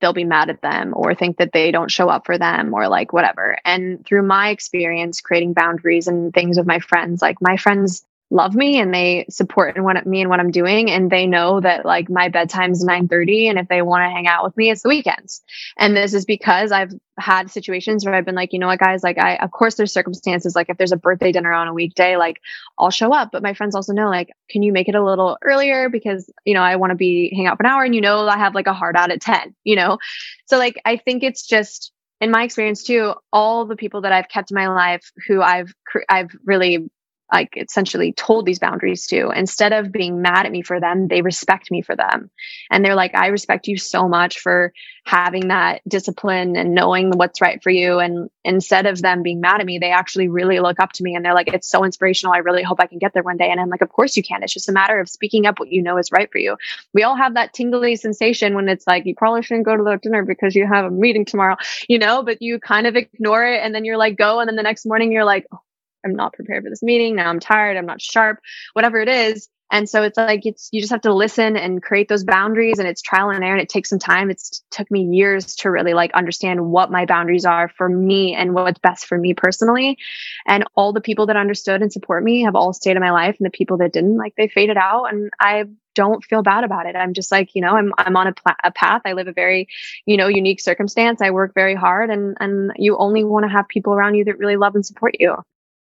they'll 0.00 0.12
be 0.12 0.24
mad 0.24 0.50
at 0.50 0.62
them 0.62 0.92
or 0.94 1.14
think 1.14 1.38
that 1.38 1.52
they 1.52 1.70
don't 1.70 1.90
show 1.90 2.08
up 2.08 2.26
for 2.26 2.38
them 2.38 2.74
or 2.74 2.88
like 2.88 3.12
whatever. 3.12 3.56
And 3.64 4.04
through 4.04 4.22
my 4.22 4.50
experience 4.50 5.20
creating 5.20 5.54
boundaries 5.54 6.06
and 6.06 6.32
things 6.32 6.58
with 6.58 6.66
my 6.66 6.78
friends, 6.80 7.22
like 7.22 7.40
my 7.40 7.56
friends 7.56 8.04
love 8.30 8.54
me 8.54 8.78
and 8.78 8.92
they 8.92 9.24
support 9.30 9.76
in 9.76 9.84
what 9.84 10.06
me 10.06 10.20
and 10.20 10.28
what 10.28 10.40
I'm 10.40 10.50
doing. 10.50 10.90
And 10.90 11.10
they 11.10 11.26
know 11.26 11.60
that 11.60 11.86
like 11.86 12.10
my 12.10 12.28
bedtime's 12.28 12.84
9:30 12.84 13.48
and 13.48 13.58
if 13.58 13.68
they 13.68 13.80
want 13.80 14.02
to 14.02 14.10
hang 14.10 14.26
out 14.26 14.44
with 14.44 14.56
me 14.56 14.70
it's 14.70 14.82
the 14.82 14.88
weekends. 14.88 15.42
And 15.78 15.96
this 15.96 16.12
is 16.12 16.24
because 16.24 16.70
I've 16.70 16.92
had 17.18 17.50
situations 17.50 18.04
where 18.04 18.14
I've 18.14 18.26
been 18.26 18.34
like, 18.34 18.52
you 18.52 18.58
know 18.58 18.66
what 18.66 18.78
guys, 18.80 19.02
like 19.02 19.18
I 19.18 19.36
of 19.36 19.50
course 19.50 19.76
there's 19.76 19.92
circumstances. 19.92 20.54
Like 20.54 20.68
if 20.68 20.76
there's 20.76 20.92
a 20.92 20.96
birthday 20.96 21.32
dinner 21.32 21.52
on 21.52 21.68
a 21.68 21.74
weekday 21.74 22.16
like 22.16 22.40
I'll 22.78 22.90
show 22.90 23.12
up, 23.12 23.30
but 23.32 23.42
my 23.42 23.54
friends 23.54 23.74
also 23.74 23.92
know 23.92 24.08
like 24.08 24.30
can 24.50 24.62
you 24.62 24.72
make 24.72 24.88
it 24.88 24.94
a 24.94 25.04
little 25.04 25.38
earlier? 25.42 25.88
Because 25.88 26.30
you 26.44 26.54
know 26.54 26.62
I 26.62 26.76
want 26.76 26.90
to 26.90 26.96
be 26.96 27.32
hang 27.34 27.46
out 27.46 27.56
for 27.56 27.64
an 27.64 27.70
hour. 27.70 27.84
And 27.84 27.94
you 27.94 28.02
know 28.02 28.26
I 28.26 28.36
have 28.36 28.54
like 28.54 28.66
a 28.66 28.74
hard 28.74 28.96
out 28.96 29.10
at 29.10 29.22
10, 29.22 29.54
you 29.64 29.76
know. 29.76 29.98
So 30.46 30.58
like 30.58 30.80
I 30.84 30.98
think 30.98 31.22
it's 31.22 31.46
just 31.46 31.92
in 32.20 32.30
my 32.30 32.42
experience 32.42 32.82
too, 32.82 33.14
all 33.32 33.64
the 33.64 33.76
people 33.76 34.02
that 34.02 34.12
I've 34.12 34.28
kept 34.28 34.50
in 34.50 34.56
my 34.56 34.68
life 34.68 35.12
who 35.26 35.40
I've 35.40 35.72
I've 36.08 36.30
really 36.44 36.90
like 37.32 37.54
essentially 37.56 38.12
told 38.12 38.46
these 38.46 38.58
boundaries 38.58 39.06
to. 39.08 39.30
Instead 39.30 39.72
of 39.72 39.92
being 39.92 40.22
mad 40.22 40.46
at 40.46 40.52
me 40.52 40.62
for 40.62 40.80
them 40.80 41.08
they 41.08 41.22
respect 41.22 41.70
me 41.70 41.82
for 41.82 41.96
them. 41.96 42.30
And 42.70 42.84
they're 42.84 42.94
like 42.94 43.14
i 43.14 43.28
respect 43.28 43.68
you 43.68 43.76
so 43.76 44.08
much 44.08 44.38
for 44.40 44.72
having 45.04 45.48
that 45.48 45.80
discipline 45.88 46.56
and 46.56 46.74
knowing 46.74 47.10
what's 47.12 47.40
right 47.40 47.62
for 47.62 47.70
you. 47.70 47.98
And 47.98 48.30
instead 48.44 48.86
of 48.86 49.00
them 49.00 49.22
being 49.22 49.40
mad 49.40 49.60
at 49.60 49.66
me 49.66 49.78
they 49.78 49.90
actually 49.90 50.28
really 50.28 50.60
look 50.60 50.80
up 50.80 50.92
to 50.92 51.02
me 51.02 51.14
and 51.14 51.24
they're 51.24 51.34
like 51.34 51.52
it's 51.52 51.68
so 51.68 51.84
inspirational. 51.84 52.34
I 52.34 52.38
really 52.38 52.62
hope 52.62 52.80
i 52.80 52.86
can 52.86 52.98
get 52.98 53.12
there 53.14 53.22
one 53.22 53.36
day. 53.36 53.50
And 53.50 53.60
i'm 53.60 53.68
like 53.68 53.82
of 53.82 53.90
course 53.90 54.16
you 54.16 54.22
can. 54.22 54.42
It's 54.42 54.52
just 54.54 54.68
a 54.68 54.72
matter 54.72 55.00
of 55.00 55.08
speaking 55.08 55.46
up 55.46 55.58
what 55.58 55.72
you 55.72 55.82
know 55.82 55.98
is 55.98 56.12
right 56.12 56.30
for 56.30 56.38
you. 56.38 56.56
We 56.94 57.02
all 57.02 57.16
have 57.16 57.34
that 57.34 57.52
tingly 57.52 57.96
sensation 57.96 58.54
when 58.54 58.68
it's 58.68 58.86
like 58.86 59.06
you 59.06 59.14
probably 59.14 59.42
shouldn't 59.42 59.66
go 59.66 59.76
to 59.76 59.82
the 59.82 59.98
dinner 60.02 60.24
because 60.24 60.54
you 60.54 60.66
have 60.66 60.84
a 60.84 60.90
meeting 60.90 61.24
tomorrow 61.24 61.56
you 61.88 61.98
know 61.98 62.22
but 62.22 62.42
you 62.42 62.58
kind 62.58 62.86
of 62.86 62.96
ignore 62.96 63.44
it 63.44 63.60
and 63.62 63.74
then 63.74 63.84
you're 63.84 63.96
like 63.96 64.16
go. 64.16 64.40
And 64.40 64.48
then 64.48 64.56
the 64.56 64.62
next 64.62 64.86
morning 64.86 65.12
you're 65.12 65.24
like 65.24 65.46
oh, 65.52 65.60
I'm 66.04 66.14
not 66.14 66.32
prepared 66.32 66.64
for 66.64 66.70
this 66.70 66.82
meeting. 66.82 67.16
Now 67.16 67.28
I'm 67.28 67.40
tired. 67.40 67.76
I'm 67.76 67.86
not 67.86 68.00
sharp, 68.00 68.38
whatever 68.74 69.00
it 69.00 69.08
is. 69.08 69.48
And 69.70 69.88
so 69.88 70.02
it's 70.02 70.16
like, 70.16 70.46
it's, 70.46 70.70
you 70.72 70.80
just 70.80 70.92
have 70.92 71.02
to 71.02 71.12
listen 71.12 71.56
and 71.56 71.82
create 71.82 72.08
those 72.08 72.24
boundaries 72.24 72.78
and 72.78 72.88
it's 72.88 73.02
trial 73.02 73.28
and 73.28 73.44
error 73.44 73.52
and 73.52 73.60
it 73.60 73.68
takes 73.68 73.90
some 73.90 73.98
time. 73.98 74.30
It's 74.30 74.62
took 74.70 74.90
me 74.90 75.02
years 75.02 75.54
to 75.56 75.70
really 75.70 75.92
like 75.92 76.10
understand 76.14 76.70
what 76.70 76.90
my 76.90 77.04
boundaries 77.04 77.44
are 77.44 77.68
for 77.76 77.88
me 77.88 78.34
and 78.34 78.54
what's 78.54 78.78
best 78.78 79.06
for 79.06 79.18
me 79.18 79.34
personally. 79.34 79.98
And 80.46 80.64
all 80.74 80.94
the 80.94 81.02
people 81.02 81.26
that 81.26 81.36
understood 81.36 81.82
and 81.82 81.92
support 81.92 82.24
me 82.24 82.42
have 82.42 82.54
all 82.54 82.72
stayed 82.72 82.96
in 82.96 83.02
my 83.02 83.10
life 83.10 83.36
and 83.38 83.44
the 83.44 83.50
people 83.50 83.76
that 83.78 83.92
didn't, 83.92 84.16
like 84.16 84.34
they 84.36 84.48
faded 84.48 84.78
out 84.78 85.12
and 85.12 85.30
I 85.38 85.64
don't 85.94 86.24
feel 86.24 86.42
bad 86.42 86.64
about 86.64 86.86
it. 86.86 86.96
I'm 86.96 87.12
just 87.12 87.30
like, 87.30 87.54
you 87.54 87.60
know, 87.60 87.76
I'm, 87.76 87.92
I'm 87.98 88.16
on 88.16 88.28
a, 88.28 88.32
pl- 88.32 88.54
a 88.64 88.70
path. 88.70 89.02
I 89.04 89.12
live 89.12 89.28
a 89.28 89.32
very, 89.32 89.68
you 90.06 90.16
know, 90.16 90.28
unique 90.28 90.60
circumstance. 90.60 91.20
I 91.20 91.30
work 91.30 91.52
very 91.54 91.74
hard 91.74 92.08
and, 92.08 92.38
and 92.40 92.72
you 92.76 92.96
only 92.96 93.22
want 93.22 93.44
to 93.44 93.50
have 93.50 93.68
people 93.68 93.92
around 93.92 94.14
you 94.14 94.24
that 94.24 94.38
really 94.38 94.56
love 94.56 94.76
and 94.76 94.86
support 94.86 95.16
you. 95.18 95.36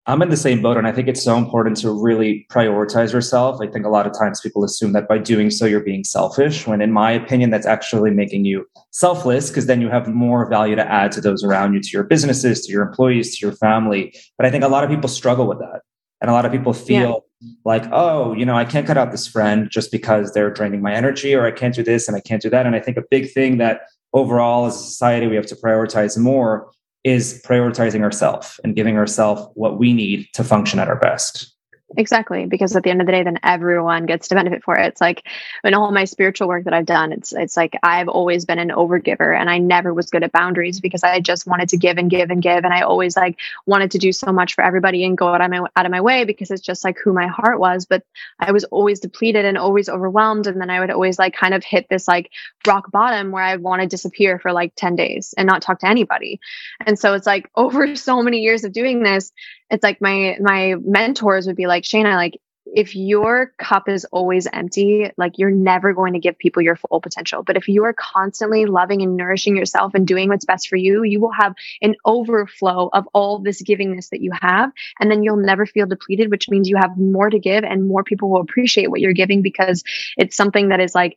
I'm 0.09 0.23
in 0.23 0.29
the 0.29 0.37
same 0.37 0.63
boat, 0.63 0.77
and 0.77 0.87
I 0.87 0.93
think 0.93 1.09
it's 1.09 1.23
so 1.23 1.37
important 1.37 1.77
to 1.79 1.91
really 1.91 2.47
prioritize 2.49 3.13
yourself. 3.13 3.61
I 3.61 3.67
think 3.67 3.85
a 3.85 3.89
lot 3.89 4.07
of 4.07 4.17
times 4.17 4.41
people 4.41 4.63
assume 4.63 4.93
that 4.93 5.09
by 5.09 5.19
doing 5.19 5.51
so, 5.51 5.67
you're 5.67 5.81
being 5.81 6.05
selfish, 6.05 6.65
when 6.65 6.81
in 6.81 6.93
my 6.93 7.11
opinion, 7.11 7.51
that's 7.51 7.67
actually 7.67 8.13
making 8.13 8.45
you 8.45 8.67
selfless 8.93 9.49
because 9.49 9.67
then 9.67 9.81
you 9.81 9.89
have 9.89 10.07
more 10.07 10.49
value 10.49 10.77
to 10.77 10.89
add 10.89 11.11
to 11.13 11.21
those 11.21 11.43
around 11.43 11.75
you, 11.75 11.81
to 11.81 11.89
your 11.93 12.05
businesses, 12.05 12.65
to 12.67 12.73
your 12.73 12.83
employees, 12.83 13.37
to 13.37 13.45
your 13.45 13.57
family. 13.57 14.15
But 14.39 14.47
I 14.47 14.51
think 14.53 14.63
a 14.63 14.69
lot 14.69 14.85
of 14.85 14.91
people 14.91 15.09
struggle 15.09 15.49
with 15.49 15.59
that. 15.59 15.81
And 16.21 16.31
a 16.31 16.33
lot 16.33 16.47
of 16.47 16.53
people 16.53 16.73
feel 16.73 17.25
yeah. 17.41 17.51
like, 17.65 17.85
oh, 17.91 18.33
you 18.33 18.47
know, 18.47 18.57
I 18.57 18.65
can't 18.65 18.87
cut 18.87 18.97
out 18.97 19.11
this 19.11 19.27
friend 19.27 19.69
just 19.71 19.91
because 19.91 20.33
they're 20.33 20.51
draining 20.51 20.83
my 20.83 20.95
energy, 20.95 21.35
or 21.35 21.47
I 21.47 21.51
can't 21.51 21.75
do 21.75 21.83
this 21.83 22.07
and 22.07 22.17
I 22.17 22.21
can't 22.21 22.41
do 22.41 22.49
that. 22.51 22.65
And 22.65 22.77
I 22.77 22.81
think 22.81 22.97
a 22.97 23.05
big 23.11 23.33
thing 23.33 23.59
that 23.59 23.81
overall 24.13 24.67
as 24.67 24.77
a 24.77 24.79
society 24.79 25.27
we 25.27 25.37
have 25.37 25.47
to 25.47 25.57
prioritize 25.57 26.17
more 26.17 26.71
is 27.07 27.41
prioritizing 27.47 28.03
ourselves 28.03 28.59
and 28.65 28.75
giving 28.75 28.97
ourselves 28.97 29.49
what 29.55 29.79
we 29.79 29.93
need 29.93 30.27
to 30.33 30.43
function 30.43 30.81
at 30.81 30.89
our 30.89 30.99
best. 30.99 31.56
Exactly, 31.97 32.47
because 32.47 32.75
at 32.75 32.83
the 32.83 32.91
end 32.91 33.01
of 33.01 33.07
the 33.07 33.13
day, 33.13 33.23
then 33.23 33.39
everyone 33.45 34.07
gets 34.07 34.27
to 34.29 34.35
benefit 34.35 34.65
for 34.65 34.77
it. 34.77 34.87
It's 34.89 35.01
like 35.01 35.23
in 35.63 35.73
all 35.73 35.93
my 35.93 36.05
spiritual 36.05 36.49
work 36.49 36.65
that 36.65 36.75
I've 36.75 36.85
done, 36.85 37.13
it's 37.13 37.33
it's 37.33 37.57
like 37.57 37.79
I've 37.81 38.09
always 38.09 38.45
been 38.45 38.59
an 38.59 38.71
overgiver, 38.71 39.39
and 39.39 39.49
I 39.49 39.59
never 39.59 39.95
was 39.95 40.11
good 40.11 40.25
at 40.25 40.33
boundaries 40.33 40.81
because 40.81 41.05
I 41.05 41.21
just 41.21 41.47
wanted 41.47 41.69
to 41.69 41.77
give 41.77 41.97
and 41.97 42.11
give 42.11 42.31
and 42.31 42.43
give, 42.43 42.65
and 42.65 42.75
I 42.75 42.81
always 42.81 43.17
like 43.17 43.39
wanted 43.67 43.93
to 43.93 43.99
do 43.99 44.11
so 44.11 44.33
much 44.33 44.55
for 44.55 44.65
everybody 44.65 45.05
and 45.05 45.17
go 45.17 45.29
out 45.29 45.41
of 45.41 45.49
my 45.49 45.59
out 45.77 45.87
of 45.87 45.93
my 45.93 46.01
way 46.01 46.25
because 46.25 46.51
it's 46.51 46.61
just 46.61 46.83
like 46.83 46.99
who 46.99 47.13
my 47.13 47.29
heart 47.29 47.61
was. 47.61 47.87
But 47.87 48.03
I 48.41 48.51
was 48.51 48.65
always 48.65 48.99
depleted 48.99 49.45
and 49.45 49.57
always 49.57 49.89
overwhelmed, 49.89 50.49
and 50.49 50.61
then 50.61 50.71
I 50.71 50.81
would 50.81 50.91
always 50.91 51.21
like 51.21 51.35
kind 51.37 51.55
of 51.55 51.63
hit 51.63 51.87
this 51.89 52.09
like 52.09 52.33
rock 52.67 52.91
bottom 52.91 53.31
where 53.31 53.45
I 53.45 53.57
want 53.57 53.83
to 53.83 53.87
disappear 53.87 54.41
for 54.41 54.53
like 54.53 54.73
ten 54.75 54.97
days 54.97 55.35
and 55.39 55.47
not 55.47 55.63
talk 55.63 55.79
to 55.81 55.89
anybody. 55.89 56.41
And 56.85 56.99
so 56.99 57.15
it's 57.15 57.27
like 57.27 57.49
over 57.55 57.95
so 57.95 58.23
many 58.23 58.41
years 58.41 58.65
of 58.65 58.73
doing 58.73 59.05
this, 59.05 59.31
it's 59.71 59.83
like 59.83 60.01
my 60.01 60.37
my 60.41 60.75
mentors 60.85 61.47
would 61.47 61.57
be 61.57 61.67
like 61.67 61.76
Shayna 61.85 62.15
like 62.17 62.41
if 62.75 62.97
your 62.97 63.53
cup 63.59 63.89
is 63.89 64.05
always 64.07 64.47
empty, 64.53 65.11
like 65.17 65.39
you're 65.39 65.51
never 65.51 65.95
going 65.95 66.15
to 66.15 66.19
give 66.19 66.37
people 66.39 66.63
your 66.63 66.77
full 66.77 67.01
potential. 67.01 67.43
But 67.43 67.57
if 67.57 67.69
you 67.69 67.85
are 67.85 67.93
constantly 67.93 68.67
loving 68.67 69.03
and 69.03 69.17
nourishing 69.17 69.57
yourself 69.57 69.95
and 69.95 70.07
doing 70.07 70.29
what's 70.29 70.45
best 70.45 70.69
for 70.69 70.77
you, 70.77 71.05
you 71.05 71.21
will 71.21 71.33
have 71.33 71.55
an 71.81 71.95
overflow 72.05 72.91
of 72.93 73.09
all 73.13 73.39
this 73.39 73.63
givingness 73.63 74.11
that 74.11 74.21
you 74.21 74.33
have. 74.33 74.73
And 74.99 75.11
then 75.11 75.23
you'll 75.23 75.37
never 75.37 75.65
feel 75.65 75.87
depleted, 75.87 76.31
which 76.31 76.49
means 76.49 76.69
you 76.69 76.77
have 76.77 76.99
more 76.99 77.31
to 77.31 77.39
give 77.39 77.65
and 77.65 77.87
more 77.87 78.05
people 78.05 78.31
will 78.31 78.41
appreciate 78.41 78.91
what 78.91 79.01
you're 79.01 79.13
giving 79.13 79.43
because 79.43 79.85
it's 80.17 80.37
something 80.37 80.69
that 80.69 80.81
is 80.81 80.95
like, 80.95 81.17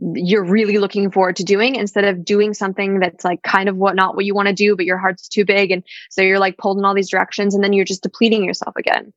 you're 0.00 0.44
really 0.44 0.78
looking 0.78 1.10
forward 1.10 1.36
to 1.36 1.44
doing 1.44 1.74
instead 1.74 2.04
of 2.04 2.24
doing 2.24 2.54
something 2.54 3.00
that's 3.00 3.24
like 3.24 3.42
kind 3.42 3.68
of 3.68 3.76
what 3.76 3.96
not 3.96 4.14
what 4.14 4.24
you 4.24 4.32
want 4.32 4.46
to 4.46 4.54
do 4.54 4.76
but 4.76 4.84
your 4.84 4.96
heart's 4.96 5.26
too 5.26 5.44
big 5.44 5.72
and 5.72 5.82
so 6.08 6.22
you're 6.22 6.38
like 6.38 6.56
pulled 6.56 6.78
in 6.78 6.84
all 6.84 6.94
these 6.94 7.10
directions 7.10 7.52
and 7.52 7.64
then 7.64 7.72
you're 7.72 7.84
just 7.84 8.04
depleting 8.04 8.44
yourself 8.44 8.76
again 8.76 9.12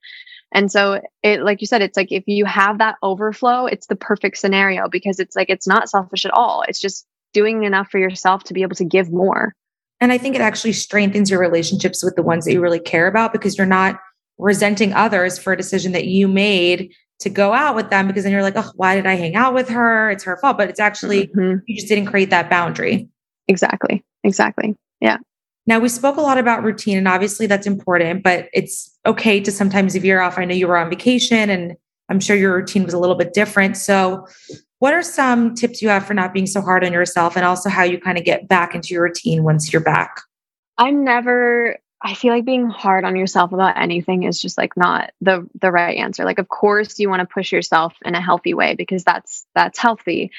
and 0.52 0.72
so 0.72 1.02
it, 1.24 1.42
like 1.44 1.62
you 1.62 1.68
said, 1.68 1.82
it's 1.82 1.96
like 1.96 2.12
if 2.12 2.24
you 2.28 2.46
have 2.46 2.78
that 2.80 2.96
overflow, 3.02 3.66
it's 3.66 3.88
the 3.88 3.96
perfect 3.96 4.38
scenario 4.38 4.90
because 4.90 5.20
it's 5.20 5.36
like, 5.36 5.50
it's 5.50 5.68
not 5.68 5.90
selfish 5.90 6.26
at 6.26 6.32
all. 6.32 6.64
It's 6.68 6.80
just 6.80 7.06
doing 7.34 7.64
enough 7.64 7.90
for 7.90 8.00
yourself 8.00 8.44
to 8.46 8.54
be 8.54 8.62
able 8.62 8.76
to 8.76 8.86
give 8.86 9.12
more. 9.12 9.56
And 10.02 10.12
I 10.12 10.18
think 10.18 10.36
it 10.36 10.42
actually 10.42 10.74
strengthens 10.74 11.30
your 11.30 11.40
relationships 11.40 12.04
with 12.04 12.16
the 12.16 12.24
ones 12.24 12.46
that 12.46 12.54
you 12.54 12.60
really 12.60 12.80
care 12.80 13.08
about 13.08 13.32
because 13.32 13.58
you're 13.58 13.68
not 13.68 14.00
resenting 14.38 14.94
others 14.94 15.38
for 15.38 15.54
a 15.54 15.58
decision 15.58 15.92
that 15.92 16.08
you 16.08 16.28
made 16.28 16.92
to 17.20 17.30
go 17.30 17.54
out 17.54 17.76
with 17.76 17.92
them 17.92 18.08
because 18.08 18.24
then 18.24 18.34
you're 18.34 18.42
like, 18.42 18.58
oh, 18.58 18.72
why 18.76 18.96
did 18.96 19.06
I 19.06 19.14
hang 19.14 19.36
out 19.36 19.54
with 19.54 19.70
her? 19.70 20.10
It's 20.10 20.24
her 20.24 20.38
fault. 20.38 20.58
But 20.58 20.70
it's 20.70 20.80
actually, 20.80 21.28
mm-hmm. 21.28 21.60
you 21.68 21.76
just 21.76 21.88
didn't 21.88 22.08
create 22.08 22.32
that 22.32 22.50
boundary. 22.50 23.08
Exactly. 23.48 24.04
Exactly. 24.24 24.76
Yeah. 25.00 25.18
Now, 25.68 25.80
we 25.80 25.90
spoke 25.90 26.18
a 26.18 26.22
lot 26.22 26.38
about 26.38 26.64
routine, 26.64 26.98
and 26.98 27.08
obviously 27.08 27.48
that's 27.48 27.68
important, 27.68 28.24
but 28.24 28.48
it's 28.54 28.98
okay 29.06 29.40
to 29.40 29.52
sometimes 29.52 29.96
veer 29.96 30.20
off. 30.22 30.38
I 30.38 30.46
know 30.46 30.56
you 30.56 30.68
were 30.68 30.78
on 30.78 30.90
vacation, 30.90 31.50
and 31.50 31.76
I'm 32.10 32.20
sure 32.20 32.36
your 32.36 32.56
routine 32.56 32.84
was 32.84 32.94
a 32.94 33.00
little 33.00 33.16
bit 33.16 33.34
different. 33.34 33.78
So, 33.78 34.28
what 34.80 34.94
are 34.94 35.04
some 35.04 35.54
tips 35.54 35.82
you 35.82 35.90
have 35.90 36.06
for 36.06 36.16
not 36.16 36.34
being 36.34 36.48
so 36.48 36.62
hard 36.62 36.84
on 36.84 36.92
yourself, 36.92 37.36
and 37.36 37.46
also 37.46 37.70
how 37.70 37.84
you 37.84 38.00
kind 38.00 38.18
of 38.18 38.26
get 38.26 38.48
back 38.48 38.74
into 38.74 38.94
your 38.94 39.04
routine 39.04 39.44
once 39.44 39.72
you're 39.72 39.84
back? 39.84 40.22
I'm 40.78 41.04
never 41.04 41.78
I 42.04 42.16
feel 42.16 42.34
like 42.34 42.46
being 42.46 42.68
hard 42.68 43.06
on 43.06 43.16
yourself 43.16 43.52
about 43.52 43.78
anything 43.78 44.24
is 44.24 44.42
just 44.42 44.58
like 44.58 44.76
not 44.76 45.12
the 45.22 45.48
the 45.60 45.72
right 45.72 45.98
answer. 45.98 46.26
Like 46.26 46.40
of 46.40 46.48
course 46.48 46.98
you 47.00 47.10
want 47.10 47.20
to 47.20 47.32
push 47.32 47.52
yourself 47.52 47.94
in 48.04 48.16
a 48.16 48.22
healthy 48.22 48.56
way 48.56 48.74
because 48.74 49.04
that's 49.04 49.46
that's 49.54 49.78
healthy 49.78 50.32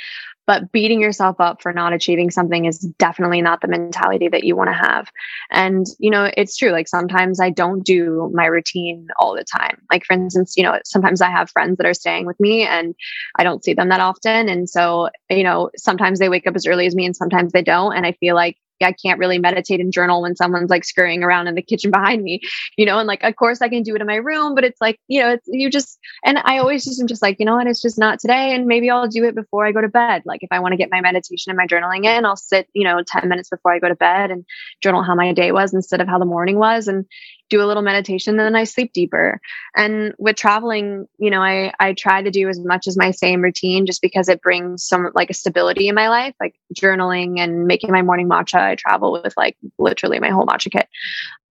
but 0.46 0.72
beating 0.72 1.00
yourself 1.00 1.36
up 1.40 1.62
for 1.62 1.72
not 1.72 1.92
achieving 1.92 2.30
something 2.30 2.64
is 2.64 2.80
definitely 2.98 3.42
not 3.42 3.60
the 3.60 3.68
mentality 3.68 4.28
that 4.28 4.44
you 4.44 4.56
want 4.56 4.68
to 4.68 4.74
have. 4.74 5.10
And 5.50 5.86
you 5.98 6.10
know 6.10 6.30
it's 6.36 6.56
true 6.56 6.70
like 6.70 6.88
sometimes 6.88 7.40
i 7.40 7.50
don't 7.50 7.84
do 7.84 8.30
my 8.34 8.46
routine 8.46 9.08
all 9.18 9.34
the 9.34 9.44
time. 9.44 9.80
Like 9.90 10.04
for 10.04 10.14
instance 10.14 10.54
you 10.56 10.62
know 10.62 10.78
sometimes 10.84 11.20
i 11.20 11.30
have 11.30 11.50
friends 11.50 11.76
that 11.78 11.86
are 11.86 11.94
staying 11.94 12.26
with 12.26 12.38
me 12.40 12.62
and 12.62 12.94
i 13.38 13.44
don't 13.44 13.64
see 13.64 13.74
them 13.74 13.88
that 13.88 14.00
often. 14.00 14.48
And 14.48 14.68
so 14.68 15.08
you 15.30 15.44
know 15.44 15.70
sometimes 15.76 16.18
they 16.18 16.28
wake 16.28 16.46
up 16.46 16.56
as 16.56 16.66
early 16.66 16.86
as 16.86 16.94
me 16.94 17.06
and 17.06 17.16
sometimes 17.16 17.52
they 17.52 17.62
don't. 17.62 17.96
And 17.96 18.06
i 18.06 18.12
feel 18.12 18.34
like 18.34 18.56
I 18.82 18.92
can't 18.92 19.18
really 19.18 19.38
meditate 19.38 19.80
and 19.80 19.92
journal 19.92 20.22
when 20.22 20.36
someone's 20.36 20.70
like 20.70 20.84
scurrying 20.84 21.22
around 21.22 21.46
in 21.46 21.54
the 21.54 21.62
kitchen 21.62 21.90
behind 21.90 22.22
me, 22.22 22.40
you 22.76 22.86
know, 22.86 22.98
and 22.98 23.06
like, 23.06 23.22
of 23.22 23.36
course 23.36 23.62
I 23.62 23.68
can 23.68 23.82
do 23.82 23.94
it 23.94 24.00
in 24.00 24.06
my 24.06 24.16
room, 24.16 24.54
but 24.54 24.64
it's 24.64 24.80
like, 24.80 24.98
you 25.08 25.20
know, 25.20 25.30
it's, 25.30 25.46
you 25.46 25.70
just, 25.70 25.98
and 26.24 26.38
I 26.44 26.58
always 26.58 26.84
just 26.84 27.00
am 27.00 27.06
just 27.06 27.22
like, 27.22 27.38
you 27.38 27.46
know 27.46 27.56
what, 27.56 27.66
it's 27.66 27.82
just 27.82 27.98
not 27.98 28.18
today. 28.18 28.54
And 28.54 28.66
maybe 28.66 28.90
I'll 28.90 29.08
do 29.08 29.24
it 29.24 29.34
before 29.34 29.66
I 29.66 29.72
go 29.72 29.80
to 29.80 29.88
bed. 29.88 30.22
Like 30.24 30.42
if 30.42 30.48
I 30.50 30.60
want 30.60 30.72
to 30.72 30.76
get 30.76 30.90
my 30.90 31.00
meditation 31.00 31.50
and 31.50 31.56
my 31.56 31.66
journaling 31.66 32.04
in, 32.04 32.24
I'll 32.24 32.36
sit, 32.36 32.68
you 32.74 32.84
know, 32.84 33.02
10 33.06 33.28
minutes 33.28 33.50
before 33.50 33.72
I 33.72 33.78
go 33.78 33.88
to 33.88 33.94
bed 33.94 34.30
and 34.30 34.44
journal 34.82 35.02
how 35.02 35.14
my 35.14 35.32
day 35.32 35.52
was 35.52 35.74
instead 35.74 36.00
of 36.00 36.08
how 36.08 36.18
the 36.18 36.24
morning 36.24 36.58
was. 36.58 36.88
And 36.88 37.06
do 37.52 37.62
a 37.62 37.68
little 37.68 37.82
meditation 37.82 38.40
and 38.40 38.46
then 38.46 38.56
I 38.56 38.64
sleep 38.64 38.94
deeper. 38.94 39.38
And 39.76 40.14
with 40.18 40.36
traveling, 40.36 41.06
you 41.18 41.30
know, 41.30 41.42
I 41.42 41.72
I 41.78 41.92
try 41.92 42.22
to 42.22 42.30
do 42.30 42.48
as 42.48 42.58
much 42.58 42.88
as 42.88 42.96
my 42.96 43.10
same 43.10 43.42
routine 43.42 43.84
just 43.84 44.00
because 44.00 44.28
it 44.28 44.40
brings 44.40 44.84
some 44.84 45.10
like 45.14 45.28
a 45.28 45.34
stability 45.34 45.86
in 45.86 45.94
my 45.94 46.08
life, 46.08 46.34
like 46.40 46.54
journaling 46.74 47.38
and 47.38 47.66
making 47.66 47.92
my 47.92 48.00
morning 48.00 48.28
matcha. 48.28 48.58
I 48.58 48.74
travel 48.74 49.12
with 49.12 49.34
like 49.36 49.56
literally 49.78 50.18
my 50.18 50.30
whole 50.30 50.46
matcha 50.46 50.72
kit. 50.72 50.88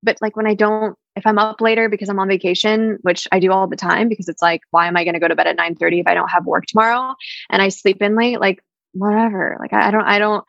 But 0.02 0.18
like 0.22 0.36
when 0.36 0.48
I 0.48 0.56
don't 0.56 0.98
if 1.16 1.28
I'm 1.28 1.38
up 1.38 1.62
later 1.62 1.88
because 1.88 2.10
I'm 2.10 2.20
on 2.20 2.28
vacation, 2.28 2.98
which 3.04 3.28
I 3.32 3.40
do 3.40 3.52
all 3.52 3.68
the 3.68 3.76
time 3.76 4.10
because 4.10 4.28
it's 4.28 4.42
like 4.42 4.62
why 4.72 4.88
am 4.88 4.98
I 4.98 5.04
going 5.04 5.14
to 5.14 5.20
go 5.20 5.28
to 5.28 5.36
bed 5.36 5.48
at 5.48 5.58
9:30 5.58 6.02
if 6.02 6.08
I 6.08 6.16
don't 6.16 6.32
have 6.32 6.48
work 6.48 6.66
tomorrow 6.66 7.14
and 7.52 7.62
I 7.62 7.70
sleep 7.70 8.02
in 8.02 8.16
late 8.16 8.40
like 8.40 8.64
whatever. 8.94 9.58
Like 9.60 9.72
I, 9.72 9.90
I 9.90 9.92
don't 9.92 10.06
I 10.06 10.18
don't 10.18 10.44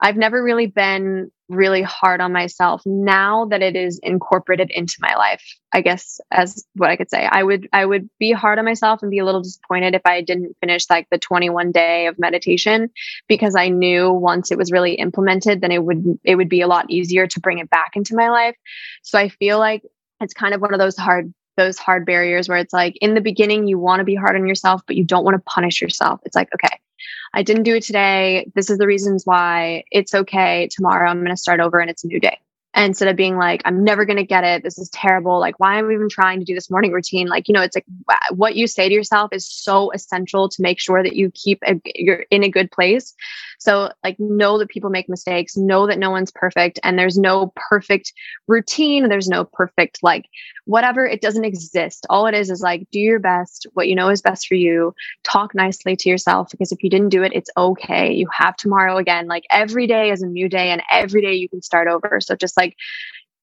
I've 0.00 0.16
never 0.16 0.42
really 0.42 0.66
been 0.66 1.30
really 1.48 1.82
hard 1.82 2.20
on 2.20 2.32
myself 2.32 2.82
now 2.84 3.46
that 3.46 3.62
it 3.62 3.76
is 3.76 4.00
incorporated 4.02 4.70
into 4.72 4.96
my 5.00 5.14
life 5.14 5.44
i 5.72 5.80
guess 5.80 6.20
as 6.32 6.66
what 6.74 6.90
i 6.90 6.96
could 6.96 7.08
say. 7.08 7.24
I 7.24 7.42
would 7.42 7.68
i 7.72 7.86
would 7.86 8.10
be 8.18 8.32
hard 8.32 8.58
on 8.58 8.64
myself 8.64 9.00
and 9.00 9.10
be 9.10 9.18
a 9.18 9.24
little 9.24 9.42
disappointed 9.42 9.94
if 9.94 10.02
i 10.04 10.20
didn't 10.22 10.56
finish 10.60 10.90
like 10.90 11.06
the 11.10 11.18
21 11.18 11.70
day 11.70 12.08
of 12.08 12.18
meditation 12.18 12.90
because 13.28 13.54
i 13.54 13.68
knew 13.68 14.10
once 14.10 14.50
it 14.50 14.58
was 14.58 14.72
really 14.72 14.94
implemented 14.94 15.60
then 15.60 15.70
it 15.70 15.84
would 15.84 16.18
it 16.24 16.34
would 16.34 16.48
be 16.48 16.62
a 16.62 16.66
lot 16.66 16.90
easier 16.90 17.26
to 17.28 17.40
bring 17.40 17.58
it 17.58 17.70
back 17.70 17.92
into 17.94 18.16
my 18.16 18.28
life. 18.28 18.56
So 19.02 19.18
i 19.18 19.28
feel 19.28 19.58
like 19.58 19.82
it's 20.20 20.34
kind 20.34 20.54
of 20.54 20.60
one 20.60 20.74
of 20.74 20.80
those 20.80 20.96
hard 20.96 21.32
those 21.56 21.78
hard 21.78 22.04
barriers 22.04 22.48
where 22.48 22.58
it's 22.58 22.72
like 22.72 22.96
in 23.00 23.14
the 23.14 23.20
beginning 23.20 23.66
you 23.66 23.78
want 23.78 24.00
to 24.00 24.04
be 24.04 24.14
hard 24.14 24.36
on 24.36 24.46
yourself 24.46 24.82
but 24.86 24.96
you 24.96 25.04
don't 25.04 25.24
want 25.24 25.36
to 25.36 25.42
punish 25.46 25.80
yourself. 25.80 26.20
It's 26.24 26.34
like 26.36 26.48
okay 26.54 26.80
I 27.34 27.42
didn't 27.42 27.64
do 27.64 27.76
it 27.76 27.82
today. 27.82 28.50
This 28.54 28.70
is 28.70 28.78
the 28.78 28.86
reasons 28.86 29.24
why. 29.24 29.84
It's 29.90 30.14
okay. 30.14 30.68
Tomorrow 30.70 31.10
I'm 31.10 31.18
going 31.18 31.30
to 31.30 31.36
start 31.36 31.60
over 31.60 31.78
and 31.78 31.90
it's 31.90 32.04
a 32.04 32.08
new 32.08 32.20
day. 32.20 32.38
And 32.74 32.84
instead 32.84 33.08
of 33.08 33.16
being 33.16 33.38
like, 33.38 33.62
I'm 33.64 33.82
never 33.82 34.04
going 34.04 34.18
to 34.18 34.24
get 34.24 34.44
it. 34.44 34.62
This 34.62 34.76
is 34.76 34.90
terrible. 34.90 35.40
Like, 35.40 35.58
why 35.58 35.78
am 35.78 35.88
I 35.88 35.94
even 35.94 36.10
trying 36.10 36.40
to 36.40 36.44
do 36.44 36.54
this 36.54 36.70
morning 36.70 36.92
routine? 36.92 37.26
Like, 37.26 37.48
you 37.48 37.54
know, 37.54 37.62
it's 37.62 37.74
like 37.74 37.86
what 38.32 38.54
you 38.54 38.66
say 38.66 38.86
to 38.86 38.94
yourself 38.94 39.30
is 39.32 39.50
so 39.50 39.90
essential 39.92 40.50
to 40.50 40.62
make 40.62 40.78
sure 40.78 41.02
that 41.02 41.16
you 41.16 41.30
keep 41.32 41.58
a, 41.66 41.80
you're 41.94 42.26
in 42.30 42.44
a 42.44 42.50
good 42.50 42.70
place. 42.70 43.14
So, 43.66 43.90
like, 44.04 44.14
know 44.20 44.58
that 44.58 44.68
people 44.68 44.90
make 44.90 45.08
mistakes, 45.08 45.56
know 45.56 45.88
that 45.88 45.98
no 45.98 46.08
one's 46.08 46.30
perfect, 46.30 46.78
and 46.84 46.96
there's 46.96 47.18
no 47.18 47.52
perfect 47.56 48.12
routine. 48.46 49.08
There's 49.08 49.26
no 49.26 49.44
perfect, 49.44 50.04
like, 50.04 50.26
whatever. 50.66 51.04
It 51.04 51.20
doesn't 51.20 51.44
exist. 51.44 52.06
All 52.08 52.28
it 52.28 52.34
is 52.34 52.48
is 52.48 52.60
like, 52.60 52.86
do 52.92 53.00
your 53.00 53.18
best, 53.18 53.66
what 53.72 53.88
you 53.88 53.96
know 53.96 54.08
is 54.08 54.22
best 54.22 54.46
for 54.46 54.54
you. 54.54 54.94
Talk 55.24 55.52
nicely 55.52 55.96
to 55.96 56.08
yourself 56.08 56.48
because 56.52 56.70
if 56.70 56.84
you 56.84 56.90
didn't 56.90 57.08
do 57.08 57.24
it, 57.24 57.32
it's 57.34 57.50
okay. 57.56 58.12
You 58.12 58.28
have 58.32 58.54
tomorrow 58.54 58.98
again. 58.98 59.26
Like, 59.26 59.42
every 59.50 59.88
day 59.88 60.12
is 60.12 60.22
a 60.22 60.28
new 60.28 60.48
day, 60.48 60.70
and 60.70 60.80
every 60.92 61.20
day 61.20 61.34
you 61.34 61.48
can 61.48 61.60
start 61.60 61.88
over. 61.88 62.20
So, 62.20 62.36
just 62.36 62.56
like, 62.56 62.76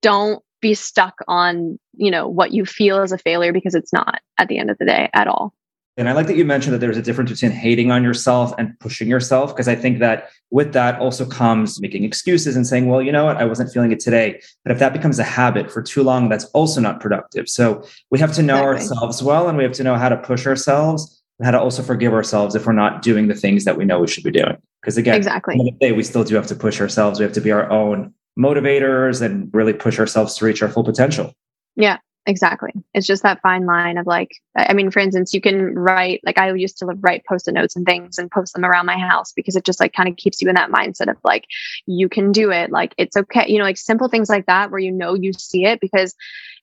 don't 0.02 0.42
be 0.62 0.74
stuck 0.74 1.16
on, 1.28 1.78
you 1.98 2.12
know, 2.12 2.30
what 2.30 2.54
you 2.54 2.66
feel 2.66 3.02
as 3.02 3.12
a 3.12 3.18
failure 3.18 3.52
because 3.52 3.76
it's 3.76 3.92
not 3.92 4.22
at 4.38 4.48
the 4.48 4.58
end 4.58 4.70
of 4.70 4.78
the 4.78 4.86
day 4.86 5.10
at 5.14 5.28
all. 5.28 5.54
And 5.96 6.10
I 6.10 6.14
like 6.14 6.26
that 6.26 6.36
you 6.36 6.44
mentioned 6.44 6.74
that 6.74 6.80
there's 6.80 6.98
a 6.98 7.04
difference 7.04 7.30
between 7.30 7.52
hating 7.52 7.92
on 7.92 8.04
yourself 8.04 8.52
and 8.58 8.78
pushing 8.80 9.08
yourself, 9.08 9.56
because 9.56 9.68
I 9.68 9.76
think 9.76 10.00
that 10.00 10.30
with 10.50 10.74
that 10.74 11.00
also 11.00 11.24
comes 11.26 11.80
making 11.80 12.04
excuses 12.04 12.56
and 12.56 12.66
saying, 12.66 12.88
well, 12.88 13.02
you 13.02 13.12
know 13.12 13.26
what, 13.26 13.38
I 13.38 13.46
wasn't 13.46 13.72
feeling 13.72 13.92
it 13.92 14.00
today. 14.00 14.42
But 14.64 14.72
if 14.72 14.80
that 14.80 14.92
becomes 14.92 15.20
a 15.20 15.24
habit 15.24 15.72
for 15.72 15.84
too 15.84 16.02
long, 16.02 16.30
that's 16.30 16.46
also 16.46 16.82
not 16.82 17.00
productive. 17.00 17.48
So 17.48 17.84
we 18.10 18.18
have 18.20 18.34
to 18.34 18.42
know 18.42 18.72
exactly. 18.72 18.96
ourselves 18.96 19.22
well, 19.22 19.48
and 19.48 19.58
we 19.58 19.64
have 19.64 19.74
to 19.74 19.84
know 19.84 19.96
how 19.96 20.10
to 20.10 20.18
push 20.18 20.48
ourselves 20.48 21.22
and 21.38 21.46
how 21.46 21.52
to 21.52 21.60
also 21.60 21.84
forgive 21.84 22.14
ourselves 22.14 22.56
if 22.56 22.66
we're 22.66 22.74
not 22.74 23.04
doing 23.04 23.28
the 23.28 23.36
things 23.36 23.64
that 23.66 23.78
we 23.78 23.86
know 23.86 24.00
we 24.00 24.08
should 24.08 24.24
be 24.24 24.32
doing. 24.32 24.58
Because 24.82 24.98
again, 24.98 25.16
exactly. 25.16 25.56
the 25.58 25.72
day, 25.80 25.92
we 25.92 26.04
still 26.04 26.24
do 26.24 26.36
have 26.36 26.48
to 26.48 26.56
push 26.56 26.82
ourselves. 26.82 27.20
We 27.20 27.24
have 27.24 27.34
to 27.34 27.42
be 27.42 27.52
our 27.52 27.70
own 27.70 28.14
motivators 28.38 29.22
and 29.22 29.50
really 29.54 29.74
push 29.74 30.00
ourselves 30.00 30.36
to 30.38 30.46
reach 30.46 30.64
our 30.64 30.70
full 30.70 30.84
potential. 30.84 31.34
Yeah, 31.76 31.98
Exactly. 32.26 32.72
It's 32.94 33.06
just 33.06 33.24
that 33.24 33.42
fine 33.42 33.66
line 33.66 33.98
of 33.98 34.08
like, 34.08 34.32
I 34.56 34.72
mean, 34.74 34.92
for 34.92 35.00
instance, 35.00 35.34
you 35.34 35.42
can 35.42 35.76
write, 35.76 36.22
like, 36.24 36.38
I 36.38 36.54
used 36.54 36.78
to 36.78 36.86
write 36.86 37.26
post 37.28 37.50
it 37.50 37.52
notes 37.54 37.76
and 37.76 37.86
things 37.86 38.18
and 38.18 38.32
post 38.32 38.54
them 38.54 38.64
around 38.64 38.86
my 38.86 38.98
house 38.98 39.34
because 39.34 39.58
it 39.58 39.66
just 39.66 39.82
like 39.82 39.92
kind 39.92 40.08
of 40.08 40.16
keeps 40.16 40.42
you 40.42 40.48
in 40.48 40.56
that 40.56 40.72
mindset 40.72 41.10
of 41.10 41.18
like, 41.26 41.46
you 41.86 42.08
can 42.08 42.32
do 42.32 42.50
it. 42.50 42.72
Like, 42.72 42.94
it's 42.98 43.18
okay. 43.18 43.52
You 43.52 43.58
know, 43.58 43.66
like 43.66 43.78
simple 43.78 44.08
things 44.08 44.30
like 44.30 44.46
that 44.46 44.72
where 44.72 44.80
you 44.80 44.92
know 44.92 45.16
you 45.16 45.34
see 45.34 45.66
it 45.66 45.82
because 45.82 46.16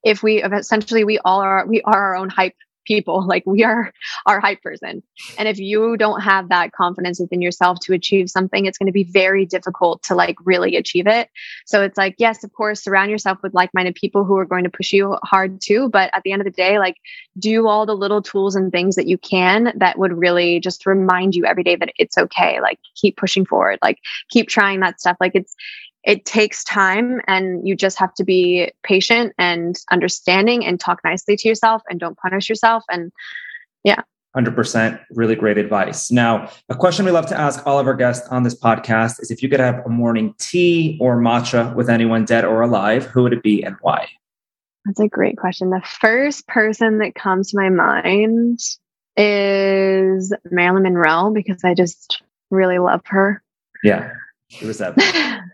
if 0.02 0.22
we 0.22 0.42
essentially, 0.42 1.04
we 1.04 1.18
all 1.18 1.42
are, 1.42 1.66
we 1.66 1.82
are 1.82 2.06
our 2.06 2.16
own 2.16 2.30
hype 2.30 2.54
people. 2.90 3.24
Like 3.30 3.44
we 3.46 3.62
are 3.62 3.92
our 4.26 4.40
hype 4.40 4.60
person. 4.60 5.04
And 5.38 5.46
if 5.46 5.58
you 5.58 5.96
don't 5.96 6.20
have 6.20 6.48
that 6.48 6.72
confidence 6.72 7.20
within 7.20 7.40
yourself 7.40 7.78
to 7.82 7.92
achieve 7.92 8.28
something, 8.28 8.66
it's 8.66 8.76
going 8.76 8.88
to 8.88 8.92
be 8.92 9.04
very 9.04 9.46
difficult 9.46 10.02
to 10.04 10.16
like 10.16 10.34
really 10.44 10.74
achieve 10.74 11.06
it. 11.06 11.28
So 11.64 11.84
it's 11.84 11.96
like, 11.96 12.16
yes, 12.18 12.42
of 12.42 12.52
course, 12.52 12.82
surround 12.82 13.08
yourself 13.12 13.38
with 13.44 13.54
like 13.54 13.70
minded 13.72 13.94
people 13.94 14.24
who 14.24 14.36
are 14.36 14.44
going 14.44 14.64
to 14.64 14.70
push 14.70 14.92
you 14.92 15.16
hard 15.22 15.60
too. 15.60 15.88
But 15.90 16.10
at 16.12 16.22
the 16.24 16.32
end 16.32 16.42
of 16.42 16.44
the 16.44 16.50
day, 16.50 16.80
like 16.80 16.96
do 17.38 17.68
all 17.68 17.86
the 17.86 17.94
little 17.94 18.20
tools 18.20 18.56
and 18.56 18.72
things 18.72 18.96
that 18.96 19.06
you 19.06 19.18
can 19.18 19.72
that 19.76 19.96
would 19.96 20.18
really 20.18 20.58
just 20.58 20.84
remind 20.84 21.36
you 21.36 21.44
every 21.46 21.62
day 21.62 21.76
that 21.76 21.92
it's 21.96 22.18
okay. 22.18 22.60
Like 22.60 22.80
keep 22.96 23.16
pushing 23.16 23.46
forward, 23.46 23.78
like 23.80 23.98
keep 24.28 24.48
trying 24.48 24.80
that 24.80 25.00
stuff. 25.00 25.16
Like 25.20 25.32
it's, 25.36 25.54
it 26.04 26.24
takes 26.24 26.64
time 26.64 27.20
and 27.26 27.66
you 27.66 27.76
just 27.76 27.98
have 27.98 28.14
to 28.14 28.24
be 28.24 28.70
patient 28.82 29.32
and 29.38 29.76
understanding 29.90 30.64
and 30.64 30.80
talk 30.80 31.00
nicely 31.04 31.36
to 31.36 31.48
yourself 31.48 31.82
and 31.88 32.00
don't 32.00 32.16
punish 32.18 32.48
yourself 32.48 32.84
and 32.90 33.12
yeah 33.84 34.02
100% 34.36 35.00
really 35.10 35.34
great 35.34 35.58
advice 35.58 36.10
now 36.10 36.48
a 36.68 36.74
question 36.74 37.04
we 37.04 37.10
love 37.10 37.26
to 37.26 37.38
ask 37.38 37.66
all 37.66 37.78
of 37.78 37.86
our 37.86 37.94
guests 37.94 38.26
on 38.28 38.44
this 38.44 38.58
podcast 38.58 39.20
is 39.20 39.30
if 39.30 39.42
you 39.42 39.48
could 39.48 39.60
have 39.60 39.84
a 39.84 39.88
morning 39.88 40.34
tea 40.38 40.96
or 41.00 41.18
matcha 41.18 41.74
with 41.74 41.90
anyone 41.90 42.24
dead 42.24 42.44
or 42.44 42.62
alive 42.62 43.06
who 43.06 43.22
would 43.22 43.32
it 43.32 43.42
be 43.42 43.62
and 43.62 43.76
why 43.82 44.08
That's 44.86 45.00
a 45.00 45.08
great 45.08 45.36
question. 45.36 45.70
The 45.70 45.82
first 45.84 46.46
person 46.46 46.98
that 46.98 47.14
comes 47.14 47.50
to 47.50 47.56
my 47.58 47.68
mind 47.68 48.60
is 49.16 50.32
Marilyn 50.50 50.84
Monroe 50.84 51.30
because 51.30 51.62
I 51.64 51.74
just 51.74 52.22
really 52.50 52.78
love 52.78 53.02
her. 53.06 53.42
Yeah. 53.82 54.12
It 54.60 54.66
was 54.66 54.78
that. 54.78 54.94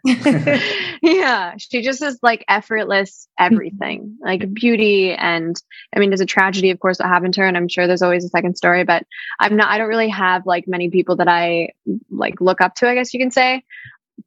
yeah. 1.03 1.55
She 1.59 1.83
just 1.83 2.03
is 2.03 2.19
like 2.23 2.45
effortless 2.49 3.29
everything, 3.39 4.17
like 4.21 4.53
beauty. 4.55 5.13
And 5.13 5.61
I 5.95 5.99
mean, 5.99 6.11
there's 6.11 6.21
a 6.21 6.27
tragedy, 6.27 6.71
of 6.71 6.81
course, 6.81 6.99
that 6.99 7.07
happened 7.07 7.35
to 7.35 7.43
her. 7.43 7.47
And 7.47 7.57
I'm 7.57 7.69
sure 7.69 7.87
there's 7.87 8.03
always 8.03 8.25
a 8.25 8.29
second 8.29 8.57
story, 8.57 8.85
but 8.85 9.05
I'm 9.39 9.57
not, 9.57 9.71
I 9.71 9.79
don't 9.79 9.89
really 9.89 10.09
have 10.09 10.47
like 10.47 10.67
many 10.67 10.89
people 10.89 11.17
that 11.17 11.29
I 11.29 11.73
like 12.11 12.41
look 12.41 12.61
up 12.61 12.75
to, 12.77 12.89
I 12.89 12.95
guess 12.95 13.13
you 13.13 13.21
can 13.21 13.31
say. 13.31 13.65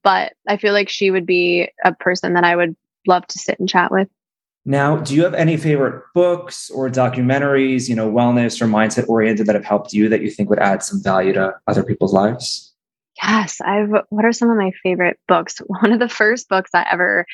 But 0.03 0.33
I 0.47 0.57
feel 0.57 0.73
like 0.73 0.89
she 0.89 1.09
would 1.09 1.25
be 1.25 1.69
a 1.83 1.93
person 1.93 2.33
that 2.33 2.43
I 2.43 2.55
would 2.55 2.75
love 3.07 3.25
to 3.27 3.39
sit 3.39 3.59
and 3.59 3.67
chat 3.67 3.91
with. 3.91 4.07
Now, 4.65 4.97
do 4.97 5.15
you 5.15 5.23
have 5.23 5.33
any 5.33 5.57
favorite 5.57 6.03
books 6.13 6.69
or 6.69 6.89
documentaries, 6.89 7.89
you 7.89 7.95
know, 7.95 8.11
wellness 8.11 8.61
or 8.61 8.67
mindset 8.67 9.07
oriented 9.09 9.47
that 9.47 9.55
have 9.55 9.65
helped 9.65 9.93
you 9.93 10.09
that 10.09 10.21
you 10.21 10.29
think 10.29 10.49
would 10.49 10.59
add 10.59 10.83
some 10.83 11.01
value 11.01 11.33
to 11.33 11.55
other 11.65 11.81
people's 11.81 12.13
lives? 12.13 12.68
Yes, 13.21 13.59
I've 13.61 13.89
what 14.09 14.25
are 14.25 14.31
some 14.31 14.49
of 14.49 14.57
my 14.57 14.71
favorite 14.83 15.19
books? 15.27 15.59
One 15.67 15.91
of 15.91 15.99
the 15.99 16.09
first 16.09 16.49
books 16.49 16.71
I 16.73 16.85
ever 16.91 17.25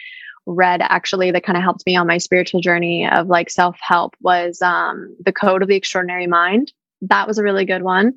read 0.48 0.82
actually 0.82 1.32
that 1.32 1.44
kind 1.44 1.58
of 1.58 1.64
helped 1.64 1.86
me 1.88 1.96
on 1.96 2.06
my 2.06 2.20
spiritual 2.20 2.62
journey 2.62 3.10
of 3.10 3.28
like 3.28 3.50
self-help 3.50 4.16
was 4.22 4.62
um 4.62 5.16
The 5.24 5.34
Code 5.34 5.62
of 5.62 5.68
the 5.68 5.76
Extraordinary 5.76 6.28
Mind. 6.28 6.72
That 7.02 7.28
was 7.28 7.38
a 7.38 7.44
really 7.44 7.66
good 7.66 7.84
one. 7.84 8.14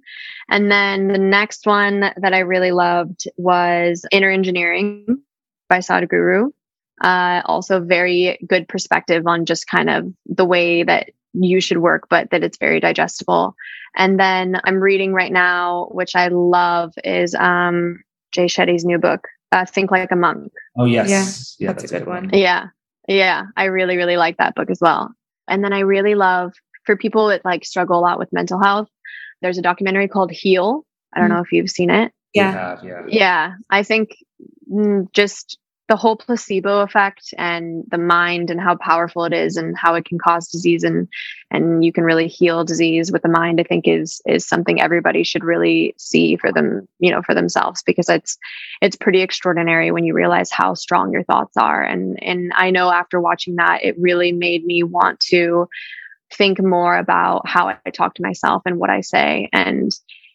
And 0.49 0.71
then 0.71 1.09
the 1.09 1.19
next 1.19 1.66
one 1.66 2.01
that 2.01 2.35
I 2.35 2.41
really 2.41 2.73
loved 2.73 3.25
was 3.37 4.07
Inner 4.12 4.31
Engineering 4.31 5.23
by 5.69 5.79
Sadhguru 5.79 6.53
uh, 7.01 7.43
also 7.45 7.81
very 7.81 8.39
good 8.47 8.69
perspective 8.69 9.27
on 9.27 9.45
just 9.45 9.66
kind 9.66 9.91
of 9.91 10.12
the 10.27 10.45
way 10.45 10.83
that 10.83 11.11
you 11.33 11.61
should 11.61 11.79
work, 11.79 12.05
but 12.09 12.31
that 12.31 12.43
it's 12.43 12.59
very 12.59 12.81
digestible. 12.81 13.55
And 13.97 14.18
then 14.18 14.61
I'm 14.64 14.76
reading 14.76 15.12
right 15.12 15.33
now, 15.33 15.89
which 15.91 16.14
I 16.14 16.29
love, 16.29 16.93
is 17.05 17.35
um, 17.35 18.03
Jay 18.33 18.47
Shetty's 18.47 18.85
new 18.85 18.99
book, 18.99 19.26
uh, 19.53 19.64
Think 19.64 19.91
Like 19.91 20.12
a 20.12 20.16
Monk. 20.16 20.53
Oh 20.76 20.85
yes, 20.85 21.57
yeah, 21.59 21.66
yeah 21.66 21.72
that's, 21.72 21.83
that's, 21.85 21.93
a 21.93 21.99
good 21.99 22.09
one. 22.09 22.24
one. 22.24 22.39
Yeah, 22.39 22.66
yeah, 23.07 23.45
I 23.57 23.64
really 23.64 23.97
really 23.97 24.16
like 24.16 24.37
that 24.39 24.55
book 24.55 24.70
as 24.70 24.79
well. 24.81 25.14
And 25.47 25.64
then 25.64 25.72
I 25.72 25.81
really 25.81 26.14
love 26.14 26.53
for 26.85 26.97
people 26.97 27.29
that 27.29 27.45
like 27.45 27.64
struggle 27.64 27.99
a 27.99 28.03
lot 28.03 28.18
with 28.18 28.33
mental 28.33 28.61
health. 28.62 28.89
There's 29.41 29.59
a 29.59 29.62
documentary 29.62 30.09
called 30.09 30.31
Heal. 30.31 30.85
I 31.14 31.20
don't 31.20 31.31
mm 31.31 31.35
know 31.35 31.41
if 31.41 31.53
you've 31.53 31.70
seen 31.70 31.91
it. 31.91 32.12
Yeah, 32.35 32.79
yeah, 32.83 33.03
yeah. 33.09 33.55
I 33.70 33.83
think 33.83 34.11
mm, 34.70 35.11
just 35.12 35.59
the 35.89 35.97
whole 35.97 36.16
placebo 36.16 36.80
effect 36.80 37.32
and 37.39 37.82
the 37.89 37.99
mind 37.99 38.51
and 38.51 38.61
how 38.61 38.76
powerful 38.76 39.24
it 39.24 39.32
is 39.32 39.57
and 39.57 39.76
how 39.76 39.95
it 39.95 40.05
can 40.05 40.18
cause 40.18 40.49
disease 40.49 40.84
and 40.84 41.09
and 41.51 41.82
you 41.82 41.93
can 41.93 42.05
really 42.05 42.28
heal 42.28 42.62
disease 42.62 43.11
with 43.11 43.22
the 43.22 43.28
mind 43.28 43.59
i 43.59 43.62
think 43.62 43.89
is 43.89 44.20
is 44.26 44.47
something 44.47 44.80
everybody 44.80 45.24
should 45.24 45.43
really 45.43 45.95
see 45.97 46.36
for 46.36 46.53
them 46.53 46.86
you 46.99 47.11
know 47.11 47.22
for 47.22 47.34
themselves 47.34 47.82
because 47.82 48.09
it's 48.09 48.36
it's 48.82 48.97
pretty 48.97 49.22
extraordinary 49.22 49.91
when 49.91 50.05
you 50.05 50.12
realize 50.14 50.53
how 50.53 50.74
strong 50.74 51.12
your 51.12 51.24
thoughts 51.24 51.57
are. 51.57 51.82
And 51.82 52.22
and 52.22 52.53
i 52.55 52.70
know 52.70 52.91
after 52.91 53.20
watching 53.20 53.57
that 53.57 53.84
it 53.84 53.99
really 53.99 54.32
made 54.32 54.64
me 54.64 54.82
want 54.82 55.20
to 55.20 55.68
think 56.32 56.62
more 56.62 56.97
about 56.97 57.49
how 57.49 57.68
i 57.68 57.91
talk 57.91 58.14
to 58.14 58.22
myself 58.22 58.62
and 58.66 58.78
what 58.78 58.91
i 58.91 59.01
say. 59.01 59.49
And 59.53 59.91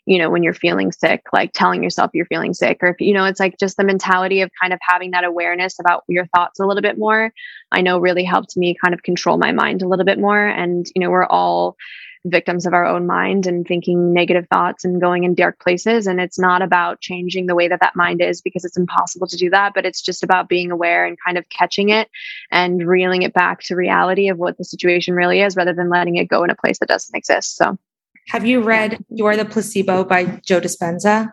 you 0.05 0.17
know, 0.17 0.29
when 0.29 0.43
you're 0.43 0.53
feeling 0.53 0.91
sick, 0.91 1.23
like 1.31 1.53
telling 1.53 1.83
yourself 1.83 2.11
you're 2.13 2.25
feeling 2.25 2.53
sick, 2.53 2.79
or 2.81 2.89
if, 2.89 2.99
you 2.99 3.13
know, 3.13 3.25
it's 3.25 3.39
like 3.39 3.57
just 3.57 3.77
the 3.77 3.83
mentality 3.83 4.41
of 4.41 4.51
kind 4.61 4.73
of 4.73 4.79
having 4.81 5.11
that 5.11 5.23
awareness 5.23 5.79
about 5.79 6.03
your 6.07 6.25
thoughts 6.27 6.59
a 6.59 6.65
little 6.65 6.81
bit 6.81 6.97
more, 6.97 7.31
I 7.71 7.81
know 7.81 7.99
really 7.99 8.23
helped 8.23 8.57
me 8.57 8.75
kind 8.81 8.93
of 8.93 9.03
control 9.03 9.37
my 9.37 9.51
mind 9.51 9.81
a 9.81 9.87
little 9.87 10.05
bit 10.05 10.19
more. 10.19 10.45
And, 10.45 10.85
you 10.95 10.99
know, 11.01 11.09
we're 11.09 11.25
all 11.25 11.77
victims 12.25 12.65
of 12.65 12.73
our 12.73 12.85
own 12.85 13.05
mind 13.05 13.47
and 13.47 13.67
thinking 13.67 14.13
negative 14.13 14.47
thoughts 14.49 14.85
and 14.85 15.01
going 15.01 15.23
in 15.23 15.35
dark 15.35 15.59
places. 15.59 16.07
And 16.07 16.21
it's 16.21 16.39
not 16.39 16.61
about 16.61 17.01
changing 17.01 17.47
the 17.47 17.55
way 17.55 17.67
that 17.67 17.81
that 17.81 17.95
mind 17.95 18.21
is 18.21 18.41
because 18.41 18.63
it's 18.63 18.77
impossible 18.77 19.27
to 19.27 19.37
do 19.37 19.49
that, 19.49 19.73
but 19.73 19.85
it's 19.85 20.01
just 20.01 20.23
about 20.23 20.47
being 20.47 20.71
aware 20.71 21.05
and 21.05 21.17
kind 21.25 21.37
of 21.37 21.47
catching 21.49 21.89
it 21.89 22.09
and 22.49 22.87
reeling 22.87 23.23
it 23.23 23.33
back 23.33 23.61
to 23.63 23.75
reality 23.75 24.29
of 24.29 24.37
what 24.37 24.57
the 24.57 24.63
situation 24.63 25.15
really 25.15 25.41
is 25.41 25.55
rather 25.55 25.73
than 25.73 25.89
letting 25.89 26.15
it 26.15 26.29
go 26.29 26.43
in 26.43 26.49
a 26.49 26.55
place 26.55 26.79
that 26.79 26.87
doesn't 26.87 27.15
exist. 27.15 27.57
So, 27.57 27.77
have 28.27 28.45
you 28.45 28.61
read 28.61 29.03
You're 29.09 29.35
the 29.35 29.45
Placebo 29.45 30.03
by 30.03 30.25
Joe 30.45 30.61
Dispenza? 30.61 31.31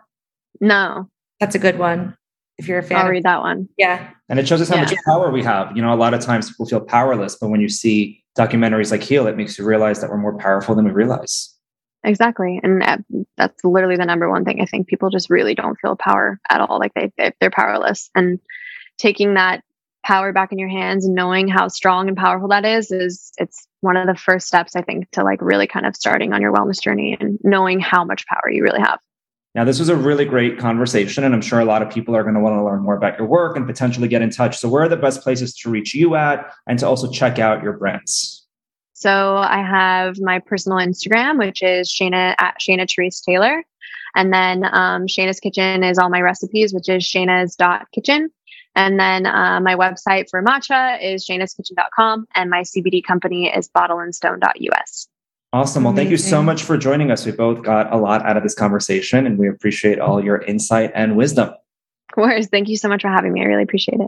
No. 0.59 1.09
That's 1.39 1.55
a 1.55 1.59
good 1.59 1.79
one. 1.79 2.17
If 2.57 2.67
you're 2.67 2.79
a 2.79 2.83
fan, 2.83 2.97
I'll 2.97 3.09
read 3.09 3.23
that 3.23 3.41
one. 3.41 3.67
Yeah. 3.77 4.11
And 4.29 4.39
it 4.39 4.47
shows 4.47 4.61
us 4.61 4.69
how 4.69 4.75
yeah. 4.75 4.83
much 4.83 4.93
power 5.05 5.31
we 5.31 5.43
have. 5.43 5.75
You 5.75 5.81
know, 5.81 5.93
a 5.93 5.95
lot 5.95 6.13
of 6.13 6.21
times 6.21 6.49
people 6.49 6.67
feel 6.67 6.81
powerless, 6.81 7.35
but 7.35 7.49
when 7.49 7.59
you 7.59 7.69
see 7.69 8.23
documentaries 8.37 8.91
like 8.91 9.01
Heal, 9.01 9.25
it 9.27 9.35
makes 9.35 9.57
you 9.57 9.65
realize 9.65 9.99
that 10.01 10.09
we're 10.09 10.17
more 10.17 10.37
powerful 10.37 10.75
than 10.75 10.85
we 10.85 10.91
realize. 10.91 11.55
Exactly. 12.03 12.59
And 12.61 12.83
uh, 12.83 12.97
that's 13.37 13.63
literally 13.63 13.95
the 13.95 14.05
number 14.05 14.29
one 14.29 14.45
thing. 14.45 14.61
I 14.61 14.65
think 14.65 14.87
people 14.87 15.09
just 15.09 15.29
really 15.29 15.55
don't 15.55 15.79
feel 15.79 15.95
power 15.95 16.39
at 16.49 16.61
all. 16.61 16.79
Like 16.79 16.93
they, 16.93 17.33
they're 17.39 17.51
powerless. 17.51 18.09
And 18.15 18.39
taking 18.97 19.33
that 19.35 19.63
power 20.03 20.33
back 20.33 20.51
in 20.51 20.59
your 20.59 20.69
hands 20.69 21.05
and 21.05 21.15
knowing 21.15 21.47
how 21.47 21.67
strong 21.67 22.07
and 22.07 22.17
powerful 22.17 22.47
that 22.49 22.65
is 22.65 22.91
is 22.91 23.31
it's 23.37 23.67
one 23.81 23.97
of 23.97 24.07
the 24.07 24.15
first 24.15 24.47
steps 24.47 24.75
i 24.75 24.81
think 24.81 25.09
to 25.11 25.23
like 25.23 25.41
really 25.41 25.67
kind 25.67 25.85
of 25.85 25.95
starting 25.95 26.33
on 26.33 26.41
your 26.41 26.53
wellness 26.53 26.81
journey 26.81 27.17
and 27.19 27.37
knowing 27.43 27.79
how 27.79 28.03
much 28.03 28.25
power 28.27 28.49
you 28.49 28.63
really 28.63 28.79
have. 28.79 28.99
Now 29.53 29.65
this 29.65 29.79
was 29.79 29.89
a 29.89 29.95
really 29.95 30.23
great 30.23 30.57
conversation 30.57 31.23
and 31.23 31.33
i'm 31.33 31.41
sure 31.41 31.59
a 31.59 31.65
lot 31.65 31.81
of 31.81 31.89
people 31.89 32.15
are 32.15 32.23
going 32.23 32.35
to 32.35 32.41
want 32.41 32.57
to 32.57 32.63
learn 32.63 32.81
more 32.81 32.95
about 32.95 33.17
your 33.17 33.27
work 33.27 33.57
and 33.57 33.67
potentially 33.67 34.07
get 34.07 34.21
in 34.21 34.29
touch. 34.29 34.57
So 34.57 34.69
where 34.69 34.83
are 34.83 34.89
the 34.89 34.97
best 34.97 35.21
places 35.21 35.53
to 35.57 35.69
reach 35.69 35.93
you 35.93 36.15
at 36.15 36.53
and 36.67 36.79
to 36.79 36.87
also 36.87 37.11
check 37.11 37.37
out 37.37 37.61
your 37.61 37.73
brands? 37.73 38.47
So 38.93 39.37
i 39.37 39.57
have 39.57 40.17
my 40.21 40.39
personal 40.39 40.77
instagram 40.77 41.37
which 41.37 41.61
is 41.61 41.89
Shayna 41.89 42.35
at 42.39 42.55
Shayna 42.61 42.89
therese 42.89 43.19
taylor. 43.19 43.63
And 44.13 44.33
then 44.33 44.65
um, 44.65 45.07
Shayna's 45.07 45.39
kitchen 45.39 45.85
is 45.85 45.97
all 45.97 46.09
my 46.09 46.21
recipes 46.21 46.73
which 46.73 46.87
is 46.87 47.03
Shayna's 47.03 47.55
dot 47.55 47.87
kitchen 47.93 48.29
and 48.75 48.99
then 48.99 49.25
uh, 49.25 49.59
my 49.61 49.75
website 49.75 50.29
for 50.29 50.41
matcha 50.41 51.01
is 51.03 51.25
shaynaskitchen.com 51.25 52.27
and 52.35 52.49
my 52.49 52.61
CBD 52.61 53.03
company 53.03 53.47
is 53.47 53.69
bottleandstone.us. 53.69 55.07
Awesome. 55.53 55.83
Well, 55.83 55.93
thank 55.93 56.09
you 56.09 56.17
so 56.17 56.41
much 56.41 56.63
for 56.63 56.77
joining 56.77 57.11
us. 57.11 57.25
We 57.25 57.33
both 57.33 57.61
got 57.61 57.91
a 57.91 57.97
lot 57.97 58.25
out 58.25 58.37
of 58.37 58.43
this 58.43 58.55
conversation 58.55 59.25
and 59.25 59.37
we 59.37 59.49
appreciate 59.49 59.99
all 59.99 60.23
your 60.23 60.37
insight 60.43 60.91
and 60.95 61.17
wisdom. 61.17 61.49
Of 61.49 62.15
course. 62.15 62.47
Thank 62.47 62.69
you 62.69 62.77
so 62.77 62.87
much 62.87 63.01
for 63.01 63.09
having 63.09 63.33
me. 63.33 63.41
I 63.41 63.45
really 63.45 63.63
appreciate 63.63 63.99
it. 63.99 64.07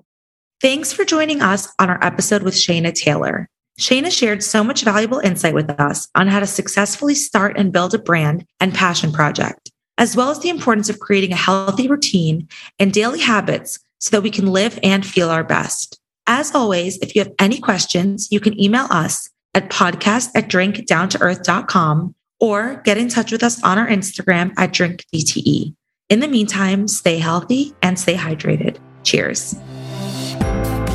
Thanks 0.62 0.94
for 0.94 1.04
joining 1.04 1.42
us 1.42 1.68
on 1.80 1.90
our 1.90 2.02
episode 2.02 2.44
with 2.44 2.54
Shayna 2.54 2.94
Taylor. 2.94 3.50
Shayna 3.78 4.12
shared 4.12 4.44
so 4.44 4.64
much 4.64 4.84
valuable 4.84 5.20
insight 5.20 5.54
with 5.54 5.70
us 5.72 6.08
on 6.16 6.28
how 6.28 6.40
to 6.40 6.48
successfully 6.48 7.16
start 7.16 7.58
and 7.58 7.74
build 7.74 7.94
a 7.94 8.00
brand 8.00 8.46
and 8.62 8.74
passion 8.74 9.12
project, 9.12 9.72
as 9.98 10.16
well 10.16 10.30
as 10.30 10.40
the 10.40 10.50
importance 10.50 10.90
of 10.90 11.00
creating 11.00 11.34
a 11.34 11.38
healthy 11.38 11.90
routine 11.90 12.48
and 12.80 12.94
daily 12.94 13.20
habits 13.20 13.80
so 14.04 14.10
that 14.12 14.22
we 14.22 14.30
can 14.30 14.48
live 14.48 14.78
and 14.84 15.06
feel 15.06 15.30
our 15.30 15.46
best. 15.46 15.98
As 16.28 16.54
always, 16.54 16.98
if 16.98 17.16
you 17.16 17.22
have 17.24 17.32
any 17.40 17.58
questions, 17.58 18.28
you 18.32 18.42
can 18.42 18.60
email 18.62 18.88
us 18.90 19.30
at 19.54 19.70
podcast 19.70 20.30
at 20.36 20.50
drinkdowntoearth.com 20.50 22.14
or 22.42 22.82
get 22.84 22.98
in 22.98 23.08
touch 23.08 23.32
with 23.32 23.44
us 23.44 23.64
on 23.64 23.78
our 23.78 23.88
Instagram 23.88 24.52
at 24.58 24.74
drinkdte. 24.74 25.74
In 26.10 26.20
the 26.20 26.28
meantime, 26.28 26.90
stay 26.90 27.18
healthy 27.18 27.74
and 27.82 27.98
stay 27.98 28.16
hydrated. 28.16 28.78
Cheers. 29.04 29.56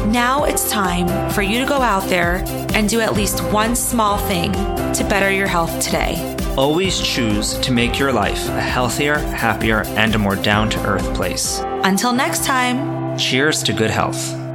Now 0.08 0.44
it's 0.44 0.70
time 0.70 1.30
for 1.30 1.40
you 1.40 1.60
to 1.60 1.66
go 1.66 1.80
out 1.80 2.06
there 2.10 2.44
and 2.74 2.90
do 2.90 3.00
at 3.00 3.14
least 3.14 3.40
one 3.44 3.74
small 3.74 4.18
thing 4.18 4.52
to 4.52 5.06
better 5.08 5.30
your 5.30 5.46
health 5.46 5.80
today. 5.80 6.36
Always 6.58 7.00
choose 7.00 7.58
to 7.60 7.72
make 7.72 7.98
your 7.98 8.12
life 8.12 8.48
a 8.48 8.60
healthier, 8.60 9.16
happier, 9.16 9.84
and 9.96 10.14
a 10.14 10.18
more 10.18 10.36
down 10.36 10.68
to 10.70 10.86
earth 10.86 11.14
place. 11.14 11.62
Until 11.84 12.12
next 12.12 12.44
time, 12.44 13.16
cheers 13.18 13.62
to 13.64 13.72
good 13.72 13.90
health. 13.90 14.47